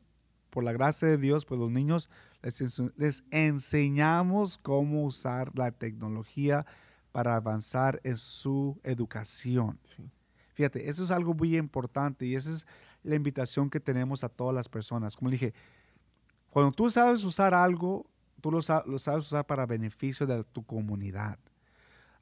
por 0.48 0.64
la 0.64 0.72
gracia 0.72 1.06
de 1.06 1.18
Dios, 1.18 1.44
pues 1.44 1.60
los 1.60 1.70
niños 1.70 2.08
les, 2.42 2.80
les 2.96 3.24
enseñamos 3.30 4.56
cómo 4.56 5.04
usar 5.04 5.52
la 5.54 5.70
tecnología 5.72 6.64
para 7.12 7.36
avanzar 7.36 8.00
en 8.04 8.16
su 8.16 8.78
educación. 8.82 9.78
Sí. 9.82 10.10
Fíjate, 10.58 10.90
eso 10.90 11.04
es 11.04 11.12
algo 11.12 11.34
muy 11.34 11.56
importante 11.56 12.26
y 12.26 12.34
esa 12.34 12.50
es 12.50 12.66
la 13.04 13.14
invitación 13.14 13.70
que 13.70 13.78
tenemos 13.78 14.24
a 14.24 14.28
todas 14.28 14.52
las 14.52 14.68
personas. 14.68 15.16
Como 15.16 15.30
dije, 15.30 15.54
cuando 16.50 16.72
tú 16.72 16.90
sabes 16.90 17.22
usar 17.22 17.54
algo, 17.54 18.06
tú 18.40 18.50
lo, 18.50 18.60
sabes 18.60 19.26
usar 19.26 19.46
para 19.46 19.66
beneficio 19.66 20.26
de 20.26 20.42
tu 20.42 20.64
comunidad. 20.64 21.38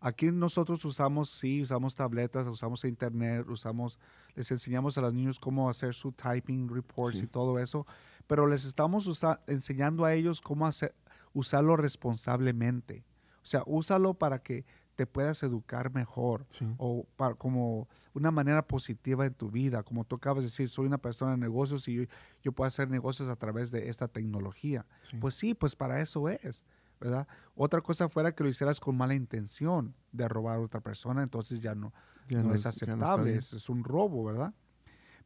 Aquí 0.00 0.30
nosotros 0.30 0.84
usamos, 0.84 1.30
sí, 1.30 1.62
usamos 1.62 1.94
tabletas, 1.94 2.46
usamos 2.46 2.84
internet, 2.84 3.46
usamos, 3.48 3.98
les 4.34 4.50
enseñamos 4.50 4.98
a 4.98 5.00
los 5.00 5.14
niños 5.14 5.38
cómo 5.38 5.70
hacer 5.70 5.94
su 5.94 6.12
typing 6.12 6.68
reports 6.68 7.22
y 7.22 7.26
todo 7.26 7.58
eso, 7.58 7.86
pero 8.26 8.46
les 8.46 8.66
estamos 8.66 9.08
enseñando 9.46 10.04
a 10.04 10.12
ellos 10.12 10.42
cómo 10.42 10.66
hacer, 10.66 10.94
usarlo 11.32 11.76
responsablemente. 11.76 13.04
O 13.46 13.48
sea, 13.48 13.62
úsalo 13.64 14.14
para 14.14 14.40
que 14.40 14.64
te 14.96 15.06
puedas 15.06 15.40
educar 15.44 15.94
mejor 15.94 16.48
o 16.78 17.06
para, 17.16 17.36
como 17.36 17.86
una 18.12 18.32
manera 18.32 18.66
positiva 18.66 19.24
en 19.24 19.34
tu 19.34 19.52
vida. 19.52 19.84
Como 19.84 20.04
tú 20.04 20.16
acabas 20.16 20.42
de 20.42 20.48
decir, 20.48 20.68
soy 20.68 20.86
una 20.86 20.98
persona 20.98 21.30
de 21.30 21.36
negocios 21.36 21.86
y 21.86 22.08
yo, 22.42 22.50
puedo 22.50 22.66
hacer 22.66 22.90
negocios 22.90 23.28
a 23.28 23.36
través 23.36 23.70
de 23.70 23.88
esta 23.88 24.08
tecnología. 24.08 24.84
Pues 25.20 25.36
sí, 25.36 25.54
pues 25.54 25.76
para 25.76 26.00
eso 26.00 26.28
es. 26.28 26.64
¿verdad? 26.98 27.28
Otra 27.54 27.82
cosa 27.82 28.08
fuera 28.08 28.34
que 28.34 28.42
lo 28.42 28.48
hicieras 28.48 28.80
con 28.80 28.96
mala 28.96 29.14
intención 29.14 29.94
de 30.10 30.26
robar 30.26 30.56
a 30.56 30.60
otra 30.60 30.80
persona, 30.80 31.22
entonces 31.22 31.60
ya 31.60 31.76
no, 31.76 31.92
no, 32.30 32.52
es 32.52 32.66
aceptable, 32.66 33.36
es, 33.36 33.68
un 33.68 33.84
robo, 33.84 34.24
¿verdad? 34.24 34.54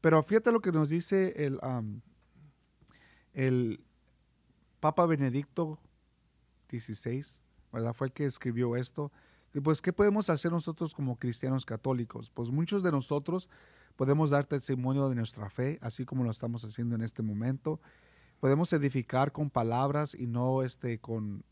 Pero 0.02 0.22
fíjate 0.22 0.52
lo 0.52 0.60
que 0.60 0.72
nos 0.72 0.90
dice 0.90 1.32
el, 1.46 1.58
el 3.32 3.82
Papa 4.80 5.06
Benedicto 5.06 5.78
XVI, 6.68 7.24
¿verdad? 7.72 7.94
Fue 7.94 8.08
el 8.08 8.12
que 8.12 8.26
escribió 8.26 8.76
esto 8.76 9.10
pues, 9.60 9.82
¿qué 9.82 9.92
podemos 9.92 10.30
hacer 10.30 10.52
nosotros 10.52 10.94
como 10.94 11.18
cristianos 11.18 11.66
católicos? 11.66 12.30
Pues 12.30 12.50
muchos 12.50 12.84
de 12.84 12.92
nosotros 12.92 13.50
podemos 13.96 14.30
dar 14.30 14.46
testimonio 14.46 15.08
de 15.08 15.16
nuestra 15.16 15.50
fe, 15.50 15.78
así 15.82 16.04
como 16.04 16.22
lo 16.22 16.30
estamos 16.30 16.64
haciendo 16.64 16.94
en 16.94 17.02
este 17.02 17.22
momento. 17.22 17.80
Podemos 18.38 18.72
edificar 18.72 19.32
con 19.32 19.50
palabras 19.50 20.14
y 20.14 20.28
no 20.28 20.62
este, 20.62 21.00
con, 21.00 21.42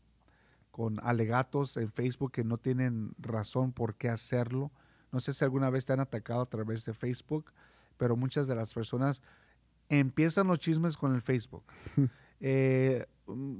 con 0.71 0.95
alegatos 1.03 1.75
en 1.75 1.91
Facebook 1.91 2.31
que 2.31 2.45
no 2.45 2.57
tienen 2.57 3.11
razón 3.19 3.73
por 3.73 3.95
qué 3.95 4.07
hacerlo. 4.07 4.71
No 5.11 5.19
sé 5.19 5.33
si 5.33 5.43
alguna 5.43 5.69
vez 5.69 5.85
te 5.85 5.91
han 5.91 5.99
atacado 5.99 6.41
a 6.41 6.45
través 6.45 6.85
de 6.85 6.93
Facebook, 6.93 7.51
pero 7.97 8.15
muchas 8.15 8.47
de 8.47 8.55
las 8.55 8.73
personas 8.73 9.21
empiezan 9.89 10.47
los 10.47 10.59
chismes 10.59 10.95
con 10.95 11.13
el 11.13 11.21
Facebook. 11.21 11.65
Eh, 12.41 13.05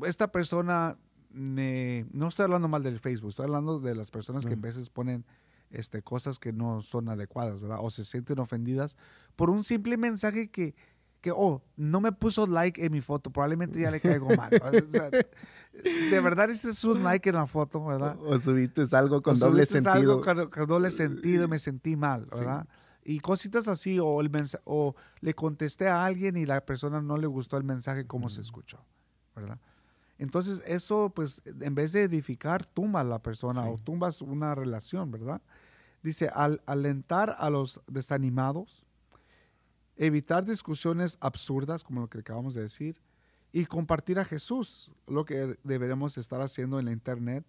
esta 0.05 0.31
persona 0.31 0.97
no 1.31 2.27
estoy 2.27 2.43
hablando 2.43 2.67
mal 2.67 2.83
del 2.83 2.99
Facebook, 2.99 3.29
estoy 3.29 3.45
hablando 3.45 3.79
de 3.79 3.95
las 3.95 4.11
personas 4.11 4.45
que 4.45 4.53
a 4.53 4.57
veces 4.57 4.89
ponen 4.89 5.25
este, 5.69 6.01
cosas 6.01 6.39
que 6.39 6.51
no 6.51 6.81
son 6.81 7.09
adecuadas, 7.09 7.59
¿verdad? 7.59 7.79
O 7.81 7.89
se 7.89 8.03
sienten 8.03 8.39
ofendidas 8.39 8.97
por 9.35 9.49
un 9.49 9.63
simple 9.63 9.97
mensaje 9.97 10.49
que, 10.49 10.75
que 11.21 11.31
oh, 11.31 11.61
no 11.75 12.01
me 12.01 12.11
puso 12.11 12.47
like 12.47 12.83
en 12.83 12.91
mi 12.91 13.01
foto, 13.01 13.31
probablemente 13.31 13.79
ya 13.79 13.91
le 13.91 13.99
caigo 13.99 14.27
mal. 14.35 14.49
de 14.51 16.19
verdad, 16.19 16.49
ese 16.49 16.71
es 16.71 16.83
un 16.83 17.03
like 17.03 17.29
en 17.29 17.35
la 17.35 17.45
foto, 17.45 17.85
¿verdad? 17.85 18.17
O, 18.19 18.39
subiste 18.39 18.83
algo 18.93 19.21
con 19.21 19.37
doble 19.37 19.65
sentido. 19.65 19.91
algo 19.91 20.21
con, 20.21 20.67
doble 20.67 20.91
sentido, 20.91 21.47
me 21.47 21.59
sentí 21.59 21.95
mal, 21.95 22.25
¿verdad? 22.25 22.67
Y 23.03 23.19
cositas 23.19 23.67
así, 23.67 23.99
o, 23.99 24.21
el 24.21 24.31
o 24.65 24.95
le 25.21 25.33
contesté 25.33 25.87
a 25.87 26.05
alguien 26.05 26.37
y 26.37 26.45
la 26.45 26.65
persona 26.65 27.01
no 27.01 27.17
le 27.17 27.27
gustó 27.27 27.57
el 27.57 27.63
mensaje, 27.63 28.05
cómo 28.05 28.29
se 28.29 28.41
escuchó, 28.41 28.83
¿verdad? 29.35 29.59
Entonces, 30.19 30.61
eso, 30.65 31.11
pues, 31.15 31.41
en 31.45 31.73
vez 31.73 31.93
de 31.93 32.03
edificar, 32.03 32.65
tumba 32.65 32.99
a 32.99 33.05
la 33.05 33.19
persona 33.19 33.67
o 33.67 33.77
tumbas 33.77 34.21
una 34.21 34.53
relación, 34.53 35.09
¿verdad? 35.09 35.41
Dice, 36.03 36.29
al 36.33 36.61
alentar 36.65 37.37
a 37.39 37.49
los 37.49 37.81
desanimados, 37.87 38.85
evitar 39.95 40.45
discusiones 40.45 41.17
absurdas, 41.21 41.85
como 41.85 42.01
lo 42.01 42.09
que 42.09 42.19
acabamos 42.19 42.53
de 42.53 42.61
decir, 42.61 43.01
y 43.53 43.65
compartir 43.65 44.19
a 44.19 44.25
Jesús, 44.25 44.91
lo 45.07 45.23
que 45.23 45.57
deberemos 45.63 46.17
estar 46.17 46.41
haciendo 46.41 46.79
en 46.79 46.85
la 46.85 46.91
internet, 46.91 47.45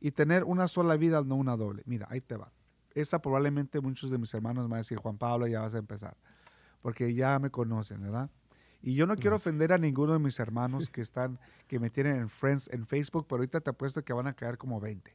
y 0.00 0.12
tener 0.12 0.44
una 0.44 0.68
sola 0.68 0.96
vida, 0.96 1.22
no 1.22 1.34
una 1.34 1.56
doble. 1.56 1.82
Mira, 1.86 2.06
ahí 2.08 2.20
te 2.20 2.36
va. 2.36 2.52
Esa 2.94 3.20
probablemente 3.20 3.80
muchos 3.80 4.10
de 4.10 4.18
mis 4.18 4.32
hermanos 4.32 4.68
van 4.68 4.74
a 4.74 4.78
decir, 4.78 4.98
Juan 4.98 5.18
Pablo, 5.18 5.48
ya 5.48 5.60
vas 5.60 5.74
a 5.74 5.78
empezar, 5.78 6.16
porque 6.82 7.14
ya 7.14 7.38
me 7.40 7.50
conocen, 7.50 8.00
¿verdad? 8.00 8.30
Y 8.84 8.94
yo 8.94 9.06
no 9.06 9.14
quiero 9.14 9.36
ofender 9.36 9.72
a 9.72 9.78
ninguno 9.78 10.12
de 10.12 10.18
mis 10.18 10.38
hermanos 10.40 10.90
que 10.90 11.00
están, 11.00 11.38
que 11.68 11.78
me 11.78 11.88
tienen 11.88 12.16
en 12.16 12.28
Friends 12.28 12.68
en 12.72 12.84
Facebook, 12.84 13.26
pero 13.28 13.38
ahorita 13.38 13.60
te 13.60 13.70
apuesto 13.70 14.04
que 14.04 14.12
van 14.12 14.26
a 14.26 14.34
caer 14.34 14.58
como 14.58 14.80
20. 14.80 15.14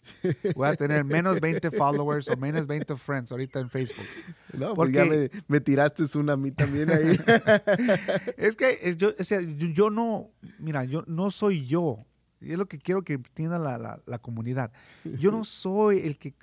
Voy 0.55 0.67
a 0.67 0.75
tener 0.75 1.03
menos 1.03 1.41
20 1.41 1.71
followers 1.71 2.29
o 2.29 2.37
menos 2.37 2.65
20 2.65 2.95
friends 2.95 3.31
ahorita 3.31 3.59
en 3.59 3.69
Facebook. 3.69 4.05
No, 4.53 4.73
porque 4.73 5.05
pues 5.05 5.31
ya 5.31 5.43
me, 5.47 5.59
tiraste 5.59 6.05
una 6.17 6.33
a 6.33 6.37
mí 6.37 6.51
también 6.51 6.89
ahí. 6.89 7.19
es 8.37 8.55
que 8.55 8.95
yo, 8.95 9.13
yo, 9.17 9.89
no, 9.89 10.31
mira, 10.59 10.85
yo 10.85 11.03
no 11.05 11.29
soy 11.29 11.65
yo. 11.65 12.05
Y 12.39 12.53
es 12.53 12.57
lo 12.57 12.67
que 12.67 12.77
quiero 12.77 13.03
que 13.03 13.13
entienda 13.13 13.59
la, 13.59 13.99
la, 14.05 14.19
comunidad. 14.19 14.71
Yo 15.03 15.31
no 15.31 15.43
soy 15.43 15.99
el 15.99 16.17
que, 16.17 16.35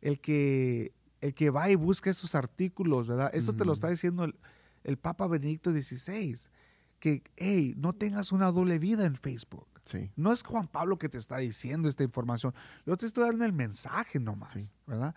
el 0.00 0.20
que, 0.20 0.92
el 1.20 1.34
que 1.34 1.50
va 1.50 1.70
y 1.70 1.74
busca 1.74 2.10
esos 2.10 2.34
artículos, 2.34 3.08
¿verdad? 3.08 3.30
Esto 3.32 3.54
te 3.54 3.64
lo 3.64 3.72
está 3.72 3.88
diciendo 3.88 4.24
el, 4.24 4.36
el 4.84 4.98
Papa 4.98 5.26
Benedicto 5.26 5.72
XVI 5.72 6.36
que, 6.98 7.22
hey, 7.36 7.74
no 7.76 7.92
tengas 7.92 8.32
una 8.32 8.50
doble 8.50 8.78
vida 8.78 9.04
en 9.04 9.16
Facebook. 9.16 9.66
No 10.16 10.32
es 10.32 10.42
Juan 10.42 10.68
Pablo 10.68 10.98
que 10.98 11.08
te 11.08 11.18
está 11.18 11.38
diciendo 11.38 11.88
esta 11.88 12.04
información. 12.04 12.54
Yo 12.84 12.96
te 12.96 13.06
estoy 13.06 13.24
dando 13.24 13.44
el 13.44 13.52
mensaje 13.52 14.20
nomás, 14.20 14.54
¿verdad? 14.86 15.14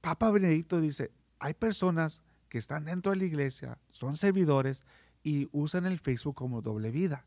Papa 0.00 0.30
Benedicto 0.30 0.80
dice, 0.80 1.10
hay 1.38 1.54
personas 1.54 2.22
que 2.50 2.58
están 2.58 2.84
dentro 2.84 3.12
de 3.12 3.18
la 3.18 3.24
iglesia, 3.24 3.78
son 3.90 4.16
servidores 4.16 4.84
y 5.22 5.48
usan 5.52 5.86
el 5.86 5.98
Facebook 5.98 6.34
como 6.34 6.60
doble 6.60 6.90
vida. 6.90 7.24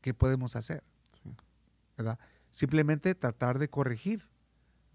¿Qué 0.00 0.14
podemos 0.14 0.56
hacer? 0.56 0.82
¿verdad? 1.96 2.18
Simplemente 2.50 3.14
tratar 3.14 3.58
de 3.58 3.68
corregir 3.68 4.28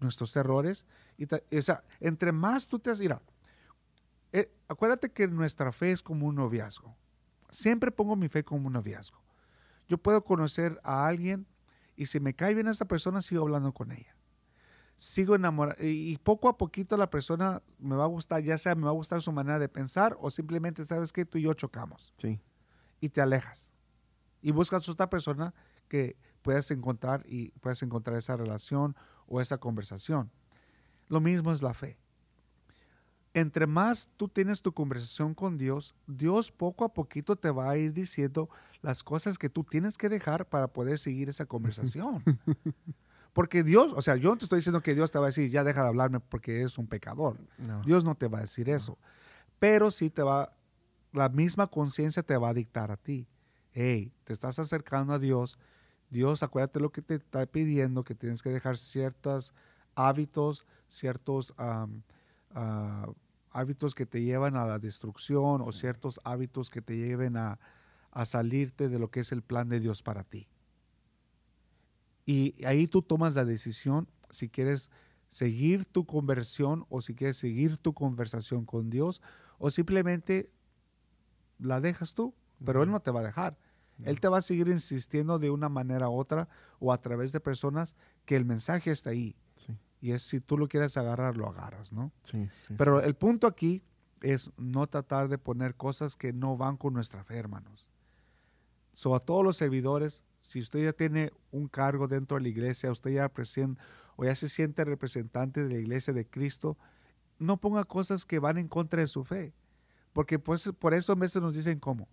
nuestros 0.00 0.34
errores. 0.36 0.86
Y 1.18 1.26
entre 2.00 2.32
más 2.32 2.68
tú 2.68 2.78
te 2.78 2.90
has... 2.90 3.00
Mira, 3.00 3.22
eh, 4.32 4.50
acuérdate 4.68 5.12
que 5.12 5.28
nuestra 5.28 5.72
fe 5.72 5.92
es 5.92 6.02
como 6.02 6.26
un 6.26 6.36
noviazgo. 6.36 6.96
Siempre 7.50 7.90
pongo 7.90 8.16
mi 8.16 8.28
fe 8.28 8.42
como 8.44 8.66
un 8.66 8.72
noviazgo. 8.72 9.22
Yo 9.88 9.98
puedo 9.98 10.24
conocer 10.24 10.80
a 10.82 11.06
alguien 11.06 11.46
y 11.96 12.06
si 12.06 12.18
me 12.18 12.34
cae 12.34 12.54
bien 12.54 12.68
esa 12.68 12.86
persona, 12.86 13.20
sigo 13.20 13.42
hablando 13.42 13.72
con 13.72 13.92
ella. 13.92 14.16
Sigo 14.96 15.34
enamorado 15.34 15.82
y 15.82 16.16
poco 16.18 16.48
a 16.48 16.56
poquito 16.56 16.96
la 16.96 17.10
persona 17.10 17.62
me 17.78 17.96
va 17.96 18.04
a 18.04 18.08
gustar, 18.08 18.42
ya 18.42 18.56
sea 18.56 18.74
me 18.74 18.84
va 18.84 18.90
a 18.90 18.94
gustar 18.94 19.20
su 19.20 19.32
manera 19.32 19.58
de 19.58 19.68
pensar 19.68 20.16
o 20.20 20.30
simplemente 20.30 20.84
sabes 20.84 21.12
que 21.12 21.24
tú 21.24 21.38
y 21.38 21.42
yo 21.42 21.52
chocamos. 21.54 22.14
Sí. 22.16 22.40
Y 23.00 23.10
te 23.10 23.20
alejas. 23.20 23.70
Y 24.40 24.52
buscas 24.52 24.88
otra 24.88 25.10
persona 25.10 25.54
que 25.88 26.16
puedas 26.40 26.70
encontrar 26.70 27.24
y 27.26 27.50
puedas 27.60 27.82
encontrar 27.82 28.16
esa 28.16 28.36
relación 28.36 28.96
o 29.26 29.40
esa 29.40 29.58
conversación. 29.58 30.30
Lo 31.08 31.20
mismo 31.20 31.52
es 31.52 31.62
la 31.62 31.74
fe 31.74 32.01
entre 33.34 33.66
más 33.66 34.10
tú 34.16 34.28
tienes 34.28 34.62
tu 34.62 34.72
conversación 34.72 35.34
con 35.34 35.56
Dios, 35.56 35.94
Dios 36.06 36.50
poco 36.50 36.84
a 36.84 36.92
poquito 36.92 37.36
te 37.36 37.50
va 37.50 37.70
a 37.70 37.76
ir 37.76 37.92
diciendo 37.92 38.50
las 38.82 39.02
cosas 39.02 39.38
que 39.38 39.48
tú 39.48 39.64
tienes 39.64 39.96
que 39.96 40.08
dejar 40.08 40.46
para 40.48 40.68
poder 40.68 40.98
seguir 40.98 41.28
esa 41.28 41.46
conversación. 41.46 42.22
Porque 43.32 43.62
Dios, 43.62 43.92
o 43.96 44.02
sea, 44.02 44.16
yo 44.16 44.30
no 44.30 44.36
te 44.36 44.44
estoy 44.44 44.58
diciendo 44.58 44.82
que 44.82 44.94
Dios 44.94 45.10
te 45.10 45.18
va 45.18 45.26
a 45.26 45.28
decir, 45.28 45.50
ya 45.50 45.64
deja 45.64 45.82
de 45.82 45.88
hablarme 45.88 46.20
porque 46.20 46.60
eres 46.60 46.76
un 46.76 46.86
pecador. 46.86 47.38
Dios 47.82 48.04
no 48.04 48.14
te 48.14 48.28
va 48.28 48.38
a 48.38 48.40
decir 48.42 48.68
eso. 48.68 48.98
Pero 49.58 49.90
sí 49.90 50.10
te 50.10 50.22
va, 50.22 50.54
la 51.12 51.30
misma 51.30 51.66
conciencia 51.68 52.22
te 52.22 52.36
va 52.36 52.50
a 52.50 52.54
dictar 52.54 52.90
a 52.90 52.98
ti. 52.98 53.26
Hey, 53.72 54.12
te 54.24 54.34
estás 54.34 54.58
acercando 54.58 55.14
a 55.14 55.18
Dios. 55.18 55.58
Dios, 56.10 56.42
acuérdate 56.42 56.78
lo 56.78 56.92
que 56.92 57.00
te 57.00 57.14
está 57.14 57.46
pidiendo, 57.46 58.04
que 58.04 58.14
tienes 58.14 58.42
que 58.42 58.50
dejar 58.50 58.76
ciertos 58.76 59.54
hábitos, 59.94 60.66
ciertos 60.88 61.54
hábitos 63.52 63.94
que 63.94 64.06
te 64.06 64.22
llevan 64.22 64.56
a 64.56 64.66
la 64.66 64.78
destrucción 64.78 65.60
o 65.60 65.72
ciertos 65.72 66.20
hábitos 66.24 66.70
que 66.70 66.82
te 66.82 66.96
lleven 66.96 67.36
a, 67.36 67.58
salirte 68.24 68.88
de 68.88 68.98
lo 68.98 69.10
que 69.10 69.20
es 69.20 69.32
el 69.32 69.42
plan 69.42 69.68
de 69.70 69.80
Dios 69.80 70.02
para 70.02 70.22
ti. 70.22 70.46
Y 72.26 72.62
ahí 72.64 72.86
tú 72.86 73.00
tomas 73.00 73.34
la 73.34 73.44
decisión 73.44 74.06
si 74.30 74.50
quieres 74.50 74.90
seguir 75.30 75.86
tu 75.86 76.04
conversión 76.04 76.84
o 76.90 77.00
si 77.00 77.14
quieres 77.14 77.38
seguir 77.38 77.78
tu 77.78 77.94
conversación 77.94 78.66
con 78.66 78.90
Dios 78.90 79.22
o 79.58 79.70
simplemente 79.70 80.50
la 81.58 81.80
dejas 81.80 82.12
tú, 82.12 82.34
pero 82.62 82.82
Él 82.82 82.90
no 82.90 83.00
te 83.00 83.10
va 83.10 83.20
a 83.20 83.24
dejar. 83.24 83.56
Él 84.04 84.20
te 84.20 84.28
va 84.28 84.38
a 84.38 84.42
seguir 84.42 84.68
insistiendo 84.68 85.38
de 85.38 85.50
una 85.50 85.68
manera 85.68 86.08
u 86.10 86.18
otra 86.18 86.48
o 86.80 86.92
a 86.92 87.00
través 87.00 87.32
de 87.32 87.40
personas 87.40 87.96
que 88.24 88.36
el 88.36 88.44
mensaje 88.44 88.90
está 88.90 89.10
ahí. 89.10 89.36
Y 90.02 90.10
es 90.10 90.24
si 90.24 90.40
tú 90.40 90.58
lo 90.58 90.68
quieres 90.68 90.96
agarrar, 90.96 91.36
lo 91.36 91.48
agarras, 91.48 91.92
¿no? 91.92 92.12
Sí. 92.24 92.48
Pero 92.76 93.00
el 93.00 93.14
punto 93.14 93.46
aquí 93.46 93.82
es 94.20 94.50
no 94.56 94.86
tratar 94.88 95.28
de 95.28 95.38
poner 95.38 95.76
cosas 95.76 96.16
que 96.16 96.32
no 96.32 96.56
van 96.56 96.76
con 96.76 96.92
nuestra 96.92 97.22
fe, 97.22 97.36
hermanos. 97.38 97.92
So, 98.94 99.14
a 99.14 99.20
todos 99.20 99.44
los 99.44 99.56
servidores, 99.56 100.24
si 100.40 100.60
usted 100.60 100.84
ya 100.84 100.92
tiene 100.92 101.32
un 101.52 101.68
cargo 101.68 102.08
dentro 102.08 102.36
de 102.36 102.42
la 102.42 102.48
iglesia, 102.48 102.90
usted 102.90 103.12
ya 103.12 103.30
o 104.16 104.24
ya 104.24 104.34
se 104.34 104.48
siente 104.48 104.84
representante 104.84 105.62
de 105.62 105.68
la 105.72 105.78
iglesia 105.78 106.12
de 106.12 106.26
Cristo, 106.26 106.76
no 107.38 107.56
ponga 107.58 107.84
cosas 107.84 108.26
que 108.26 108.40
van 108.40 108.58
en 108.58 108.68
contra 108.68 109.00
de 109.00 109.06
su 109.06 109.24
fe. 109.24 109.54
Porque 110.12 110.38
pues, 110.38 110.70
por 110.78 110.94
eso 110.94 111.12
a 111.12 111.16
veces 111.16 111.40
nos 111.40 111.54
dicen 111.54 111.78
cómo. 111.78 112.08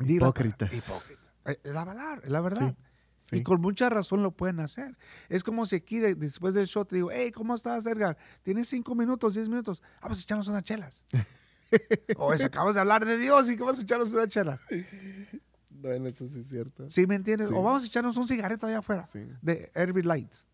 Hipócritas. 0.00 0.72
Hipócrita. 0.72 1.22
Eh, 1.44 1.60
la, 1.64 1.84
verdad. 2.40 2.74
Y 3.32 3.42
con 3.42 3.60
mucha 3.60 3.88
razón 3.88 4.22
lo 4.22 4.32
pueden 4.32 4.60
hacer. 4.60 4.96
Es 5.28 5.42
como 5.42 5.64
si 5.66 5.76
aquí 5.76 5.98
después 5.98 6.54
del 6.54 6.66
show 6.66 6.84
te 6.84 6.96
digo, 6.96 7.10
hey, 7.10 7.32
¿cómo 7.32 7.54
estás, 7.54 7.86
Edgar? 7.86 8.16
Tienes 8.42 8.68
cinco 8.68 8.94
minutos, 8.94 9.34
diez 9.34 9.48
minutos. 9.48 9.82
Vamos 10.02 10.18
a 10.18 10.22
echarnos 10.22 10.48
unas 10.48 10.64
chelas. 10.64 11.04
o 12.16 12.32
es, 12.34 12.44
acabas 12.44 12.74
de 12.74 12.80
hablar 12.80 13.06
de 13.06 13.16
Dios 13.16 13.48
y 13.50 13.56
que 13.56 13.62
vamos 13.62 13.78
a 13.78 13.82
echarnos 13.82 14.12
unas 14.12 14.28
chelas. 14.28 14.60
Bueno, 15.70 16.08
eso 16.08 16.28
sí 16.28 16.40
es 16.40 16.48
cierto. 16.48 16.88
¿Sí 16.90 17.06
me 17.06 17.14
entiendes? 17.14 17.48
O 17.50 17.62
vamos 17.62 17.84
a 17.84 17.86
echarnos 17.86 18.16
un 18.16 18.26
cigarrito 18.26 18.66
allá 18.66 18.78
afuera 18.78 19.08
de 19.40 19.70
Herbie 19.74 20.04
Lights. 20.04 20.46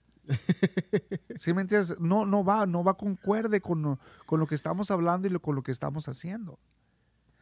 ¿Sí 1.37 1.53
me 1.53 1.63
entiendes? 1.63 1.99
No, 2.01 2.27
no 2.27 2.45
va, 2.45 2.67
no 2.67 2.85
va 2.85 2.95
concuerde 2.95 3.61
con, 3.61 3.99
con 4.27 4.41
lo 4.41 4.47
que 4.47 4.55
estamos 4.55 4.91
hablando 4.91 5.27
y 5.27 5.39
con 5.39 5.55
lo 5.55 5.63
que 5.63 5.73
estamos 5.73 6.09
haciendo. 6.09 6.59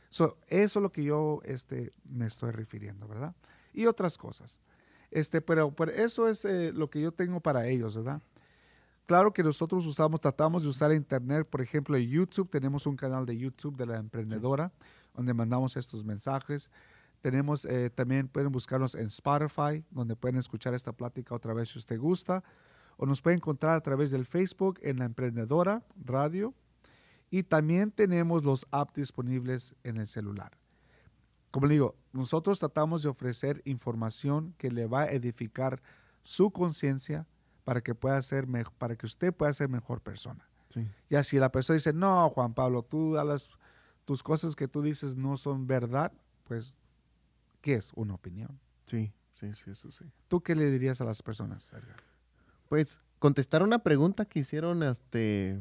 eso 0.09 0.39
es 0.49 0.77
lo 0.77 0.93
que 0.93 1.05
yo 1.05 1.41
este, 1.45 1.93
me 2.11 2.27
estoy 2.27 2.53
refiriendo, 2.53 3.07
¿verdad? 3.07 3.35
Y 3.73 3.87
otras 3.87 4.17
cosas. 4.17 4.61
Este, 5.11 5.41
pero, 5.41 5.75
eso 5.95 6.29
es 6.29 6.45
eh, 6.45 6.73
lo 6.73 6.91
que 6.91 7.01
yo 7.01 7.13
tengo 7.13 7.41
para 7.41 7.67
ellos, 7.69 7.97
¿verdad? 7.97 8.21
Claro 9.07 9.33
que 9.33 9.43
nosotros 9.43 9.87
usamos, 9.87 10.21
tratamos 10.21 10.65
de 10.65 10.69
usar 10.69 10.93
internet, 10.93 11.47
por 11.49 11.61
ejemplo, 11.61 11.97
en 11.97 12.09
YouTube, 12.09 12.51
tenemos 12.51 12.87
un 12.87 12.97
canal 12.97 13.25
de 13.25 13.37
YouTube 13.37 13.77
de 13.77 13.87
la 13.87 13.99
emprendedora, 13.99 14.73
donde 15.15 15.33
mandamos 15.33 15.77
estos 15.77 16.05
mensajes. 16.05 16.71
Tenemos, 17.23 17.65
eh, 17.65 17.91
también 17.91 18.27
pueden 18.29 18.51
buscarnos 18.51 18.95
en 18.95 19.07
Spotify, 19.07 19.85
donde 19.91 20.17
pueden 20.17 20.37
escuchar 20.39 20.75
esta 20.75 20.93
plática 20.93 21.35
otra 21.35 21.55
vez 21.55 21.71
si 21.71 21.79
usted 21.79 21.99
gusta. 21.99 22.43
O 22.97 23.07
nos 23.07 23.23
pueden 23.23 23.39
encontrar 23.39 23.77
a 23.77 23.81
través 23.81 24.11
del 24.11 24.27
Facebook 24.27 24.81
en 24.83 24.99
la 24.99 25.05
emprendedora 25.05 25.83
radio. 26.05 26.53
Y 27.31 27.43
también 27.45 27.93
tenemos 27.93 28.45
los 28.45 28.67
apps 28.71 28.95
disponibles 28.95 29.75
en 29.85 29.99
el 29.99 30.09
celular 30.09 30.53
como 31.57 31.69
le 31.69 31.73
digo, 31.73 31.97
nosotros 32.13 32.59
tratamos 32.59 33.03
de 33.03 33.09
ofrecer 33.09 33.63
información 33.65 34.55
que 34.59 34.71
le 34.71 34.85
va 34.85 35.05
a 35.05 35.11
edificar 35.11 35.81
su 36.23 36.51
conciencia 36.51 37.27
para 37.65 37.81
que 37.81 37.95
pueda 37.95 38.21
ser 38.21 38.47
para 38.77 38.95
que 38.95 39.07
usted 39.07 39.33
pueda 39.33 39.55
ser 39.55 39.71
mejor 39.71 40.03
persona. 40.03 40.47
Y 41.09 41.15
así 41.15 41.39
la 41.39 41.51
persona 41.51 41.77
dice, 41.77 41.95
no, 41.95 42.29
Juan 42.29 42.53
Pablo, 42.53 42.83
tú 42.83 43.15
las, 43.15 43.49
tus 44.05 44.23
cosas 44.23 44.55
que 44.55 44.69
tú 44.69 44.83
dices 44.83 45.17
no 45.17 45.39
son 45.39 45.67
verdad, 45.67 46.13
pues, 46.45 46.77
¿qué 47.63 47.77
es? 47.77 47.91
Una 47.95 48.13
opinión. 48.13 48.61
Sí, 48.85 49.15
sí, 49.33 49.55
sí, 49.55 49.71
eso 49.71 49.91
sí. 49.91 50.05
¿Tú 50.29 50.43
qué 50.43 50.55
le 50.55 50.71
dirías 50.71 51.01
a 51.01 51.07
las 51.07 51.23
personas, 51.23 51.73
Pues 52.69 53.01
contestar 53.19 53.63
una 53.63 53.79
pregunta 53.79 54.27
que 54.27 54.41
hicieron, 54.41 54.83
este, 54.83 55.59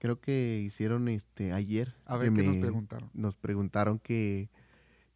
creo 0.00 0.20
que 0.20 0.58
hicieron 0.58 1.06
este 1.06 1.52
ayer. 1.52 1.94
A 2.06 2.16
ver, 2.16 2.32
¿qué 2.32 2.42
nos 2.42 2.56
preguntaron? 2.56 3.08
Nos 3.14 3.36
preguntaron 3.36 4.00
que 4.00 4.50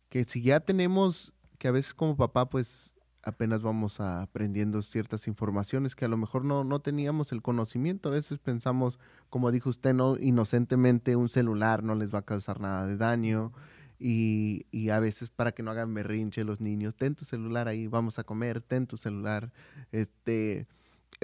que 0.09 0.25
si 0.25 0.43
ya 0.43 0.61
tenemos, 0.61 1.33
que 1.59 1.69
a 1.69 1.73
veces 1.73 1.95
como 1.95 2.17
papá 2.17 2.49
pues 2.49 2.93
apenas 3.27 3.61
vamos 3.61 4.01
aprendiendo 4.01 4.83
ciertas 4.83 5.27
informaciones 5.27 5.97
que 5.97 6.05
a 6.05 6.09
lo 6.09 6.17
mejor 6.17 6.45
no, 6.45 6.63
no 6.63 6.79
teníamos 6.79 7.33
el 7.33 7.43
conocimiento. 7.43 8.09
A 8.09 8.13
veces 8.13 8.39
pensamos, 8.39 9.01
como 9.31 9.51
dijo 9.51 9.69
usted, 9.69 9.95
no 9.95 10.17
inocentemente 10.17 11.17
un 11.17 11.29
celular 11.29 11.83
no 11.83 11.97
les 11.97 12.15
va 12.15 12.21
a 12.21 12.25
causar 12.25 12.61
nada 12.61 12.87
de 12.87 12.97
daño. 12.97 13.53
Y, 13.99 14.67
y, 14.71 14.91
a 14.91 15.01
veces 15.01 15.31
para 15.31 15.53
que 15.53 15.63
no 15.63 15.71
hagan 15.73 15.93
berrinche 15.93 16.45
los 16.45 16.61
niños, 16.61 16.95
ten 16.95 17.15
tu 17.15 17.25
celular 17.25 17.67
ahí, 17.67 17.89
vamos 17.89 18.19
a 18.19 18.25
comer, 18.25 18.61
ten 18.61 18.87
tu 18.87 18.97
celular. 18.97 19.53
Este, 19.91 20.69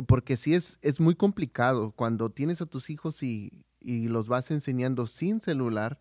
porque 0.09 0.37
sí 0.37 0.55
es, 0.55 0.79
es 0.83 0.99
muy 0.99 1.15
complicado. 1.15 1.93
Cuando 1.93 2.31
tienes 2.31 2.61
a 2.63 2.67
tus 2.67 2.91
hijos 2.91 3.23
y, 3.23 3.53
y 3.79 4.09
los 4.09 4.27
vas 4.27 4.51
enseñando 4.51 5.07
sin 5.07 5.39
celular, 5.39 6.01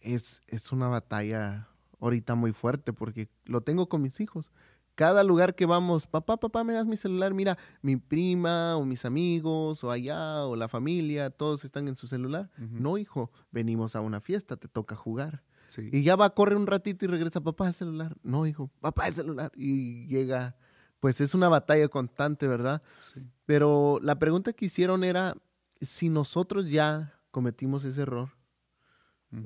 es, 0.00 0.40
es 0.46 0.72
una 0.72 0.88
batalla 0.88 1.68
ahorita 2.00 2.34
muy 2.34 2.52
fuerte 2.52 2.92
porque 2.92 3.28
lo 3.44 3.60
tengo 3.62 3.88
con 3.88 4.02
mis 4.02 4.20
hijos. 4.20 4.52
cada 4.94 5.22
lugar 5.22 5.54
que 5.54 5.66
vamos, 5.66 6.06
papá, 6.06 6.38
papá, 6.38 6.64
me 6.64 6.72
das 6.72 6.86
mi 6.86 6.96
celular, 6.96 7.34
mira, 7.34 7.58
mi 7.82 7.96
prima 7.96 8.76
o 8.76 8.84
mis 8.86 9.04
amigos 9.04 9.84
o 9.84 9.90
allá 9.90 10.44
o 10.46 10.56
la 10.56 10.68
familia, 10.68 11.28
todos 11.28 11.64
están 11.66 11.86
en 11.86 11.96
su 11.96 12.06
celular. 12.06 12.50
No, 12.56 12.96
hijo, 12.96 13.30
venimos 13.50 13.94
a 13.94 14.00
una 14.00 14.20
fiesta, 14.20 14.56
te 14.56 14.68
toca 14.68 14.96
jugar. 14.96 15.42
Sí. 15.68 15.90
Y 15.92 16.02
ya 16.02 16.16
va, 16.16 16.30
corre 16.30 16.56
un 16.56 16.66
ratito 16.66 17.04
y 17.04 17.08
regresa, 17.08 17.42
papá, 17.42 17.66
el 17.68 17.74
celular. 17.74 18.16
No, 18.22 18.46
hijo, 18.46 18.70
papá, 18.80 19.08
el 19.08 19.12
celular. 19.14 19.52
Y 19.54 20.06
llega, 20.06 20.56
pues 20.98 21.20
es 21.20 21.34
una 21.34 21.48
batalla 21.50 21.88
constante, 21.88 22.46
¿verdad? 22.46 22.82
sí. 23.12 23.20
Pero 23.44 23.98
la 24.02 24.18
pregunta 24.18 24.54
que 24.54 24.64
hicieron 24.66 25.04
era 25.04 25.36
si 25.80 26.08
nosotros 26.08 26.70
ya 26.70 27.20
cometimos 27.30 27.84
ese 27.84 28.00
error. 28.02 28.30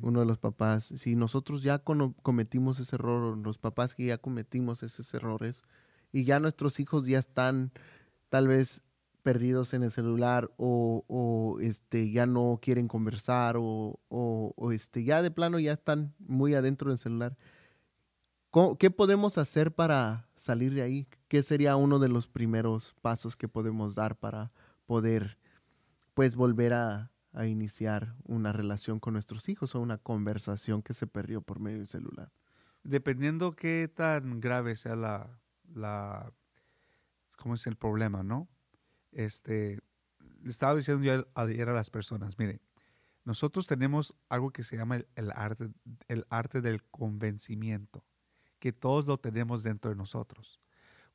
Uno 0.03 0.21
de 0.21 0.27
los 0.27 0.39
papás, 0.39 0.85
si 0.97 1.17
nosotros 1.17 1.63
ya 1.63 1.79
cometimos 1.81 2.79
ese 2.81 2.97
error, 2.97 3.37
los 3.39 3.59
papás 3.59 3.95
que 3.95 4.07
ya 4.07 4.19
cometimos 4.19 4.83
esos 4.83 5.13
errores, 5.15 5.63
y 6.13 6.25
ya 6.25 6.41
nuestros 6.41 6.81
hijos 6.81 7.07
ya 7.07 7.19
están 7.19 7.73
tal 8.29 8.49
vez 8.49 8.83
perdidos 9.23 9.75
en 9.75 9.83
el 9.83 9.91
celular 9.91 10.51
o, 10.57 11.05
o, 11.09 11.61
este, 11.61 12.11
ya 12.11 12.27
no 12.27 12.59
quieren 12.63 12.89
conversar 12.89 13.57
o, 13.59 13.99
o- 14.09 14.53
o, 14.57 14.73
este, 14.73 15.05
ya 15.05 15.23
de 15.23 15.31
plano 15.31 15.59
ya 15.59 15.73
están 15.73 16.15
muy 16.19 16.55
adentro 16.55 16.91
del 16.91 16.99
celular. 16.99 17.37
¿Cómo- 18.51 18.77
¿Qué 18.79 18.91
podemos 18.91 19.39
hacer 19.39 19.73
para 19.73 20.27
salir 20.37 20.75
de 20.75 20.83
ahí? 20.83 21.07
¿Qué 21.29 21.43
sería 21.43 21.77
uno 21.77 21.99
de 21.99 22.09
los 22.09 22.29
primeros 22.29 22.95
pasos 23.03 23.37
que 23.37 23.47
podemos 23.49 23.95
dar 23.95 24.17
para 24.17 24.51
poder 24.87 25.39
pues 26.15 26.35
volver 26.35 26.75
a, 26.75 27.11
a 27.33 27.47
iniciar 27.47 28.15
una 28.25 28.53
relación 28.53 29.01
con 29.01 29.15
nuestros 29.15 29.49
hijos 29.49 29.75
o 29.75 29.81
una 29.81 29.99
conversación 29.99 30.83
que 30.83 30.95
se 30.95 31.07
perdió 31.07 31.43
por 31.43 31.61
medio 31.61 31.79
del 31.79 31.89
celular? 31.89 32.33
Dependiendo 32.83 33.53
qué 33.53 33.91
tan 33.95 34.41
grave 34.41 34.75
sea 34.77 34.97
la, 34.97 35.39
la 35.75 36.33
¿cómo 37.37 37.55
es 37.55 37.67
el 37.67 37.77
problema, 37.77 38.23
no? 38.23 38.49
Este, 39.13 39.81
estaba 40.45 40.75
diciendo 40.75 41.05
yo 41.05 41.27
ayer 41.35 41.69
a 41.69 41.75
las 41.75 41.91
personas, 41.91 42.39
mire, 42.39 42.61
nosotros 43.25 43.67
tenemos 43.67 44.15
algo 44.29 44.51
que 44.51 44.63
se 44.63 44.77
llama 44.77 45.01
el 45.15 45.31
arte, 45.33 45.69
el 46.09 46.27
arte 46.31 46.61
del 46.61 46.83
convencimiento, 46.85 48.05
que 48.59 48.73
todos 48.73 49.07
lo 49.07 49.19
tenemos 49.19 49.63
dentro 49.63 49.91
de 49.91 49.97
nosotros. 49.97 50.61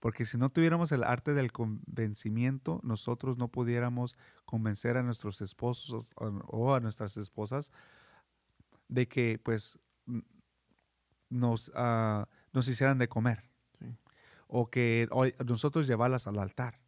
Porque 0.06 0.24
si 0.24 0.38
no 0.38 0.50
tuviéramos 0.50 0.92
el 0.92 1.04
arte 1.04 1.34
del 1.34 1.52
convencimiento, 1.52 2.80
nosotros 2.84 3.40
no 3.40 3.48
pudiéramos 3.48 4.20
convencer 4.46 4.98
a 4.98 5.02
nuestros 5.02 5.42
esposos 5.42 6.12
o, 6.16 6.76
a 6.76 6.80
nuestras 6.80 7.18
esposas 7.18 7.72
de 8.88 9.08
que 9.08 9.40
pues 9.44 9.80
nos, 11.28 11.72
ah, 11.74 12.28
nos 12.54 12.68
hicieran 12.68 13.00
de 13.00 13.10
comer. 13.10 13.50
Sí. 13.80 13.98
O 14.46 14.70
que 14.70 15.08
o 15.10 15.26
nosotros 15.44 15.88
llevarlas 15.88 16.28
al 16.28 16.38
altar. 16.38 16.80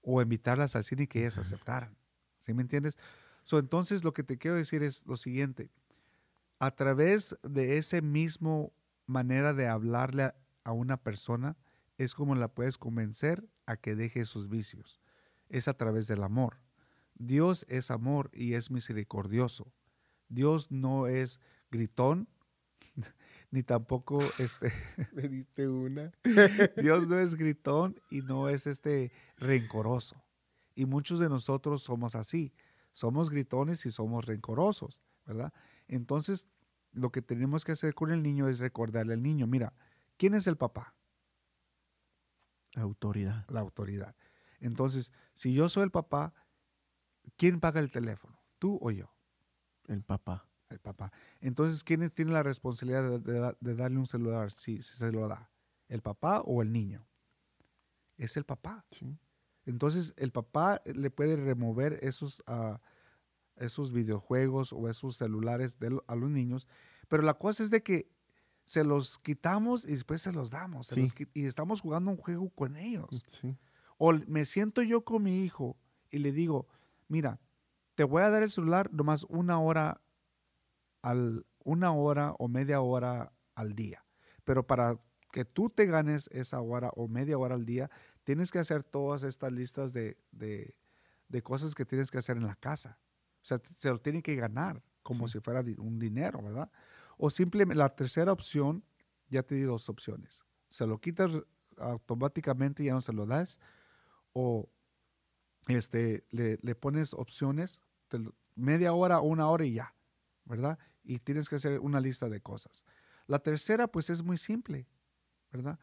O 0.00 0.22
invitarlas 0.22 0.74
al 0.76 0.84
cine 0.84 1.02
y 1.02 1.08
que 1.08 1.18
ellas 1.18 1.36
aceptaran. 1.36 1.94
¿Sí 2.38 2.54
me 2.54 2.62
entiendes? 2.62 2.96
So, 3.44 3.58
entonces 3.58 4.02
lo 4.02 4.14
que 4.14 4.22
te 4.22 4.38
quiero 4.38 4.56
decir 4.56 4.82
es 4.82 5.06
lo 5.06 5.18
siguiente. 5.18 5.68
A 6.58 6.70
través 6.70 7.36
de 7.42 7.76
ese 7.76 8.00
mismo 8.00 8.72
manera 9.04 9.52
de 9.52 9.68
hablarle 9.68 10.22
a, 10.22 10.34
a 10.64 10.72
una 10.72 10.96
persona, 10.96 11.58
es 12.00 12.14
como 12.14 12.34
la 12.34 12.48
puedes 12.48 12.78
convencer 12.78 13.46
a 13.66 13.76
que 13.76 13.94
deje 13.94 14.24
sus 14.24 14.48
vicios. 14.48 15.02
Es 15.50 15.68
a 15.68 15.74
través 15.74 16.06
del 16.06 16.22
amor. 16.22 16.56
Dios 17.14 17.66
es 17.68 17.90
amor 17.90 18.30
y 18.32 18.54
es 18.54 18.70
misericordioso. 18.70 19.70
Dios 20.30 20.70
no 20.70 21.08
es 21.08 21.42
gritón, 21.70 22.26
ni 23.50 23.62
tampoco 23.62 24.20
este 24.38 24.72
Me 25.12 25.28
diste 25.28 25.68
una. 25.68 26.10
Dios 26.80 27.06
no 27.06 27.18
es 27.18 27.34
gritón 27.34 28.00
y 28.10 28.22
no 28.22 28.48
es 28.48 28.66
este 28.66 29.12
rencoroso. 29.36 30.24
Y 30.74 30.86
muchos 30.86 31.20
de 31.20 31.28
nosotros 31.28 31.82
somos 31.82 32.14
así. 32.14 32.54
Somos 32.94 33.28
gritones 33.28 33.84
y 33.84 33.90
somos 33.90 34.24
rencorosos, 34.24 35.02
¿verdad? 35.26 35.52
Entonces, 35.86 36.46
lo 36.92 37.12
que 37.12 37.20
tenemos 37.20 37.66
que 37.66 37.72
hacer 37.72 37.92
con 37.92 38.10
el 38.10 38.22
niño 38.22 38.48
es 38.48 38.58
recordarle 38.58 39.12
al 39.12 39.22
niño, 39.22 39.46
mira, 39.46 39.74
¿quién 40.16 40.32
es 40.32 40.46
el 40.46 40.56
papá? 40.56 40.94
Autoridad. 42.76 43.44
La 43.48 43.60
autoridad. 43.60 44.14
Entonces, 44.60 45.12
si 45.34 45.52
yo 45.54 45.68
soy 45.68 45.84
el 45.84 45.90
papá, 45.90 46.34
¿quién 47.36 47.60
paga 47.60 47.80
el 47.80 47.90
teléfono? 47.90 48.38
¿Tú 48.58 48.78
o 48.80 48.90
yo? 48.90 49.12
El 49.88 50.02
papá. 50.02 50.46
El 50.68 50.78
papá. 50.78 51.12
Entonces, 51.40 51.82
¿quién 51.82 52.08
tiene 52.10 52.32
la 52.32 52.42
responsabilidad 52.44 53.02
de, 53.10 53.18
de 53.18 53.40
da- 53.40 53.56
de 53.58 53.74
darle 53.74 53.98
un 53.98 54.06
celular 54.06 54.52
si, 54.52 54.82
si 54.82 54.98
se 54.98 55.10
lo 55.10 55.26
da? 55.26 55.50
¿El 55.88 56.00
papá 56.00 56.40
o 56.42 56.62
el 56.62 56.70
niño? 56.72 57.04
Es 58.16 58.36
el 58.36 58.44
papá. 58.44 58.84
Sí. 58.92 59.18
Entonces, 59.64 60.14
el 60.16 60.30
papá 60.30 60.80
le 60.84 61.10
puede 61.10 61.36
remover 61.36 61.98
esos, 62.02 62.42
ah, 62.46 62.80
esos 63.56 63.92
videojuegos 63.92 64.72
o 64.72 64.88
esos 64.88 65.16
celulares 65.16 65.78
de 65.80 65.98
a 66.06 66.14
los 66.14 66.30
niños, 66.30 66.68
pero 67.08 67.22
la 67.24 67.34
cosa 67.34 67.64
es 67.64 67.70
de 67.70 67.82
que 67.82 68.08
se 68.70 68.84
los 68.84 69.18
quitamos 69.18 69.84
y 69.84 69.88
después 69.94 70.22
se 70.22 70.30
los 70.30 70.48
damos. 70.48 70.86
se 70.86 70.94
Sí. 70.94 71.00
los 71.00 71.12
qui- 71.12 71.28
y 71.34 71.46
estamos 71.46 71.80
jugando 71.80 72.08
un 72.12 72.16
juego 72.16 72.50
con 72.50 72.76
ellos. 72.76 73.24
Sí. 73.26 73.56
O 73.98 74.12
me 74.28 74.44
siento 74.46 74.80
yo 74.82 75.04
con 75.04 75.24
mi 75.24 75.42
hijo 75.42 75.76
y 76.08 76.18
le 76.20 76.30
digo, 76.30 76.68
mira, 77.08 77.40
te 77.96 78.04
voy 78.04 78.22
a 78.22 78.30
dar 78.30 78.44
el 78.44 78.50
celular 78.52 78.88
nomás 78.92 79.24
una 79.28 79.58
hora 79.58 80.00
al, 81.02 81.44
una 81.64 81.90
hora 81.92 82.32
o 82.38 82.46
media 82.46 82.80
hora 82.80 83.32
al 83.56 83.74
día. 83.74 84.04
Pero 84.44 84.64
para 84.64 85.00
que 85.32 85.44
tú 85.44 85.68
te 85.68 85.86
ganes 85.86 86.28
esa 86.32 86.60
hora 86.60 86.90
o 86.94 87.08
media 87.08 87.38
hora 87.38 87.56
al 87.56 87.66
día, 87.66 87.90
tienes 88.22 88.52
que 88.52 88.60
hacer 88.60 88.84
todas 88.84 89.24
estas 89.24 89.50
listas 89.52 89.92
de, 89.92 90.16
de- 90.30 90.76
de 91.28 91.42
cosas 91.42 91.74
que 91.74 91.84
tienes 91.84 92.12
que 92.12 92.18
hacer 92.18 92.36
en 92.36 92.46
la 92.46 92.54
casa. 92.54 93.00
O 93.42 93.44
sea, 93.44 93.60
se 93.78 93.88
lo 93.88 93.98
tiene 93.98 94.22
que 94.22 94.36
ganar 94.36 94.80
como 95.02 95.26
Sí. 95.26 95.38
si 95.38 95.40
fuera 95.40 95.64
un 95.78 95.98
dinero, 95.98 96.40
¿verdad? 96.40 96.70
O 97.22 97.28
simplemente 97.28 97.76
la 97.76 97.94
tercera 97.94 98.32
opción, 98.32 98.82
ya 99.28 99.42
te 99.42 99.54
di 99.54 99.60
dos 99.60 99.90
opciones. 99.90 100.46
Se 100.70 100.86
lo 100.86 100.98
quitas 101.02 101.30
automáticamente 101.76 102.82
y 102.82 102.86
ya 102.86 102.94
no 102.94 103.02
se 103.02 103.12
lo 103.12 103.26
das. 103.26 103.60
O 104.32 104.70
este, 105.68 106.24
le, 106.30 106.58
le 106.62 106.74
pones 106.74 107.12
opciones, 107.12 107.82
media 108.54 108.94
hora 108.94 109.20
una 109.20 109.50
hora 109.50 109.66
y 109.66 109.74
ya, 109.74 109.94
¿verdad? 110.46 110.78
Y 111.04 111.18
tienes 111.18 111.50
que 111.50 111.56
hacer 111.56 111.80
una 111.80 112.00
lista 112.00 112.30
de 112.30 112.40
cosas. 112.40 112.86
La 113.26 113.38
tercera, 113.38 113.86
pues 113.86 114.08
es 114.08 114.22
muy 114.22 114.38
simple, 114.38 114.88
¿verdad? 115.52 115.78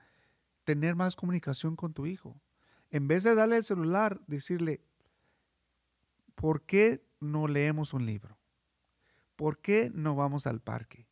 Tener 0.63 0.95
más 0.95 1.15
comunicación 1.15 1.75
con 1.75 1.93
tu 1.93 2.07
hijo. 2.07 2.41
En 2.89 3.07
vez 3.07 3.21
de 3.21 3.35
darle 3.35 3.57
el 3.57 3.63
celular, 3.63 4.19
decirle, 4.25 4.81
¿por 6.33 6.63
qué 6.63 7.05
no 7.19 7.47
leemos 7.47 7.93
un 7.93 8.07
libro? 8.07 8.39
¿Por 9.35 9.59
qué 9.59 9.91
no 9.93 10.15
vamos 10.15 10.47
al 10.47 10.61
parque? 10.61 11.06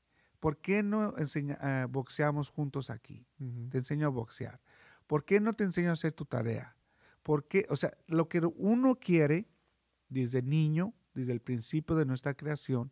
¿Por 0.45 0.57
qué 0.59 0.83
no 0.83 1.17
enseña- 1.17 1.57
eh, 1.59 1.87
boxeamos 1.89 2.51
juntos 2.51 2.91
aquí? 2.91 3.25
Te 3.71 3.79
enseño 3.79 4.05
a 4.05 4.09
boxear. 4.11 4.61
¿Por 5.07 5.25
qué 5.25 5.39
no 5.39 5.53
te 5.53 5.63
enseño 5.63 5.89
a 5.89 5.93
hacer 5.93 6.13
tu 6.13 6.23
tarea? 6.23 6.77
¿Por 7.23 7.47
qué? 7.47 7.65
O 7.71 7.75
sea, 7.75 7.97
lo 8.05 8.29
que 8.29 8.41
uno 8.55 8.93
quiere 8.99 9.49
desde 10.07 10.43
niño, 10.43 10.93
desde 11.15 11.33
el 11.33 11.41
principio 11.41 11.95
de 11.95 12.05
nuestra 12.05 12.35
creación, 12.35 12.91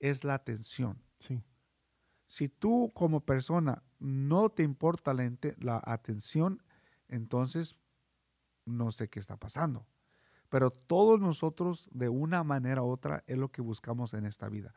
es 0.00 0.24
la 0.24 0.32
atención. 0.32 1.02
Sí. 1.18 1.42
Si 2.24 2.48
tú 2.48 2.90
como 2.94 3.20
persona 3.20 3.82
no 3.98 4.48
te 4.48 4.62
importa 4.62 5.12
la 5.12 5.82
atención, 5.84 6.62
entonces 7.08 7.76
no 8.64 8.90
sé 8.92 9.10
qué 9.10 9.20
está 9.20 9.36
pasando. 9.36 9.86
Pero 10.48 10.70
todos 10.70 11.20
nosotros, 11.20 11.86
de 11.92 12.08
una 12.08 12.44
manera 12.44 12.82
u 12.82 12.88
otra, 12.88 13.24
es 13.26 13.36
lo 13.36 13.50
que 13.52 13.60
buscamos 13.60 14.14
en 14.14 14.24
esta 14.24 14.48
vida. 14.48 14.74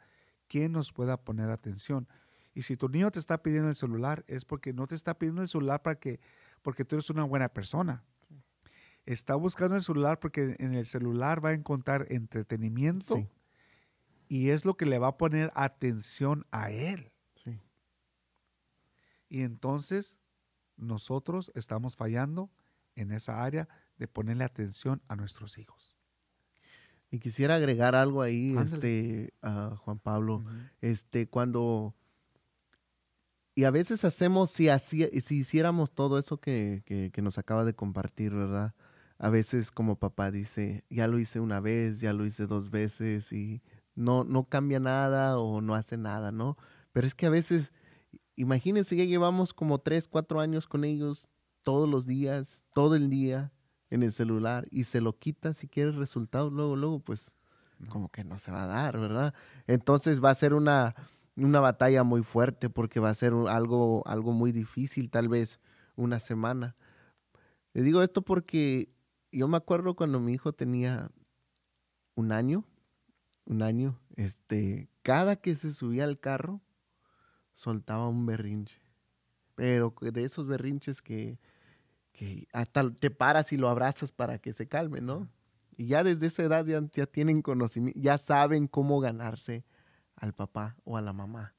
¿Quién 0.48 0.72
nos 0.72 0.92
pueda 0.94 1.18
poner 1.18 1.50
atención? 1.50 2.08
Y 2.54 2.64
si 2.64 2.76
tu 2.78 2.90
niño 2.90 3.12
te 3.12 3.20
está 3.20 3.42
pidiendo 3.44 3.70
el 3.70 3.76
celular, 3.76 4.24
es 4.28 4.46
porque 4.46 4.74
no 4.74 4.88
te 4.88 4.96
está 4.96 5.18
pidiendo 5.18 5.42
el 5.42 5.48
celular 5.48 5.82
para 5.82 6.00
que, 6.00 6.20
porque 6.62 6.86
tú 6.86 6.96
eres 6.96 7.10
una 7.10 7.24
buena 7.24 7.50
persona. 7.50 8.04
Está 9.06 9.36
buscando 9.36 9.76
el 9.76 9.84
celular 9.84 10.20
porque 10.20 10.56
en 10.60 10.74
el 10.74 10.86
celular 10.86 11.44
va 11.44 11.50
a 11.50 11.54
encontrar 11.54 12.08
entretenimiento 12.10 13.16
Sí. 13.16 13.28
y 14.28 14.50
es 14.50 14.66
lo 14.66 14.76
que 14.76 14.86
le 14.86 15.00
va 15.00 15.08
a 15.10 15.18
poner 15.18 15.52
atención 15.56 16.46
a 16.52 16.72
él. 16.72 17.12
Sí. 17.36 17.60
Y 19.30 19.42
entonces 19.44 20.18
nosotros 20.76 21.52
estamos 21.56 21.96
fallando 21.96 22.50
en 22.96 23.12
esa 23.12 23.44
área 23.44 23.68
de 23.98 24.08
ponerle 24.08 24.44
atención 24.44 25.02
a 25.08 25.16
nuestros 25.16 25.58
hijos. 25.58 25.97
Y 27.10 27.20
quisiera 27.20 27.56
agregar 27.56 27.96
algo 27.96 28.22
ahí, 28.22 28.50
Ándale. 28.58 28.66
este, 28.76 29.34
a 29.42 29.76
Juan 29.78 30.00
Pablo. 30.00 30.44
este, 30.82 31.28
cuando... 31.28 31.94
Y 33.56 33.64
a 33.64 33.72
veces 33.72 34.06
hacemos, 34.06 34.52
si, 34.52 34.70
hacía- 34.70 35.10
si 35.22 35.38
hiciéramos 35.40 35.92
todo 35.92 36.20
eso 36.20 36.38
que, 36.40 36.84
que- 36.86 37.10
que 37.12 37.22
nos 37.24 37.38
acaba 37.40 37.66
de 37.66 37.74
compartir, 37.74 38.34
¿verdad? 38.34 38.76
A 39.18 39.30
veces 39.30 39.72
como 39.72 39.96
papá 39.98 40.30
dice, 40.30 40.84
ya 40.92 41.08
lo 41.08 41.18
hice 41.18 41.40
una 41.40 41.60
vez, 41.60 42.00
ya 42.00 42.14
lo 42.14 42.26
hice 42.26 42.46
dos 42.46 42.70
veces 42.70 43.32
y 43.34 43.64
no, 43.96 44.24
no 44.24 44.44
cambia 44.44 44.80
nada 44.80 45.40
o 45.40 45.60
no 45.62 45.74
hace 45.74 45.98
nada, 45.98 46.32
¿no? 46.32 46.56
Pero 46.92 47.08
es 47.08 47.16
que 47.16 47.26
a 47.26 47.32
veces, 47.32 47.72
imagínense, 48.36 48.96
ya 48.96 49.06
llevamos 49.06 49.56
como 49.56 49.80
tres, 49.80 50.08
cuatro 50.08 50.40
años 50.40 50.68
con 50.68 50.84
ellos 50.84 51.28
todos 51.64 51.90
los 51.90 52.06
días, 52.06 52.64
todo 52.74 52.96
el 52.96 53.10
día 53.10 53.52
en 53.90 54.04
el 54.04 54.12
celular 54.12 54.68
y 54.72 54.84
se 54.84 55.02
lo 55.02 55.18
quitas 55.18 55.58
si 55.58 55.68
quieres 55.68 55.96
resultados 55.96 56.52
luego, 56.52 56.76
luego, 56.76 57.00
pues 57.00 57.34
como 57.90 58.10
que 58.10 58.24
no 58.24 58.40
se 58.40 58.52
va 58.52 58.64
a 58.64 58.68
dar, 58.68 59.00
¿verdad? 59.00 59.34
Entonces 59.68 60.24
va 60.24 60.32
a 60.32 60.36
ser 60.36 60.54
una, 60.54 60.96
una 61.36 61.60
batalla 61.60 62.04
muy 62.04 62.24
fuerte 62.24 62.70
porque 62.70 63.00
va 63.00 63.10
a 63.10 63.14
ser 63.14 63.34
algo, 63.50 64.06
algo 64.08 64.32
muy 64.32 64.52
difícil, 64.52 65.10
tal 65.10 65.30
vez 65.30 65.60
una 65.96 66.20
semana. 66.20 66.76
Le 67.74 67.84
digo 67.84 68.02
esto 68.02 68.24
porque 68.24 68.90
yo 69.32 69.48
me 69.48 69.58
acuerdo 69.58 69.96
cuando 69.96 70.20
mi 70.20 70.34
hijo 70.34 70.54
tenía 70.54 71.12
un 72.16 72.32
año, 72.32 72.66
un 73.46 73.62
año, 73.62 74.00
este, 74.16 74.90
cada 75.04 75.36
que 75.36 75.56
se 75.56 75.72
subía 75.72 76.04
al 76.04 76.20
carro, 76.20 76.62
soltaba 77.54 78.10
un 78.10 78.26
berrinche. 78.26 78.82
Pero 79.56 79.94
de 80.02 80.24
esos 80.24 80.48
berrinches 80.48 81.02
que, 81.02 81.40
que 82.18 82.48
hasta 82.52 82.90
te 82.90 83.12
paras 83.12 83.54
y 83.54 83.58
lo 83.58 83.70
abrazas 83.70 84.12
para 84.12 84.40
que 84.40 84.52
se 84.52 84.68
calme, 84.68 85.02
¿no? 85.02 85.30
Y 85.78 85.86
ya 85.86 86.04
desde 86.04 86.26
esa 86.26 86.44
edad 86.44 86.66
ya, 86.66 87.06
tienen 87.06 87.44
conocimiento, 87.44 88.00
ya 88.00 88.18
saben 88.18 88.68
cómo 88.68 89.00
ganarse 89.00 89.64
al 90.16 90.34
papá 90.34 90.76
o 90.84 90.98
a 90.98 91.02
la 91.02 91.14
mamá. 91.14 91.54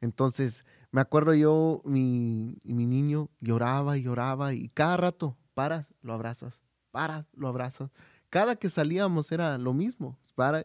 Entonces, 0.00 0.64
me 0.90 1.02
acuerdo 1.02 1.34
yo, 1.34 1.82
mi, 1.84 2.56
mi 2.64 2.86
niño 2.86 3.28
lloraba 3.40 3.98
y 3.98 4.02
lloraba 4.04 4.54
y 4.54 4.70
cada 4.70 4.96
rato, 4.96 5.36
paras, 5.52 5.94
lo 6.00 6.14
abrazas, 6.14 6.62
paras, 6.90 7.26
lo 7.34 7.48
abrazas. 7.48 7.90
Cada 8.30 8.56
que 8.56 8.70
salíamos 8.70 9.30
era 9.32 9.58
lo 9.58 9.74
mismo, 9.74 10.18
para, 10.34 10.64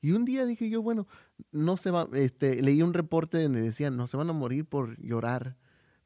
Y 0.00 0.12
un 0.12 0.24
día 0.24 0.46
dije 0.46 0.70
yo, 0.70 0.80
bueno, 0.80 1.06
no 1.50 1.76
se 1.76 1.90
va, 1.90 2.08
este, 2.14 2.62
leí 2.62 2.80
un 2.80 2.94
reporte 2.94 3.42
donde 3.42 3.60
decían, 3.60 3.98
no 3.98 4.06
se 4.06 4.16
van 4.16 4.30
a 4.30 4.32
morir 4.32 4.64
por 4.64 4.98
llorar 4.98 5.58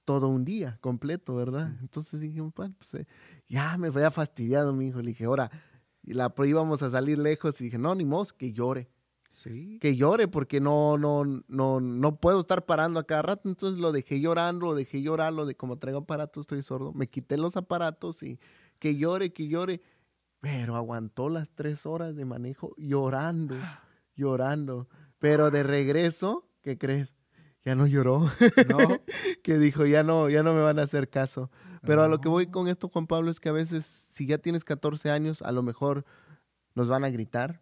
todo 0.07 0.28
un 0.28 0.44
día 0.44 0.78
completo, 0.80 1.34
¿verdad? 1.34 1.72
Entonces 1.82 2.20
dije, 2.20 2.40
pues, 2.54 2.94
eh, 2.94 3.07
ya 3.48 3.76
me 3.76 3.88
había 3.88 4.11
fastidiado 4.11 4.72
mi 4.72 4.86
hijo. 4.86 5.02
Le 5.02 5.09
dije, 5.09 5.24
ahora, 5.24 5.50
y 6.02 6.14
la 6.14 6.32
íbamos 6.44 6.82
a 6.82 6.88
salir 6.88 7.18
lejos 7.18 7.61
y 7.61 7.64
dije, 7.64 7.76
no, 7.76 7.94
ni 7.94 8.07
mos, 8.07 8.32
que 8.32 8.52
llore. 8.52 8.88
Sí. 9.30 9.78
Que 9.80 9.96
llore 9.96 10.28
porque 10.28 10.61
no, 10.61 10.96
no, 10.96 11.24
no, 11.48 11.80
no 11.80 12.16
puedo 12.16 12.40
estar 12.40 12.64
parando 12.64 13.00
a 13.00 13.04
cada 13.04 13.22
rato. 13.22 13.48
Entonces 13.48 13.80
lo 13.80 13.90
dejé 13.90 14.20
llorando, 14.20 14.66
lo 14.66 14.74
dejé 14.76 15.02
llorar, 15.02 15.32
lo 15.32 15.44
de 15.44 15.57
como 15.57 15.76
traigo 15.76 15.98
aparatos, 15.98 16.42
estoy 16.42 16.62
sordo. 16.62 16.92
Me 16.92 17.09
quité 17.09 17.36
los 17.36 17.57
aparatos 17.57 18.22
y 18.22 18.38
que 18.78 18.96
llore, 18.96 19.32
que 19.32 19.48
llore. 19.48 19.82
Pero 20.40 20.76
aguantó 20.76 21.28
las 21.28 21.50
tres 21.50 21.84
horas 21.84 22.14
de 22.14 22.24
manejo 22.24 22.74
llorando, 22.78 23.57
llorando. 24.14 24.88
Pero 25.18 25.50
de 25.50 25.64
regreso, 25.64 26.48
¿qué 26.62 26.78
crees? 26.78 27.15
Ya 27.66 27.74
no 27.74 27.88
lloró. 27.88 28.30
No. 28.68 28.78
que 29.42 29.58
dijo, 29.58 29.86
ya 29.86 30.04
no, 30.04 30.28
ya 30.28 30.44
no 30.44 30.54
me 30.54 30.60
van 30.60 30.78
a 30.78 30.82
hacer 30.82 31.10
caso. 31.10 31.50
Pero 31.82 32.04
a 32.04 32.08
lo 32.08 32.20
que 32.20 32.28
voy 32.28 32.46
con 32.46 32.68
esto, 32.68 32.88
Juan 32.88 33.08
Pablo, 33.08 33.28
es 33.28 33.40
que 33.40 33.48
a 33.48 33.52
veces, 33.52 34.06
si 34.12 34.24
ya 34.24 34.38
tienes 34.38 34.62
14 34.62 35.10
años, 35.10 35.42
a 35.42 35.50
lo 35.50 35.64
mejor 35.64 36.04
nos 36.76 36.86
van 36.88 37.02
a 37.02 37.10
gritar, 37.10 37.60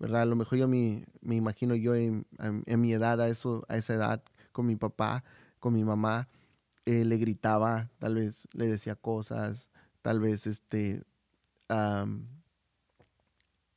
¿verdad? 0.00 0.22
A 0.22 0.24
lo 0.24 0.34
mejor 0.34 0.58
yo 0.58 0.66
me, 0.66 1.06
me 1.20 1.36
imagino 1.36 1.76
yo 1.76 1.94
en, 1.94 2.26
mi 2.66 2.92
edad, 2.92 3.20
a, 3.20 3.28
eso, 3.28 3.64
a 3.68 3.76
esa 3.76 3.94
edad, 3.94 4.24
con 4.50 4.66
mi 4.66 4.74
papá, 4.74 5.22
con 5.60 5.74
mi 5.74 5.84
mamá, 5.84 6.28
eh, 6.84 7.04
le 7.04 7.16
gritaba, 7.16 7.88
tal 8.00 8.16
vez 8.16 8.48
le 8.52 8.66
decía 8.66 8.96
cosas, 8.96 9.70
tal 10.02 10.18
vez 10.18 10.48
este, 10.48 11.04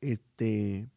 este, 0.02 0.90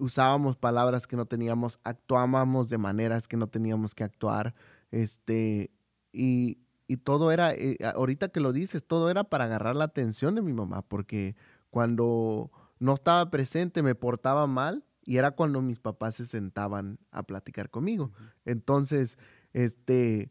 usábamos 0.00 0.56
palabras 0.56 1.06
que 1.06 1.16
no 1.16 1.26
teníamos, 1.26 1.78
actuábamos 1.84 2.68
de 2.68 2.78
maneras 2.78 3.28
que 3.28 3.36
no 3.36 3.48
teníamos 3.48 3.94
que 3.94 4.04
actuar, 4.04 4.54
este, 4.90 5.70
y, 6.12 6.58
y 6.86 6.96
todo 6.98 7.30
era, 7.32 7.52
eh, 7.52 7.76
ahorita 7.94 8.28
que 8.28 8.40
lo 8.40 8.52
dices, 8.52 8.84
todo 8.84 9.10
era 9.10 9.24
para 9.24 9.44
agarrar 9.44 9.76
la 9.76 9.84
atención 9.84 10.34
de 10.34 10.42
mi 10.42 10.52
mamá, 10.52 10.82
porque 10.82 11.36
cuando 11.70 12.50
no 12.78 12.94
estaba 12.94 13.30
presente 13.30 13.82
me 13.82 13.94
portaba 13.94 14.46
mal 14.46 14.84
y 15.04 15.16
era 15.16 15.32
cuando 15.32 15.62
mis 15.62 15.78
papás 15.78 16.16
se 16.16 16.26
sentaban 16.26 16.98
a 17.10 17.22
platicar 17.22 17.70
conmigo. 17.70 18.12
Entonces, 18.44 19.18
este, 19.52 20.30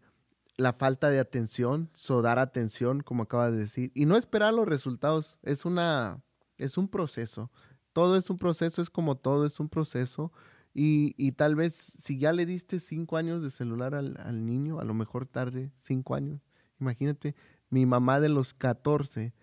la 0.55 0.73
falta 0.73 1.09
de 1.09 1.19
atención, 1.19 1.89
so 1.93 2.21
dar 2.21 2.39
atención, 2.39 3.01
como 3.01 3.23
acaba 3.23 3.51
de 3.51 3.57
decir, 3.57 3.91
y 3.93 4.05
no 4.05 4.17
esperar 4.17 4.53
los 4.53 4.67
resultados, 4.67 5.37
es 5.43 5.65
una, 5.65 6.21
es 6.57 6.77
un 6.77 6.87
proceso. 6.87 7.51
Todo 7.97 8.15
es 8.15 8.29
un 8.29 8.37
proceso, 8.37 8.79
es 8.79 8.91
como 8.91 9.15
todo, 9.15 9.47
es 9.47 9.59
un 9.59 9.69
proceso. 9.69 10.31
Y, 10.71 11.15
y 11.17 11.31
tal 11.31 11.55
vez 11.55 11.73
si 11.73 12.19
ya 12.19 12.31
le 12.31 12.45
diste 12.45 12.79
cinco 12.79 13.17
años 13.17 13.41
de 13.41 13.49
celular 13.49 13.95
al, 13.95 14.17
al 14.19 14.45
niño, 14.45 14.79
a 14.79 14.83
lo 14.83 14.93
mejor 14.93 15.25
tarde 15.25 15.71
cinco 15.79 16.13
años, 16.13 16.39
Imagínate, 16.79 17.35
mi 17.71 17.87
mamá 17.87 18.19
de 18.19 18.29
los 18.29 18.53
14 18.53 19.33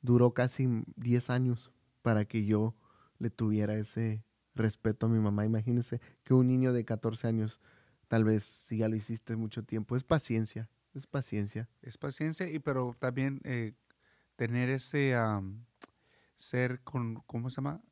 duró 0.00 0.34
casi 0.34 0.66
10 0.96 1.30
años 1.30 1.72
para 2.02 2.24
que 2.24 2.44
yo 2.44 2.74
le 3.20 3.30
tuviera 3.30 3.76
ese 3.76 4.24
respeto 4.56 5.06
a 5.06 5.08
mi 5.08 5.20
mamá. 5.20 5.44
Imagínese 5.44 6.00
que 6.24 6.34
un 6.34 6.48
niño 6.48 6.72
de 6.72 6.84
14 6.84 7.28
años, 7.28 7.60
tal 8.08 8.24
vez 8.24 8.42
si 8.42 8.78
ya 8.78 8.88
lo 8.88 8.96
hiciste 8.96 9.36
mucho 9.36 9.62
tiempo, 9.62 9.94
es 9.94 10.02
paciencia, 10.02 10.68
es 10.92 11.06
paciencia. 11.06 11.68
Es 11.82 11.98
paciencia, 11.98 12.48
y 12.50 12.58
pero 12.58 12.96
también 12.98 13.40
eh, 13.44 13.74
tener 14.34 14.70
ese 14.70 15.14
ser 16.38 16.80
con, 16.80 17.16
¿cómo 17.26 17.50
se 17.50 17.56
llama? 17.56 17.82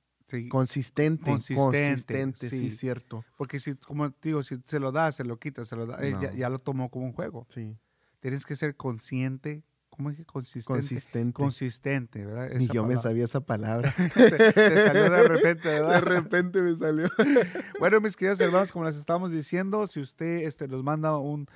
Consistente, 0.49 1.31
consistente, 1.31 2.49
sí. 2.49 2.71
cierto. 2.71 3.25
Porque 3.37 3.61
si, 3.61 3.77
como 3.77 4.13
digo, 4.21 4.43
si 4.43 4.59
se 4.65 4.81
lo 4.81 4.91
da, 4.91 5.13
se 5.13 5.23
lo 5.23 5.39
quita, 5.39 5.65
se 5.65 5.77
lo 5.77 5.87
da, 5.87 6.03
ya, 6.03 6.33
ya, 6.33 6.51
lo 6.51 6.59
tomó 6.59 6.91
como 6.91 7.07
un 7.07 7.13
juego. 7.13 7.47
Sí. 7.49 7.77
Tienes 8.19 8.45
que 8.45 8.57
ser 8.57 8.75
consciente. 8.75 9.63
¿Cómo 9.89 10.11
es 10.11 10.17
que 10.17 10.27
consistente? 10.27 10.81
Consistente. 10.81 11.33
Consistente, 11.33 12.27
¿verdad? 12.27 12.53
Esa 12.53 12.73
yo 12.73 12.85
me 12.85 12.99
sabía 12.99 13.25
esa 13.25 13.41
palabra. 13.41 13.95
te, 14.15 14.53
salió 14.53 15.11
de 15.11 15.23
repente, 15.23 15.69
¿verdad? 15.69 15.95
De 15.95 16.01
repente 16.01 16.61
me 16.61 16.77
salió. 16.77 17.09
bueno, 17.79 18.01
mis 18.01 18.17
queridos 18.17 18.41
hermanos, 18.41 18.73
como 18.73 18.85
les 18.85 18.97
estábamos 18.97 19.31
diciendo, 19.31 19.87
si 19.87 20.01
usted 20.01 20.43
este, 20.43 20.67
nos 20.67 20.83
manda 20.83 21.17
un 21.19 21.49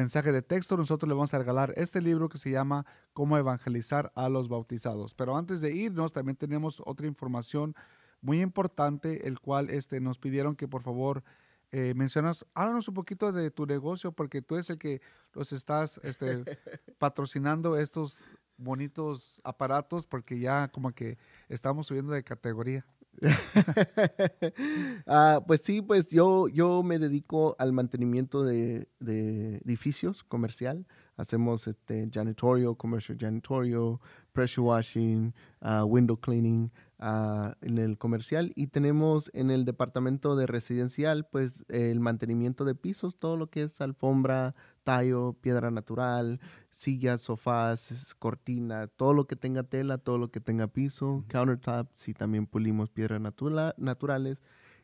mensaje 0.00 0.32
de 0.32 0.40
texto, 0.40 0.78
nosotros 0.78 1.06
le 1.06 1.14
vamos 1.14 1.34
a 1.34 1.38
regalar 1.38 1.74
este 1.76 2.00
libro 2.00 2.30
que 2.30 2.38
se 2.38 2.50
llama 2.50 2.86
Cómo 3.12 3.36
evangelizar 3.36 4.10
a 4.14 4.30
los 4.30 4.48
bautizados. 4.48 5.12
Pero 5.12 5.36
antes 5.36 5.60
de 5.60 5.74
irnos, 5.74 6.14
también 6.14 6.36
tenemos 6.36 6.82
otra 6.86 7.06
información 7.06 7.74
muy 8.22 8.40
importante, 8.40 9.28
el 9.28 9.40
cual 9.40 9.68
este, 9.68 10.00
nos 10.00 10.16
pidieron 10.16 10.56
que 10.56 10.66
por 10.66 10.82
favor 10.82 11.22
eh, 11.70 11.92
mencionas, 11.94 12.46
háblanos 12.54 12.88
un 12.88 12.94
poquito 12.94 13.30
de 13.30 13.50
tu 13.50 13.66
negocio, 13.66 14.10
porque 14.12 14.40
tú 14.40 14.54
eres 14.54 14.70
el 14.70 14.78
que 14.78 15.02
los 15.34 15.52
estás 15.52 16.00
este, 16.02 16.44
patrocinando 16.98 17.76
estos 17.76 18.18
bonitos 18.56 19.42
aparatos, 19.44 20.06
porque 20.06 20.38
ya 20.38 20.68
como 20.68 20.92
que 20.92 21.18
estamos 21.50 21.88
subiendo 21.88 22.12
de 22.12 22.24
categoría. 22.24 22.86
Ah, 25.06 25.42
pues 25.46 25.60
sí, 25.62 25.82
pues 25.82 26.08
yo, 26.08 26.48
yo 26.48 26.82
me 26.82 26.98
dedico 26.98 27.56
al 27.58 27.72
mantenimiento 27.72 28.44
de, 28.44 28.88
de 28.98 29.56
edificios 29.58 30.24
comercial. 30.24 30.86
Hacemos 31.16 31.66
este 31.66 32.08
janitorio, 32.12 32.74
commercial 32.76 33.18
janitorio, 33.18 34.00
pressure 34.32 34.66
washing, 34.66 35.34
uh, 35.60 35.84
window 35.84 36.16
cleaning, 36.16 36.70
Ah, 37.02 37.56
en 37.62 37.78
el 37.78 37.96
comercial 37.96 38.52
y 38.56 38.66
tenemos 38.66 39.30
en 39.32 39.50
el 39.50 39.64
departamento 39.64 40.36
de 40.36 40.46
residencial 40.46 41.26
pues 41.26 41.64
el 41.70 41.98
mantenimiento 41.98 42.66
de 42.66 42.74
pisos, 42.74 43.16
todo 43.16 43.38
lo 43.38 43.48
que 43.48 43.62
es 43.62 43.80
alfombra, 43.80 44.54
tallo, 44.90 45.34
piedra 45.40 45.70
natural, 45.70 46.40
sillas, 46.70 47.20
sofás, 47.20 48.12
cortina, 48.18 48.88
todo 48.88 49.14
lo 49.14 49.28
que 49.28 49.36
tenga 49.36 49.62
tela, 49.62 49.98
todo 49.98 50.18
lo 50.18 50.32
que 50.32 50.40
tenga 50.40 50.66
piso, 50.66 51.24
countertops 51.28 52.08
y 52.08 52.14
también 52.14 52.46
pulimos 52.46 52.90
piedras 52.90 53.20
naturales 53.20 54.38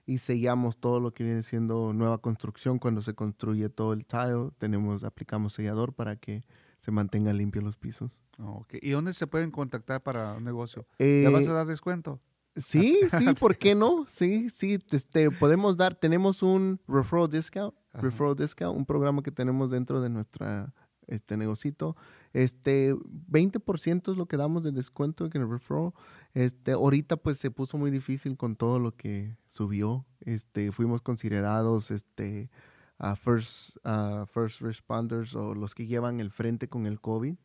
y 0.06 0.18
sellamos 0.18 0.78
todo 0.78 1.00
lo 1.00 1.12
que 1.12 1.24
viene 1.24 1.42
siendo 1.42 1.92
nueva 1.92 2.18
construcción 2.18 2.78
cuando 2.78 3.02
se 3.02 3.14
construye 3.14 3.68
todo 3.68 3.94
el 3.94 4.06
tallo, 4.06 4.52
tenemos 4.58 5.02
aplicamos 5.02 5.54
sellador 5.54 5.92
para 5.92 6.14
que 6.14 6.44
se 6.78 6.92
mantengan 6.92 7.36
limpios 7.36 7.64
los 7.64 7.76
pisos. 7.76 8.16
¿Y 8.80 8.90
dónde 8.90 9.12
se 9.12 9.26
pueden 9.26 9.50
contactar 9.50 10.04
para 10.04 10.34
un 10.34 10.44
negocio? 10.44 10.86
¿Le 10.98 11.28
vas 11.30 11.48
a 11.48 11.50
eh, 11.50 11.54
dar 11.54 11.66
descuento? 11.66 12.20
Sí, 12.56 12.98
sí, 13.10 13.34
¿por 13.38 13.56
qué 13.56 13.74
no? 13.74 14.04
Sí, 14.08 14.50
sí, 14.50 14.78
este, 14.90 15.30
podemos 15.30 15.76
dar, 15.76 15.94
tenemos 15.94 16.42
un 16.42 16.80
referral 16.88 17.30
discount, 17.30 17.74
referral 17.92 18.36
discount, 18.36 18.76
un 18.76 18.86
programa 18.86 19.22
que 19.22 19.30
tenemos 19.30 19.70
dentro 19.70 20.00
de 20.00 20.08
nuestra 20.08 20.72
este 21.06 21.36
negocito. 21.36 21.96
Este 22.32 22.94
20% 22.94 24.12
es 24.12 24.18
lo 24.18 24.26
que 24.26 24.36
damos 24.36 24.62
de 24.62 24.72
descuento 24.72 25.26
en 25.26 25.42
el 25.42 25.48
referral. 25.48 25.92
Este, 26.34 26.72
ahorita 26.72 27.16
pues 27.16 27.38
se 27.38 27.50
puso 27.50 27.78
muy 27.78 27.90
difícil 27.90 28.36
con 28.36 28.56
todo 28.56 28.78
lo 28.78 28.92
que 28.92 29.36
subió. 29.48 30.04
Este, 30.20 30.72
fuimos 30.72 31.02
considerados 31.02 31.90
este 31.90 32.50
first, 33.16 33.76
first 34.32 34.60
responders 34.60 35.34
o 35.34 35.54
los 35.54 35.74
que 35.74 35.86
llevan 35.86 36.20
el 36.20 36.30
frente 36.30 36.68
con 36.68 36.86
el 36.86 37.00
COVID, 37.00 37.36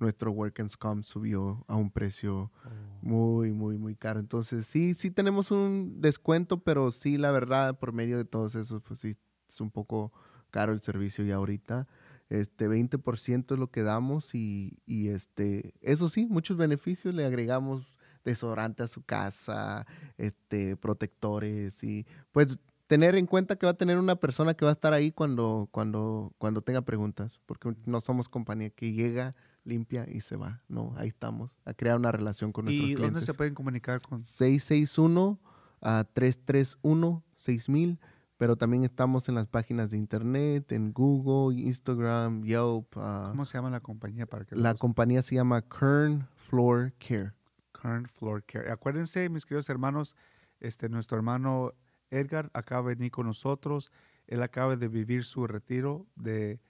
nuestro 0.00 0.30
Work 0.30 0.60
and 0.60 0.70
Scum 0.70 1.02
subió 1.02 1.64
a 1.66 1.76
un 1.76 1.90
precio 1.90 2.50
oh. 2.64 2.68
muy, 3.02 3.52
muy, 3.52 3.78
muy 3.78 3.96
caro. 3.96 4.20
Entonces, 4.20 4.66
sí, 4.66 4.94
sí 4.94 5.10
tenemos 5.10 5.50
un 5.50 6.00
descuento, 6.00 6.62
pero 6.62 6.92
sí, 6.92 7.18
la 7.18 7.32
verdad, 7.32 7.78
por 7.78 7.92
medio 7.92 8.16
de 8.16 8.24
todos 8.24 8.54
esos, 8.54 8.82
pues 8.82 9.00
sí, 9.00 9.16
es 9.48 9.60
un 9.60 9.70
poco 9.70 10.12
caro 10.50 10.72
el 10.72 10.80
servicio 10.82 11.24
ya 11.24 11.36
ahorita. 11.36 11.88
Este 12.28 12.68
20% 12.68 13.52
es 13.52 13.58
lo 13.58 13.70
que 13.70 13.82
damos 13.82 14.34
y, 14.34 14.78
y 14.86 15.08
este, 15.08 15.74
eso 15.82 16.08
sí, 16.08 16.26
muchos 16.26 16.56
beneficios 16.56 17.14
le 17.14 17.26
agregamos 17.26 17.94
desodorante 18.24 18.82
a 18.82 18.88
su 18.88 19.02
casa, 19.02 19.86
este, 20.16 20.76
protectores 20.76 21.82
y 21.82 22.06
pues 22.30 22.56
tener 22.92 23.16
en 23.16 23.24
cuenta 23.24 23.56
que 23.56 23.64
va 23.64 23.72
a 23.72 23.76
tener 23.76 23.96
una 23.96 24.16
persona 24.16 24.52
que 24.52 24.66
va 24.66 24.70
a 24.70 24.74
estar 24.74 24.92
ahí 24.92 25.12
cuando, 25.12 25.66
cuando, 25.70 26.34
cuando 26.36 26.60
tenga 26.60 26.82
preguntas, 26.82 27.40
porque 27.46 27.74
no 27.86 28.02
somos 28.02 28.28
compañía 28.28 28.68
que 28.68 28.92
llega, 28.92 29.32
limpia 29.64 30.06
y 30.06 30.20
se 30.20 30.36
va. 30.36 30.60
No, 30.68 30.92
ahí 30.98 31.08
estamos, 31.08 31.56
a 31.64 31.72
crear 31.72 31.96
una 31.96 32.12
relación 32.12 32.52
con 32.52 32.66
nuestros 32.66 32.82
¿Y 32.90 32.94
clientes. 32.94 33.12
dónde 33.14 33.24
se 33.24 33.32
pueden 33.32 33.54
comunicar 33.54 34.02
con? 34.02 34.22
661 34.22 35.40
a 35.80 36.04
331 36.12 37.24
6000, 37.34 37.98
pero 38.36 38.56
también 38.56 38.84
estamos 38.84 39.26
en 39.30 39.36
las 39.36 39.46
páginas 39.46 39.90
de 39.90 39.96
internet, 39.96 40.70
en 40.72 40.92
Google, 40.92 41.58
Instagram, 41.62 42.42
Yelp. 42.42 42.94
ah, 42.96 43.28
¿Cómo 43.30 43.46
se 43.46 43.56
llama 43.56 43.70
la 43.70 43.80
compañía 43.80 44.26
para 44.26 44.44
que 44.44 44.54
la 44.54 44.74
compañía 44.74 45.22
se 45.22 45.34
llama 45.36 45.62
Kern 45.62 46.28
Floor 46.50 46.92
Care. 46.98 47.32
Current 47.72 48.08
Floor 48.18 48.44
Care. 48.44 48.70
Acuérdense, 48.70 49.30
mis 49.30 49.46
queridos 49.46 49.70
hermanos, 49.70 50.14
este, 50.60 50.90
nuestro 50.90 51.16
hermano 51.16 51.72
Edgar 52.12 52.50
acaba 52.54 52.88
de 52.90 52.94
venir 52.96 53.10
con 53.10 53.26
nosotros. 53.26 53.90
Él 54.26 54.42
acaba 54.42 54.76
de 54.76 54.88
vivir 54.88 55.24
su 55.24 55.46
retiro 55.46 56.06
de, 56.14 56.60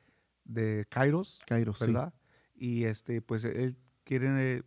de 0.45 0.87
Kairos, 0.89 1.39
Cairo, 1.47 1.75
sí. 1.75 1.85
¿verdad? 1.85 2.15
Y 2.55 2.85
este, 2.85 3.21
pues 3.21 3.45
él 3.45 3.77
quiere 4.05 4.65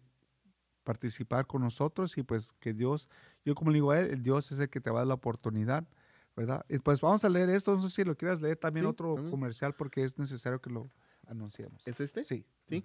participar 0.83 1.47
con 1.47 1.61
nosotros 1.61 2.17
y 2.17 2.23
pues 2.23 2.51
que 2.59 2.73
Dios, 2.73 3.09
yo 3.43 3.55
como 3.55 3.71
le 3.71 3.77
digo 3.77 3.91
a 3.91 3.99
él, 3.99 4.11
el 4.11 4.21
Dios 4.23 4.51
es 4.51 4.59
el 4.59 4.69
que 4.69 4.79
te 4.79 4.89
va 4.91 4.99
a 4.99 5.01
dar 5.01 5.07
la 5.07 5.13
oportunidad, 5.15 5.87
¿verdad? 6.35 6.63
Y 6.69 6.77
pues 6.79 7.01
vamos 7.01 7.25
a 7.25 7.29
leer 7.29 7.49
esto, 7.49 7.75
no 7.75 7.81
sé 7.81 7.89
si 7.89 8.03
lo 8.03 8.15
quieras 8.15 8.39
leer 8.41 8.57
también 8.57 8.85
Sí, 8.85 8.89
otro 8.89 9.15
también. 9.15 9.31
comercial 9.31 9.73
porque 9.73 10.03
es 10.03 10.17
necesario 10.19 10.61
que 10.61 10.69
lo 10.69 10.91
anunciemos. 11.25 11.87
¿Es 11.87 11.99
este? 11.99 12.23
Sí. 12.23 12.45
Sí. 12.67 12.83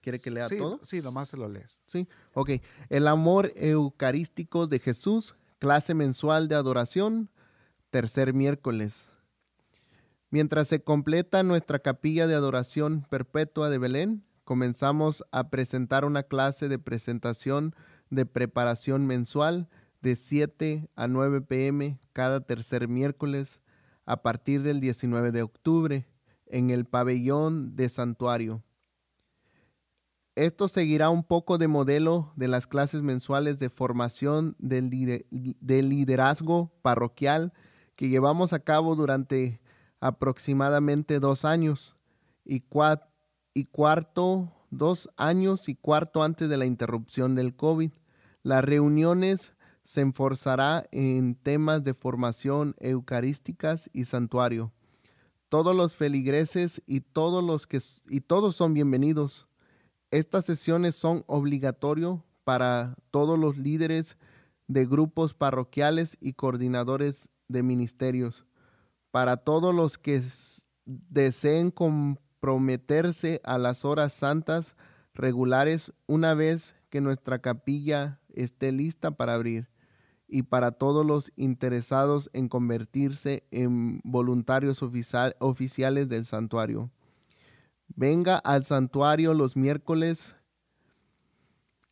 ¿Quiere 0.00 0.18
que 0.20 0.30
lea 0.30 0.48
sí, 0.48 0.58
todo? 0.58 0.80
Sí, 0.82 1.00
nomás 1.00 1.28
se 1.28 1.36
lo 1.36 1.48
lees. 1.48 1.82
Sí, 1.86 2.08
ok. 2.34 2.50
El 2.88 3.06
amor 3.08 3.52
eucarístico 3.56 4.66
de 4.66 4.78
Jesús, 4.78 5.36
clase 5.58 5.94
mensual 5.94 6.48
de 6.48 6.54
adoración, 6.54 7.30
tercer 7.90 8.34
miércoles. 8.34 9.12
Mientras 10.30 10.68
se 10.68 10.82
completa 10.82 11.42
nuestra 11.42 11.78
capilla 11.78 12.26
de 12.26 12.34
adoración 12.34 13.06
perpetua 13.08 13.70
de 13.70 13.78
Belén, 13.78 14.24
comenzamos 14.44 15.24
a 15.30 15.50
presentar 15.50 16.04
una 16.04 16.22
clase 16.22 16.68
de 16.68 16.78
presentación 16.78 17.74
de 18.10 18.26
preparación 18.26 19.06
mensual 19.06 19.68
de 20.02 20.14
7 20.14 20.88
a 20.94 21.08
9 21.08 21.40
pm 21.42 21.98
cada 22.12 22.40
tercer 22.40 22.86
miércoles 22.86 23.60
a 24.04 24.22
partir 24.22 24.62
del 24.62 24.80
19 24.80 25.32
de 25.32 25.42
octubre 25.42 26.06
en 26.46 26.70
el 26.70 26.84
pabellón 26.84 27.74
de 27.76 27.88
santuario. 27.88 28.62
Esto 30.36 30.68
seguirá 30.68 31.08
un 31.08 31.24
poco 31.24 31.56
de 31.56 31.66
modelo 31.66 32.30
de 32.36 32.46
las 32.46 32.66
clases 32.66 33.00
mensuales 33.00 33.58
de 33.58 33.70
formación 33.70 34.54
del, 34.58 34.90
lide- 34.90 35.24
del 35.30 35.88
liderazgo 35.88 36.70
parroquial 36.82 37.54
que 37.96 38.10
llevamos 38.10 38.52
a 38.52 38.58
cabo 38.60 38.94
durante 38.96 39.62
aproximadamente 39.98 41.20
dos 41.20 41.46
años 41.46 41.96
y, 42.44 42.62
y 43.54 43.64
cuarto, 43.64 44.52
dos 44.70 45.08
años 45.16 45.70
y 45.70 45.74
cuarto 45.74 46.22
antes 46.22 46.50
de 46.50 46.58
la 46.58 46.66
interrupción 46.66 47.34
del 47.34 47.56
COVID. 47.56 47.92
Las 48.42 48.62
reuniones 48.62 49.54
se 49.84 50.02
enforzará 50.02 50.86
en 50.92 51.34
temas 51.34 51.82
de 51.82 51.94
formación 51.94 52.76
eucarísticas 52.78 53.88
y 53.94 54.04
santuario. 54.04 54.70
Todos 55.48 55.74
los 55.74 55.96
feligreses 55.96 56.82
y 56.86 57.00
todos 57.00 57.42
los 57.42 57.66
que 57.66 57.78
y 58.10 58.20
todos 58.20 58.54
son 58.54 58.74
bienvenidos. 58.74 59.45
Estas 60.16 60.46
sesiones 60.46 60.94
son 60.94 61.24
obligatorio 61.26 62.24
para 62.42 62.96
todos 63.10 63.38
los 63.38 63.58
líderes 63.58 64.16
de 64.66 64.86
grupos 64.86 65.34
parroquiales 65.34 66.16
y 66.22 66.32
coordinadores 66.32 67.28
de 67.48 67.62
ministerios. 67.62 68.46
Para 69.10 69.36
todos 69.36 69.74
los 69.74 69.98
que 69.98 70.22
deseen 70.86 71.70
comprometerse 71.70 73.42
a 73.44 73.58
las 73.58 73.84
horas 73.84 74.14
santas 74.14 74.74
regulares 75.12 75.92
una 76.06 76.32
vez 76.32 76.74
que 76.88 77.02
nuestra 77.02 77.40
capilla 77.40 78.18
esté 78.32 78.72
lista 78.72 79.10
para 79.10 79.34
abrir. 79.34 79.68
Y 80.26 80.44
para 80.44 80.72
todos 80.72 81.04
los 81.04 81.30
interesados 81.36 82.30
en 82.32 82.48
convertirse 82.48 83.44
en 83.50 84.00
voluntarios 84.02 84.82
oficial- 84.82 85.36
oficiales 85.40 86.08
del 86.08 86.24
santuario. 86.24 86.90
Venga 87.88 88.36
al 88.36 88.64
santuario 88.64 89.34
los 89.34 89.56
miércoles 89.56 90.36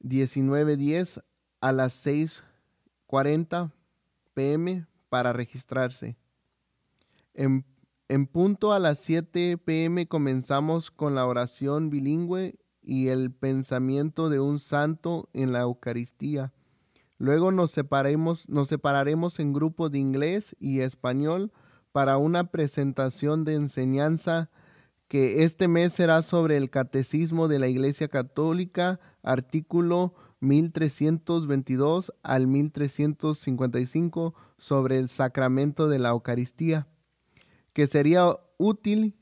19.10 0.01 1.23
a 1.61 1.73
las 1.73 2.07
6.40 2.07 3.73
pm 4.35 4.87
para 5.09 5.33
registrarse. 5.33 6.17
En, 7.33 7.65
en 8.09 8.27
punto 8.27 8.73
a 8.73 8.79
las 8.79 8.99
7 9.01 9.59
pm 9.59 10.07
comenzamos 10.09 10.91
con 10.91 11.15
la 11.15 11.27
oración 11.27 11.91
bilingüe 11.91 12.59
y 12.83 13.09
el 13.09 13.33
pensamiento 13.33 14.29
de 14.29 14.41
un 14.41 14.59
santo 14.59 15.31
en 15.33 15.53
la 15.53 15.61
Eucaristía. 15.61 16.53
Luego 17.17 17.53
nos, 17.53 17.71
separemos, 17.71 18.49
nos 18.49 18.69
separaremos 18.69 19.39
en 19.41 19.53
grupos 19.53 19.91
de 19.91 19.99
inglés 19.99 20.55
y 20.59 20.81
español 20.81 21.53
para 21.93 22.19
una 22.19 22.51
presentación 22.51 23.45
de 23.45 23.55
enseñanza 23.55 24.51
que 25.09 25.45
este 25.45 25.69
mes 25.69 25.93
será 25.93 26.23
sobre 26.23 26.57
el 26.57 26.71
Catecismo 26.71 27.47
de 27.49 27.59
la 27.59 27.69
Iglesia 27.69 28.09
Católica, 28.09 29.01
artículo 29.23 30.15
1322 30.41 32.13
al 32.23 32.47
1355, 32.47 34.35
sobre 34.59 34.99
el 34.99 35.09
sacramento 35.09 35.89
de 35.89 35.99
la 35.99 36.11
Eucaristía, 36.11 36.87
que 37.73 37.87
sería 37.87 38.37
útil 38.59 39.15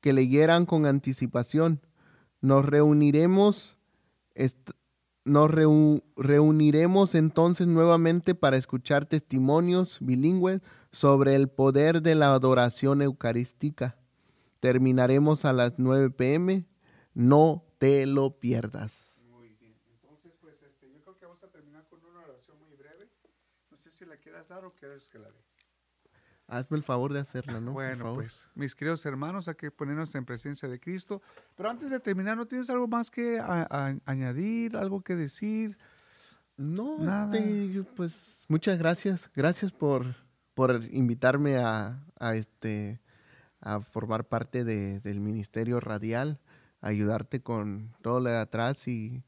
que 0.00 0.12
leyeran 0.12 0.66
con 0.66 0.86
anticipación. 0.86 1.80
Nos 2.40 2.64
reuniremos, 2.66 3.78
nos 5.24 5.50
reu- 5.50 6.02
reuniremos 6.16 7.14
entonces 7.14 7.66
nuevamente 7.66 8.34
para 8.34 8.56
escuchar 8.56 9.06
testimonios 9.06 9.98
bilingües 10.00 10.60
sobre 10.92 11.34
el 11.34 11.48
poder 11.48 12.02
de 12.02 12.14
la 12.14 12.34
adoración 12.34 13.00
eucarística. 13.02 13.96
Terminaremos 14.68 15.44
a 15.44 15.52
las 15.52 15.78
9 15.78 16.08
pm. 16.08 16.64
No 17.12 17.62
te 17.76 18.06
lo 18.06 18.40
pierdas. 18.40 19.20
Muy 19.30 19.48
bien. 19.60 19.76
Entonces, 19.92 20.32
pues, 20.40 20.54
este, 20.62 20.90
yo 20.90 21.02
creo 21.02 21.18
que 21.18 21.26
vamos 21.26 21.44
a 21.44 21.48
terminar 21.48 21.86
con 21.90 22.02
una 22.02 22.20
oración 22.20 22.56
muy 22.66 22.74
breve. 22.74 23.10
No 23.70 23.76
sé 23.76 23.90
si 23.90 24.06
la 24.06 24.16
quieras 24.16 24.48
dar 24.48 24.64
o 24.64 24.72
quieres 24.72 25.10
que 25.10 25.18
la 25.18 25.28
dé. 25.30 25.36
Hazme 26.46 26.78
el 26.78 26.82
favor 26.82 27.12
de 27.12 27.20
hacerla, 27.20 27.60
¿no? 27.60 27.72
Bueno, 27.72 28.14
pues, 28.14 28.46
mis 28.54 28.74
queridos 28.74 29.04
hermanos, 29.04 29.48
hay 29.48 29.54
que 29.54 29.70
ponernos 29.70 30.14
en 30.14 30.24
presencia 30.24 30.66
de 30.66 30.80
Cristo. 30.80 31.20
Pero 31.56 31.68
antes 31.68 31.90
de 31.90 32.00
terminar, 32.00 32.34
¿no 32.38 32.46
tienes 32.46 32.70
algo 32.70 32.88
más 32.88 33.10
que 33.10 33.38
a- 33.40 33.66
a- 33.70 33.96
añadir, 34.06 34.78
algo 34.78 35.02
que 35.02 35.14
decir? 35.14 35.76
No, 36.56 36.96
Nada. 37.00 37.36
este, 37.36 37.82
pues 37.96 38.46
muchas 38.48 38.78
gracias. 38.78 39.30
Gracias 39.34 39.72
por, 39.72 40.16
por 40.54 40.82
invitarme 40.90 41.56
a, 41.58 42.02
a, 42.18 42.34
este 42.34 43.00
a 43.64 43.80
formar 43.80 44.28
parte 44.28 44.64
de- 44.64 45.00
del 45.00 45.20
Ministerio 45.20 45.80
Radial, 45.80 46.38
a 46.80 46.88
ayudarte 46.88 47.42
con 47.42 47.92
todo 48.02 48.20
lo 48.20 48.30
de 48.30 48.36
atrás 48.38 48.86
y, 48.88 49.24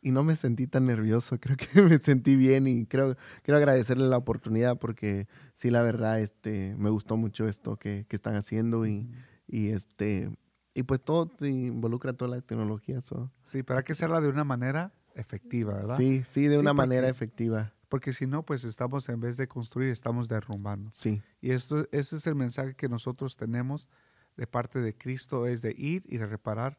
y 0.00 0.10
no 0.10 0.24
me 0.24 0.36
sentí 0.36 0.66
tan 0.66 0.84
nervioso, 0.84 1.38
creo 1.40 1.56
que 1.56 1.82
me 1.82 1.98
sentí 1.98 2.36
bien 2.36 2.66
y 2.66 2.86
creo 2.86 3.16
quiero 3.42 3.58
agradecerle 3.58 4.08
la 4.08 4.16
oportunidad 4.18 4.78
porque 4.78 5.28
sí 5.54 5.70
la 5.70 5.82
verdad 5.82 6.20
este 6.20 6.74
me 6.76 6.90
gustó 6.90 7.16
mucho 7.16 7.46
esto 7.46 7.76
que, 7.76 8.04
que 8.08 8.16
están 8.16 8.34
haciendo 8.34 8.84
y, 8.86 9.08
y 9.46 9.68
este 9.70 10.30
y 10.74 10.82
pues 10.84 11.00
todo 11.02 11.26
te 11.26 11.48
involucra 11.50 12.14
toda 12.14 12.36
la 12.36 12.40
tecnología 12.42 13.00
so. 13.00 13.30
Sí, 13.42 13.62
pero 13.62 13.78
hay 13.78 13.84
que 13.84 13.92
hacerla 13.92 14.20
de 14.20 14.28
una 14.28 14.42
manera 14.44 14.92
efectiva, 15.14 15.74
¿verdad? 15.74 15.98
Sí, 15.98 16.22
sí, 16.26 16.46
de 16.48 16.56
Sí, 16.56 16.60
una 16.62 16.72
manera 16.72 17.08
efectiva. 17.08 17.74
Porque 17.92 18.14
si 18.14 18.26
no, 18.26 18.42
pues 18.42 18.64
estamos, 18.64 19.06
en 19.10 19.20
vez 19.20 19.36
de 19.36 19.46
construir, 19.46 19.90
estamos 19.90 20.26
derrumbando. 20.26 20.90
Sí. 20.94 21.20
Y 21.42 21.50
esto, 21.50 21.86
ese 21.92 22.16
es 22.16 22.26
el 22.26 22.34
mensaje 22.34 22.72
que 22.74 22.88
nosotros 22.88 23.36
tenemos 23.36 23.90
de 24.38 24.46
parte 24.46 24.80
de 24.80 24.96
Cristo, 24.96 25.46
es 25.46 25.60
de 25.60 25.74
ir 25.76 26.02
y 26.08 26.16
de 26.16 26.24
reparar 26.24 26.78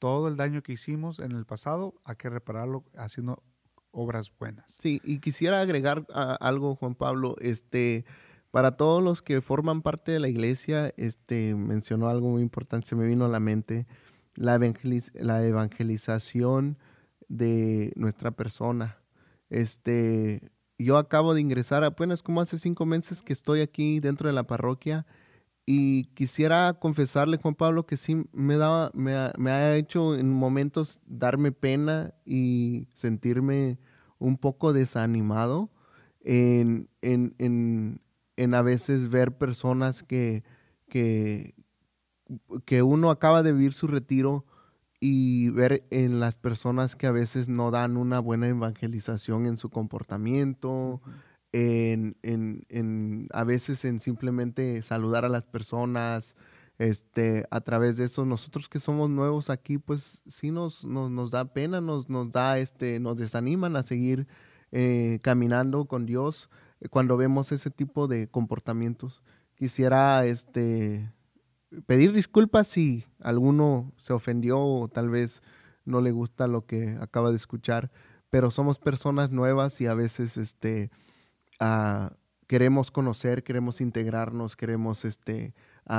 todo 0.00 0.26
el 0.26 0.36
daño 0.36 0.64
que 0.64 0.72
hicimos 0.72 1.20
en 1.20 1.30
el 1.30 1.44
pasado, 1.46 1.94
hay 2.04 2.16
que 2.16 2.28
repararlo 2.28 2.82
haciendo 2.96 3.40
obras 3.92 4.32
buenas. 4.36 4.76
Sí, 4.80 5.00
y 5.04 5.20
quisiera 5.20 5.60
agregar 5.60 6.06
a- 6.12 6.34
algo, 6.34 6.74
Juan 6.74 6.96
Pablo, 6.96 7.36
este, 7.40 8.04
para 8.50 8.76
todos 8.76 9.00
los 9.00 9.22
que 9.22 9.40
forman 9.40 9.82
parte 9.82 10.10
de 10.10 10.18
la 10.18 10.28
iglesia, 10.28 10.92
este, 10.96 11.54
mencionó 11.54 12.08
algo 12.08 12.30
muy 12.30 12.42
importante, 12.42 12.88
se 12.88 12.96
me 12.96 13.06
vino 13.06 13.24
a 13.26 13.28
la 13.28 13.38
mente, 13.38 13.86
la, 14.34 14.56
evangeliz- 14.58 15.12
la 15.14 15.44
evangelización 15.46 16.78
de 17.28 17.92
nuestra 17.94 18.32
persona. 18.32 18.97
Este, 19.50 20.50
yo 20.78 20.96
acabo 20.96 21.34
de 21.34 21.40
ingresar, 21.40 21.84
apenas 21.84 22.22
como 22.22 22.40
hace 22.40 22.58
cinco 22.58 22.86
meses 22.86 23.22
que 23.22 23.32
estoy 23.32 23.60
aquí 23.60 24.00
dentro 24.00 24.28
de 24.28 24.34
la 24.34 24.46
parroquia 24.46 25.06
y 25.70 26.04
quisiera 26.14 26.72
confesarle, 26.80 27.36
Juan 27.36 27.54
Pablo, 27.54 27.84
que 27.84 27.98
sí 27.98 28.24
me, 28.32 28.56
daba, 28.56 28.90
me, 28.94 29.12
ha, 29.14 29.76
hecho 29.76 30.14
en 30.14 30.32
momentos 30.32 30.98
darme 31.04 31.52
pena 31.52 32.14
y 32.24 32.88
sentirme 32.94 33.78
un 34.18 34.38
poco 34.38 34.72
desanimado 34.72 35.70
en, 36.20 36.88
en, 37.02 37.34
en, 37.38 38.00
en 38.36 38.54
a 38.54 38.62
veces 38.62 39.10
ver 39.10 39.36
personas 39.36 40.02
que, 40.02 40.42
que, 40.88 41.54
que 42.64 42.82
uno 42.82 43.10
acaba 43.10 43.42
de 43.42 43.52
vivir 43.52 43.74
su 43.74 43.88
retiro 43.88 44.46
y 45.00 45.50
ver 45.50 45.84
en 45.90 46.20
las 46.20 46.34
personas 46.34 46.96
que 46.96 47.06
a 47.06 47.12
veces 47.12 47.48
no 47.48 47.70
dan 47.70 47.96
una 47.96 48.18
buena 48.18 48.48
evangelización 48.48 49.46
en 49.46 49.56
su 49.56 49.70
comportamiento, 49.70 51.00
en, 51.52 52.16
en, 52.22 52.66
en, 52.68 53.28
a 53.32 53.44
veces 53.44 53.84
en 53.84 54.00
simplemente 54.00 54.82
saludar 54.82 55.24
a 55.24 55.28
las 55.28 55.44
personas, 55.44 56.34
este, 56.78 57.46
a 57.50 57.60
través 57.60 57.96
de 57.96 58.04
eso, 58.04 58.24
nosotros 58.24 58.68
que 58.68 58.80
somos 58.80 59.10
nuevos 59.10 59.50
aquí, 59.50 59.78
pues 59.78 60.22
sí 60.26 60.50
nos, 60.50 60.84
nos, 60.84 61.10
nos 61.10 61.30
da 61.30 61.52
pena, 61.52 61.80
nos, 61.80 62.08
nos 62.08 62.30
da, 62.30 62.58
este, 62.58 63.00
nos 63.00 63.18
desaniman 63.18 63.76
a 63.76 63.82
seguir 63.82 64.26
eh, 64.70 65.18
caminando 65.22 65.86
con 65.86 66.06
Dios 66.06 66.50
eh, 66.80 66.88
cuando 66.88 67.16
vemos 67.16 67.52
ese 67.52 67.70
tipo 67.70 68.06
de 68.06 68.28
comportamientos. 68.28 69.22
Quisiera, 69.56 70.24
este, 70.26 71.10
pedir 71.86 72.12
disculpas 72.12 72.66
si 72.66 73.04
alguno 73.20 73.92
se 73.96 74.12
ofendió 74.12 74.60
o 74.60 74.88
tal 74.88 75.10
vez 75.10 75.42
no 75.84 76.00
le 76.00 76.12
gusta 76.12 76.46
lo 76.46 76.66
que 76.66 76.96
acaba 77.00 77.30
de 77.30 77.36
escuchar, 77.36 77.90
pero 78.30 78.50
somos 78.50 78.78
personas 78.78 79.30
nuevas 79.30 79.80
y 79.80 79.86
a 79.86 79.94
veces, 79.94 80.36
este, 80.36 80.90
queremos 82.46 82.90
conocer, 82.90 83.42
queremos 83.42 83.80
integrarnos, 83.80 84.56
queremos 84.56 85.04
este, 85.04 85.54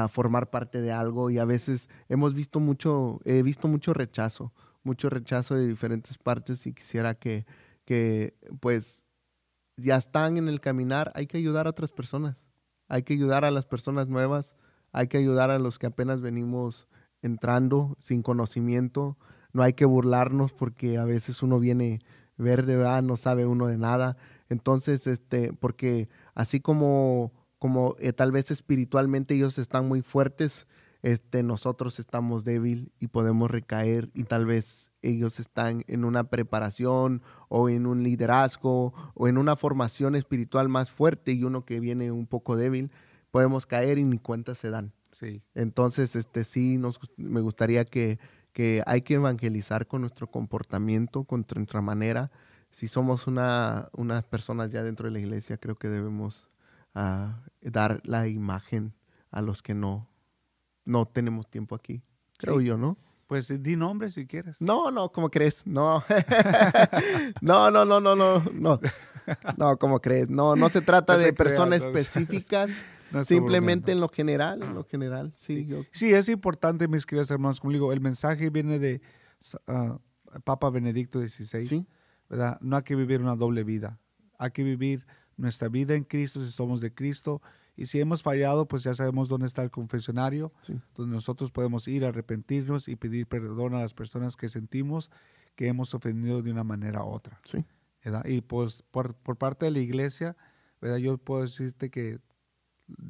formar 0.10 0.50
parte 0.50 0.82
de 0.82 0.92
algo 0.92 1.30
y 1.30 1.40
a 1.40 1.46
veces 1.46 1.90
hemos 2.08 2.34
visto 2.34 2.60
mucho, 2.60 3.20
he 3.26 3.42
visto 3.42 3.68
mucho 3.68 3.94
rechazo, 3.94 4.54
mucho 4.84 5.10
rechazo 5.10 5.56
de 5.56 5.68
diferentes 5.68 6.18
partes 6.18 6.66
y 6.68 6.74
quisiera 6.74 7.16
que, 7.16 7.46
que 7.86 8.36
pues 8.60 9.04
ya 9.76 9.96
están 9.96 10.38
en 10.38 10.48
el 10.48 10.62
caminar, 10.62 11.12
hay 11.16 11.28
que 11.28 11.38
ayudar 11.38 11.68
a 11.68 11.72
otras 11.72 11.92
personas, 11.92 12.46
hay 12.88 13.04
que 13.04 13.14
ayudar 13.14 13.46
a 13.46 13.52
las 13.52 13.66
personas 13.66 14.08
nuevas, 14.08 14.56
hay 14.92 15.08
que 15.08 15.18
ayudar 15.18 15.52
a 15.52 15.60
los 15.60 15.80
que 15.80 15.88
apenas 15.88 16.22
venimos 16.22 16.88
entrando 17.22 17.98
sin 18.00 18.22
conocimiento, 18.24 19.18
no 19.52 19.64
hay 19.64 19.74
que 19.74 19.86
burlarnos 19.86 20.54
porque 20.54 20.98
a 20.98 21.06
veces 21.06 21.44
uno 21.44 21.60
viene 21.60 22.00
verde, 22.38 22.76
¿verdad? 22.76 23.04
no 23.04 23.18
sabe 23.18 23.46
uno 23.46 23.68
de 23.68 23.78
nada. 23.78 24.18
Entonces, 24.50 25.06
este, 25.08 25.54
porque 25.54 26.10
así 26.34 26.60
como, 26.60 27.34
como 27.60 27.96
eh, 28.00 28.14
tal 28.14 28.32
vez 28.32 28.52
espiritualmente 28.52 29.36
ellos 29.36 29.58
están 29.58 29.88
muy 29.88 30.02
fuertes, 30.02 30.66
este, 31.02 31.44
nosotros 31.44 32.00
estamos 32.00 32.44
débil 32.44 32.92
y 33.00 33.08
podemos 33.08 33.50
recaer 33.50 34.10
y 34.14 34.24
tal 34.26 34.46
vez 34.46 34.92
ellos 35.02 35.40
están 35.40 35.84
en 35.88 36.04
una 36.04 36.26
preparación 36.26 37.22
o 37.48 37.70
en 37.70 37.86
un 37.86 38.04
liderazgo 38.04 38.94
o 39.14 39.28
en 39.28 39.38
una 39.38 39.56
formación 39.56 40.16
espiritual 40.16 40.68
más 40.68 40.92
fuerte 40.92 41.32
y 41.32 41.44
uno 41.44 41.64
que 41.64 41.80
viene 41.80 42.12
un 42.12 42.28
poco 42.28 42.58
débil, 42.58 42.92
podemos 43.32 43.66
caer 43.66 43.98
y 43.98 44.04
ni 44.04 44.18
cuenta 44.18 44.56
se 44.56 44.70
dan. 44.70 44.94
Sí. 45.12 45.42
Entonces, 45.56 46.16
este, 46.16 46.44
sí, 46.44 46.78
nos, 46.78 47.00
me 47.18 47.42
gustaría 47.42 47.86
que, 47.86 48.20
que 48.54 48.84
hay 48.86 49.02
que 49.02 49.16
evangelizar 49.16 49.88
con 49.88 50.02
nuestro 50.02 50.28
comportamiento, 50.28 51.24
con 51.24 51.46
nuestra 51.56 51.82
manera, 51.82 52.32
si 52.72 52.88
somos 52.88 53.28
una, 53.28 53.90
unas 53.94 54.24
personas 54.24 54.72
ya 54.72 54.84
dentro 54.84 55.08
de 55.08 55.14
la 55.14 55.20
iglesia, 55.20 55.58
creo 55.58 55.76
que 55.76 55.88
debemos 55.88 56.48
ah, 56.94 57.42
dar 57.62 58.02
la 58.04 58.28
imagen 58.28 58.94
a 59.32 59.42
los 59.42 59.62
que 59.62 59.74
no, 59.74 60.08
no 60.86 61.08
tenemos 61.08 61.50
tiempo 61.50 61.76
aquí. 61.76 62.04
Creo 62.38 62.62
yo, 62.62 62.78
¿no? 62.78 62.98
Pues 63.28 63.62
di 63.62 63.76
nombre 63.76 64.10
si 64.10 64.26
quieres. 64.26 64.62
No, 64.62 64.90
no, 64.90 65.12
¿cómo 65.12 65.30
crees? 65.30 65.66
No. 65.68 66.04
no, 67.42 67.70
no, 67.70 67.86
no, 67.86 68.00
no, 68.00 68.16
no, 68.16 68.44
no. 68.54 68.80
No, 69.58 69.78
¿cómo 69.78 70.00
crees? 70.00 70.28
No, 70.28 70.56
no 70.56 70.70
se 70.70 70.82
trata 70.82 71.16
de 71.16 71.34
personas 71.34 71.84
específicas. 71.84 72.72
simplemente 73.24 73.92
en 73.92 74.00
lo 74.00 74.10
general, 74.10 74.62
en 74.64 74.74
lo 74.74 74.84
general, 74.84 75.34
sí. 75.38 75.68
Sí, 75.92 76.14
es 76.14 76.30
importante, 76.30 76.88
mis 76.88 77.06
queridos 77.06 77.32
hermanos, 77.32 77.60
como 77.60 77.74
digo, 77.74 77.94
el 77.94 78.02
mensaje 78.02 78.50
viene 78.50 78.80
de 78.80 79.02
ah, 79.68 80.00
Papa 80.44 80.70
Benedicto 80.70 81.20
XVI. 81.20 81.66
Sí 81.66 81.88
no 82.62 82.78
hay 82.78 82.84
que 82.84 82.96
vivir 82.96 83.22
una 83.22 83.36
doble 83.36 83.64
vida. 83.64 84.00
Hay 84.38 84.52
que 84.52 84.64
vivir 84.64 85.06
nuestra 85.38 85.70
vida 85.70 85.96
en 85.96 86.04
Cristo 86.04 86.42
si 86.42 86.52
somos 86.52 86.82
de 86.82 86.94
Cristo. 86.94 87.42
Y 87.76 87.86
si 87.86 88.00
hemos 88.00 88.22
fallado, 88.22 88.68
pues 88.68 88.84
ya 88.84 88.94
sabemos 88.94 89.30
dónde 89.30 89.48
está 89.48 89.64
el 89.64 89.72
confesionario, 89.72 90.52
donde 90.96 91.16
nosotros 91.16 91.50
podemos 91.52 91.88
ir 91.88 92.04
a 92.04 92.10
arrepentirnos 92.10 92.88
y 92.90 92.96
pedir 92.96 93.26
perdón 93.26 93.74
a 93.74 93.80
las 93.80 93.94
personas 93.94 94.36
que 94.36 94.50
sentimos 94.50 95.10
que 95.56 95.68
hemos 95.68 95.94
ofendido 95.94 96.42
de 96.42 96.52
una 96.52 96.64
manera 96.64 97.04
u 97.04 97.08
otra. 97.08 97.40
Sí. 97.46 97.66
Y 98.26 98.42
pues 98.42 98.84
por, 98.92 99.16
por, 99.16 99.38
parte 99.38 99.66
de 99.66 99.72
la 99.72 99.80
iglesia, 99.80 100.38
¿verdad? 100.82 100.98
yo 100.98 101.18
puedo 101.18 101.42
decirte 101.42 101.90
que 101.90 102.20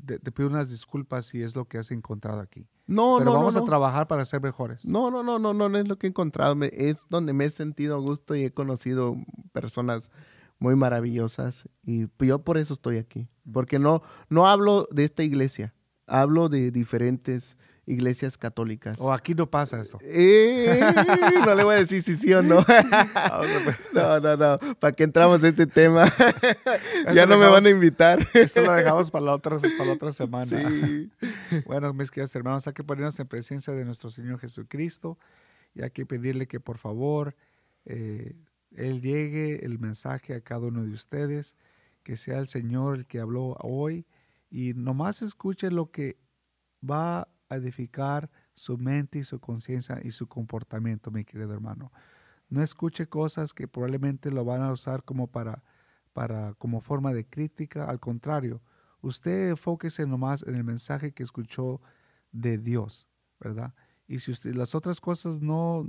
te 0.06 0.32
pido 0.32 0.50
unas 0.50 0.70
disculpas 0.70 1.26
si 1.26 1.42
es 1.42 1.56
lo 1.56 1.66
que 1.66 1.78
has 1.78 1.92
encontrado 1.92 2.42
aquí. 2.42 2.68
No, 2.88 3.16
Pero 3.20 3.32
no, 3.32 3.38
vamos 3.38 3.56
a 3.56 3.64
trabajar 3.64 4.08
para 4.08 4.26
ser 4.26 4.42
mejores. 4.42 4.84
No, 4.86 5.12
no, 5.12 5.24
no, 5.24 5.38
no, 5.40 5.54
no, 5.54 5.70
no 5.70 5.78
es 5.78 5.88
lo 5.88 5.98
que 5.98 6.08
he 6.08 6.10
encontrado. 6.10 6.56
es 6.64 7.06
donde 7.10 7.34
me 7.34 7.46
he 7.46 7.50
sentido 7.50 7.96
a 7.96 8.00
gusto 8.00 8.36
y 8.36 8.44
he 8.44 8.52
conocido 8.52 9.16
personas 9.52 10.12
muy 10.58 10.76
maravillosas 10.76 11.70
y 11.84 12.08
yo 12.20 12.40
por 12.40 12.58
eso 12.58 12.74
estoy 12.74 12.98
aquí. 12.98 13.28
Porque 13.52 13.80
no, 13.80 14.02
no 14.30 14.48
hablo 14.48 14.88
de 14.92 15.06
esta 15.06 15.24
iglesia, 15.24 15.74
hablo 16.06 16.50
de 16.50 16.72
diferentes 16.72 17.58
iglesias 17.90 18.38
católicas. 18.38 19.00
O 19.02 19.12
aquí 19.12 19.34
no 19.34 19.50
pasa 19.50 19.82
esto. 19.82 19.98
Eh, 20.02 20.80
no 21.46 21.56
le 21.56 21.64
voy 21.64 21.76
a 21.76 21.80
decir 21.80 22.02
si 22.04 22.16
sí 22.16 22.34
o 22.34 22.44
no. 22.44 22.64
no, 23.94 24.20
no, 24.20 24.38
no. 24.38 24.76
¿Para 24.76 24.94
qué 24.94 25.04
entramos 25.04 25.40
en 25.42 25.48
este 25.48 25.66
tema? 25.66 26.06
ya 27.14 27.26
no 27.26 27.38
me 27.38 27.48
van 27.48 27.66
a 27.66 27.70
invitar. 27.70 28.20
Esto 28.34 28.62
lo 28.62 28.74
dejamos 28.74 29.10
para 29.10 29.26
la 29.26 29.34
otra, 29.34 29.58
para 29.58 29.86
la 29.86 29.94
otra 29.94 30.12
semana. 30.12 30.46
Sí. 30.46 31.12
bueno, 31.66 31.92
mis 31.94 32.12
queridos 32.12 32.36
hermanos, 32.36 32.68
hay 32.68 32.74
que 32.74 32.84
ponernos 32.84 33.20
en 33.20 33.28
presencia 33.28 33.74
de 33.74 33.84
nuestro 33.84 34.10
Señor 34.10 34.40
Jesucristo 34.40 35.18
y 35.74 35.82
hay 35.82 35.90
que 35.90 36.06
pedirle 36.06 36.48
que 36.48 36.60
por 36.60 36.78
favor 36.78 37.36
eh, 37.86 38.36
Él 38.76 39.02
llegue 39.02 39.66
el 39.66 39.80
mensaje 39.80 40.36
a 40.36 40.42
cada 40.42 40.68
uno 40.68 40.84
de 40.84 40.92
ustedes, 40.92 41.56
que 42.04 42.18
sea 42.18 42.38
el 42.38 42.48
Señor 42.48 42.98
el 42.98 43.08
que 43.08 43.20
habló 43.20 43.58
hoy 43.62 44.06
y 44.52 44.74
nomás 44.76 45.22
escuche 45.24 45.72
lo 45.72 45.92
que 45.92 46.18
va 46.88 47.28
edificar 47.58 48.30
su 48.54 48.78
mente 48.78 49.20
y 49.20 49.24
su 49.24 49.39
conciencia 49.39 50.00
y 50.04 50.12
su 50.12 50.28
comportamiento, 50.28 51.12
mi 51.12 51.26
querido 51.26 51.54
hermano. 51.54 51.91
No 52.50 52.62
escuche 52.62 53.08
cosas 53.08 53.54
que 53.54 53.68
probablemente 53.68 54.32
lo 54.32 54.43
van 54.45 54.62
a 54.62 54.72
usar 54.72 55.04
como 55.04 55.28
para, 55.28 55.64
para 56.14 56.54
como 56.56 56.82
forma 56.82 57.14
de 57.14 57.26
crítica, 57.26 57.86
al 57.86 58.00
contrario, 58.00 58.62
usted 59.02 59.50
enfóquese 59.50 60.06
nomás 60.06 60.43
en 60.43 60.56
el 60.56 60.64
mensaje 60.64 61.14
que 61.14 61.24
escuchó 61.24 61.82
de 62.32 62.58
Dios, 62.58 63.08
¿verdad? 63.39 63.74
Y 64.08 64.20
si 64.20 64.32
usted, 64.32 64.56
las 64.56 64.76
otras 64.76 65.00
cosas 65.00 65.41
no 65.41 65.88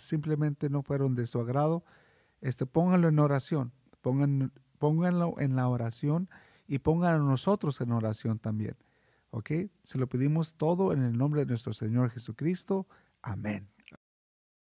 simplemente 0.00 0.68
no 0.68 0.82
fueron 0.82 1.14
de 1.14 1.26
su 1.26 1.40
agrado, 1.40 1.84
este, 2.40 2.66
pónganlo 2.66 3.08
en 3.08 3.18
oración, 3.18 3.72
pongan, 4.00 4.52
pónganlo 4.78 5.34
en 5.38 5.56
la 5.56 5.68
oración 5.68 6.28
y 6.66 6.80
pónganlo 6.80 7.24
nosotros 7.24 7.80
en 7.80 7.92
oración 7.92 8.38
también. 8.38 8.76
¿Ok? 9.34 9.50
Se 9.82 9.96
lo 9.96 10.08
pedimos 10.08 10.56
todo 10.56 10.92
en 10.92 11.02
el 11.02 11.16
nombre 11.16 11.40
de 11.40 11.46
nuestro 11.46 11.72
Señor 11.72 12.10
Jesucristo. 12.10 12.86
Amén. 13.22 13.66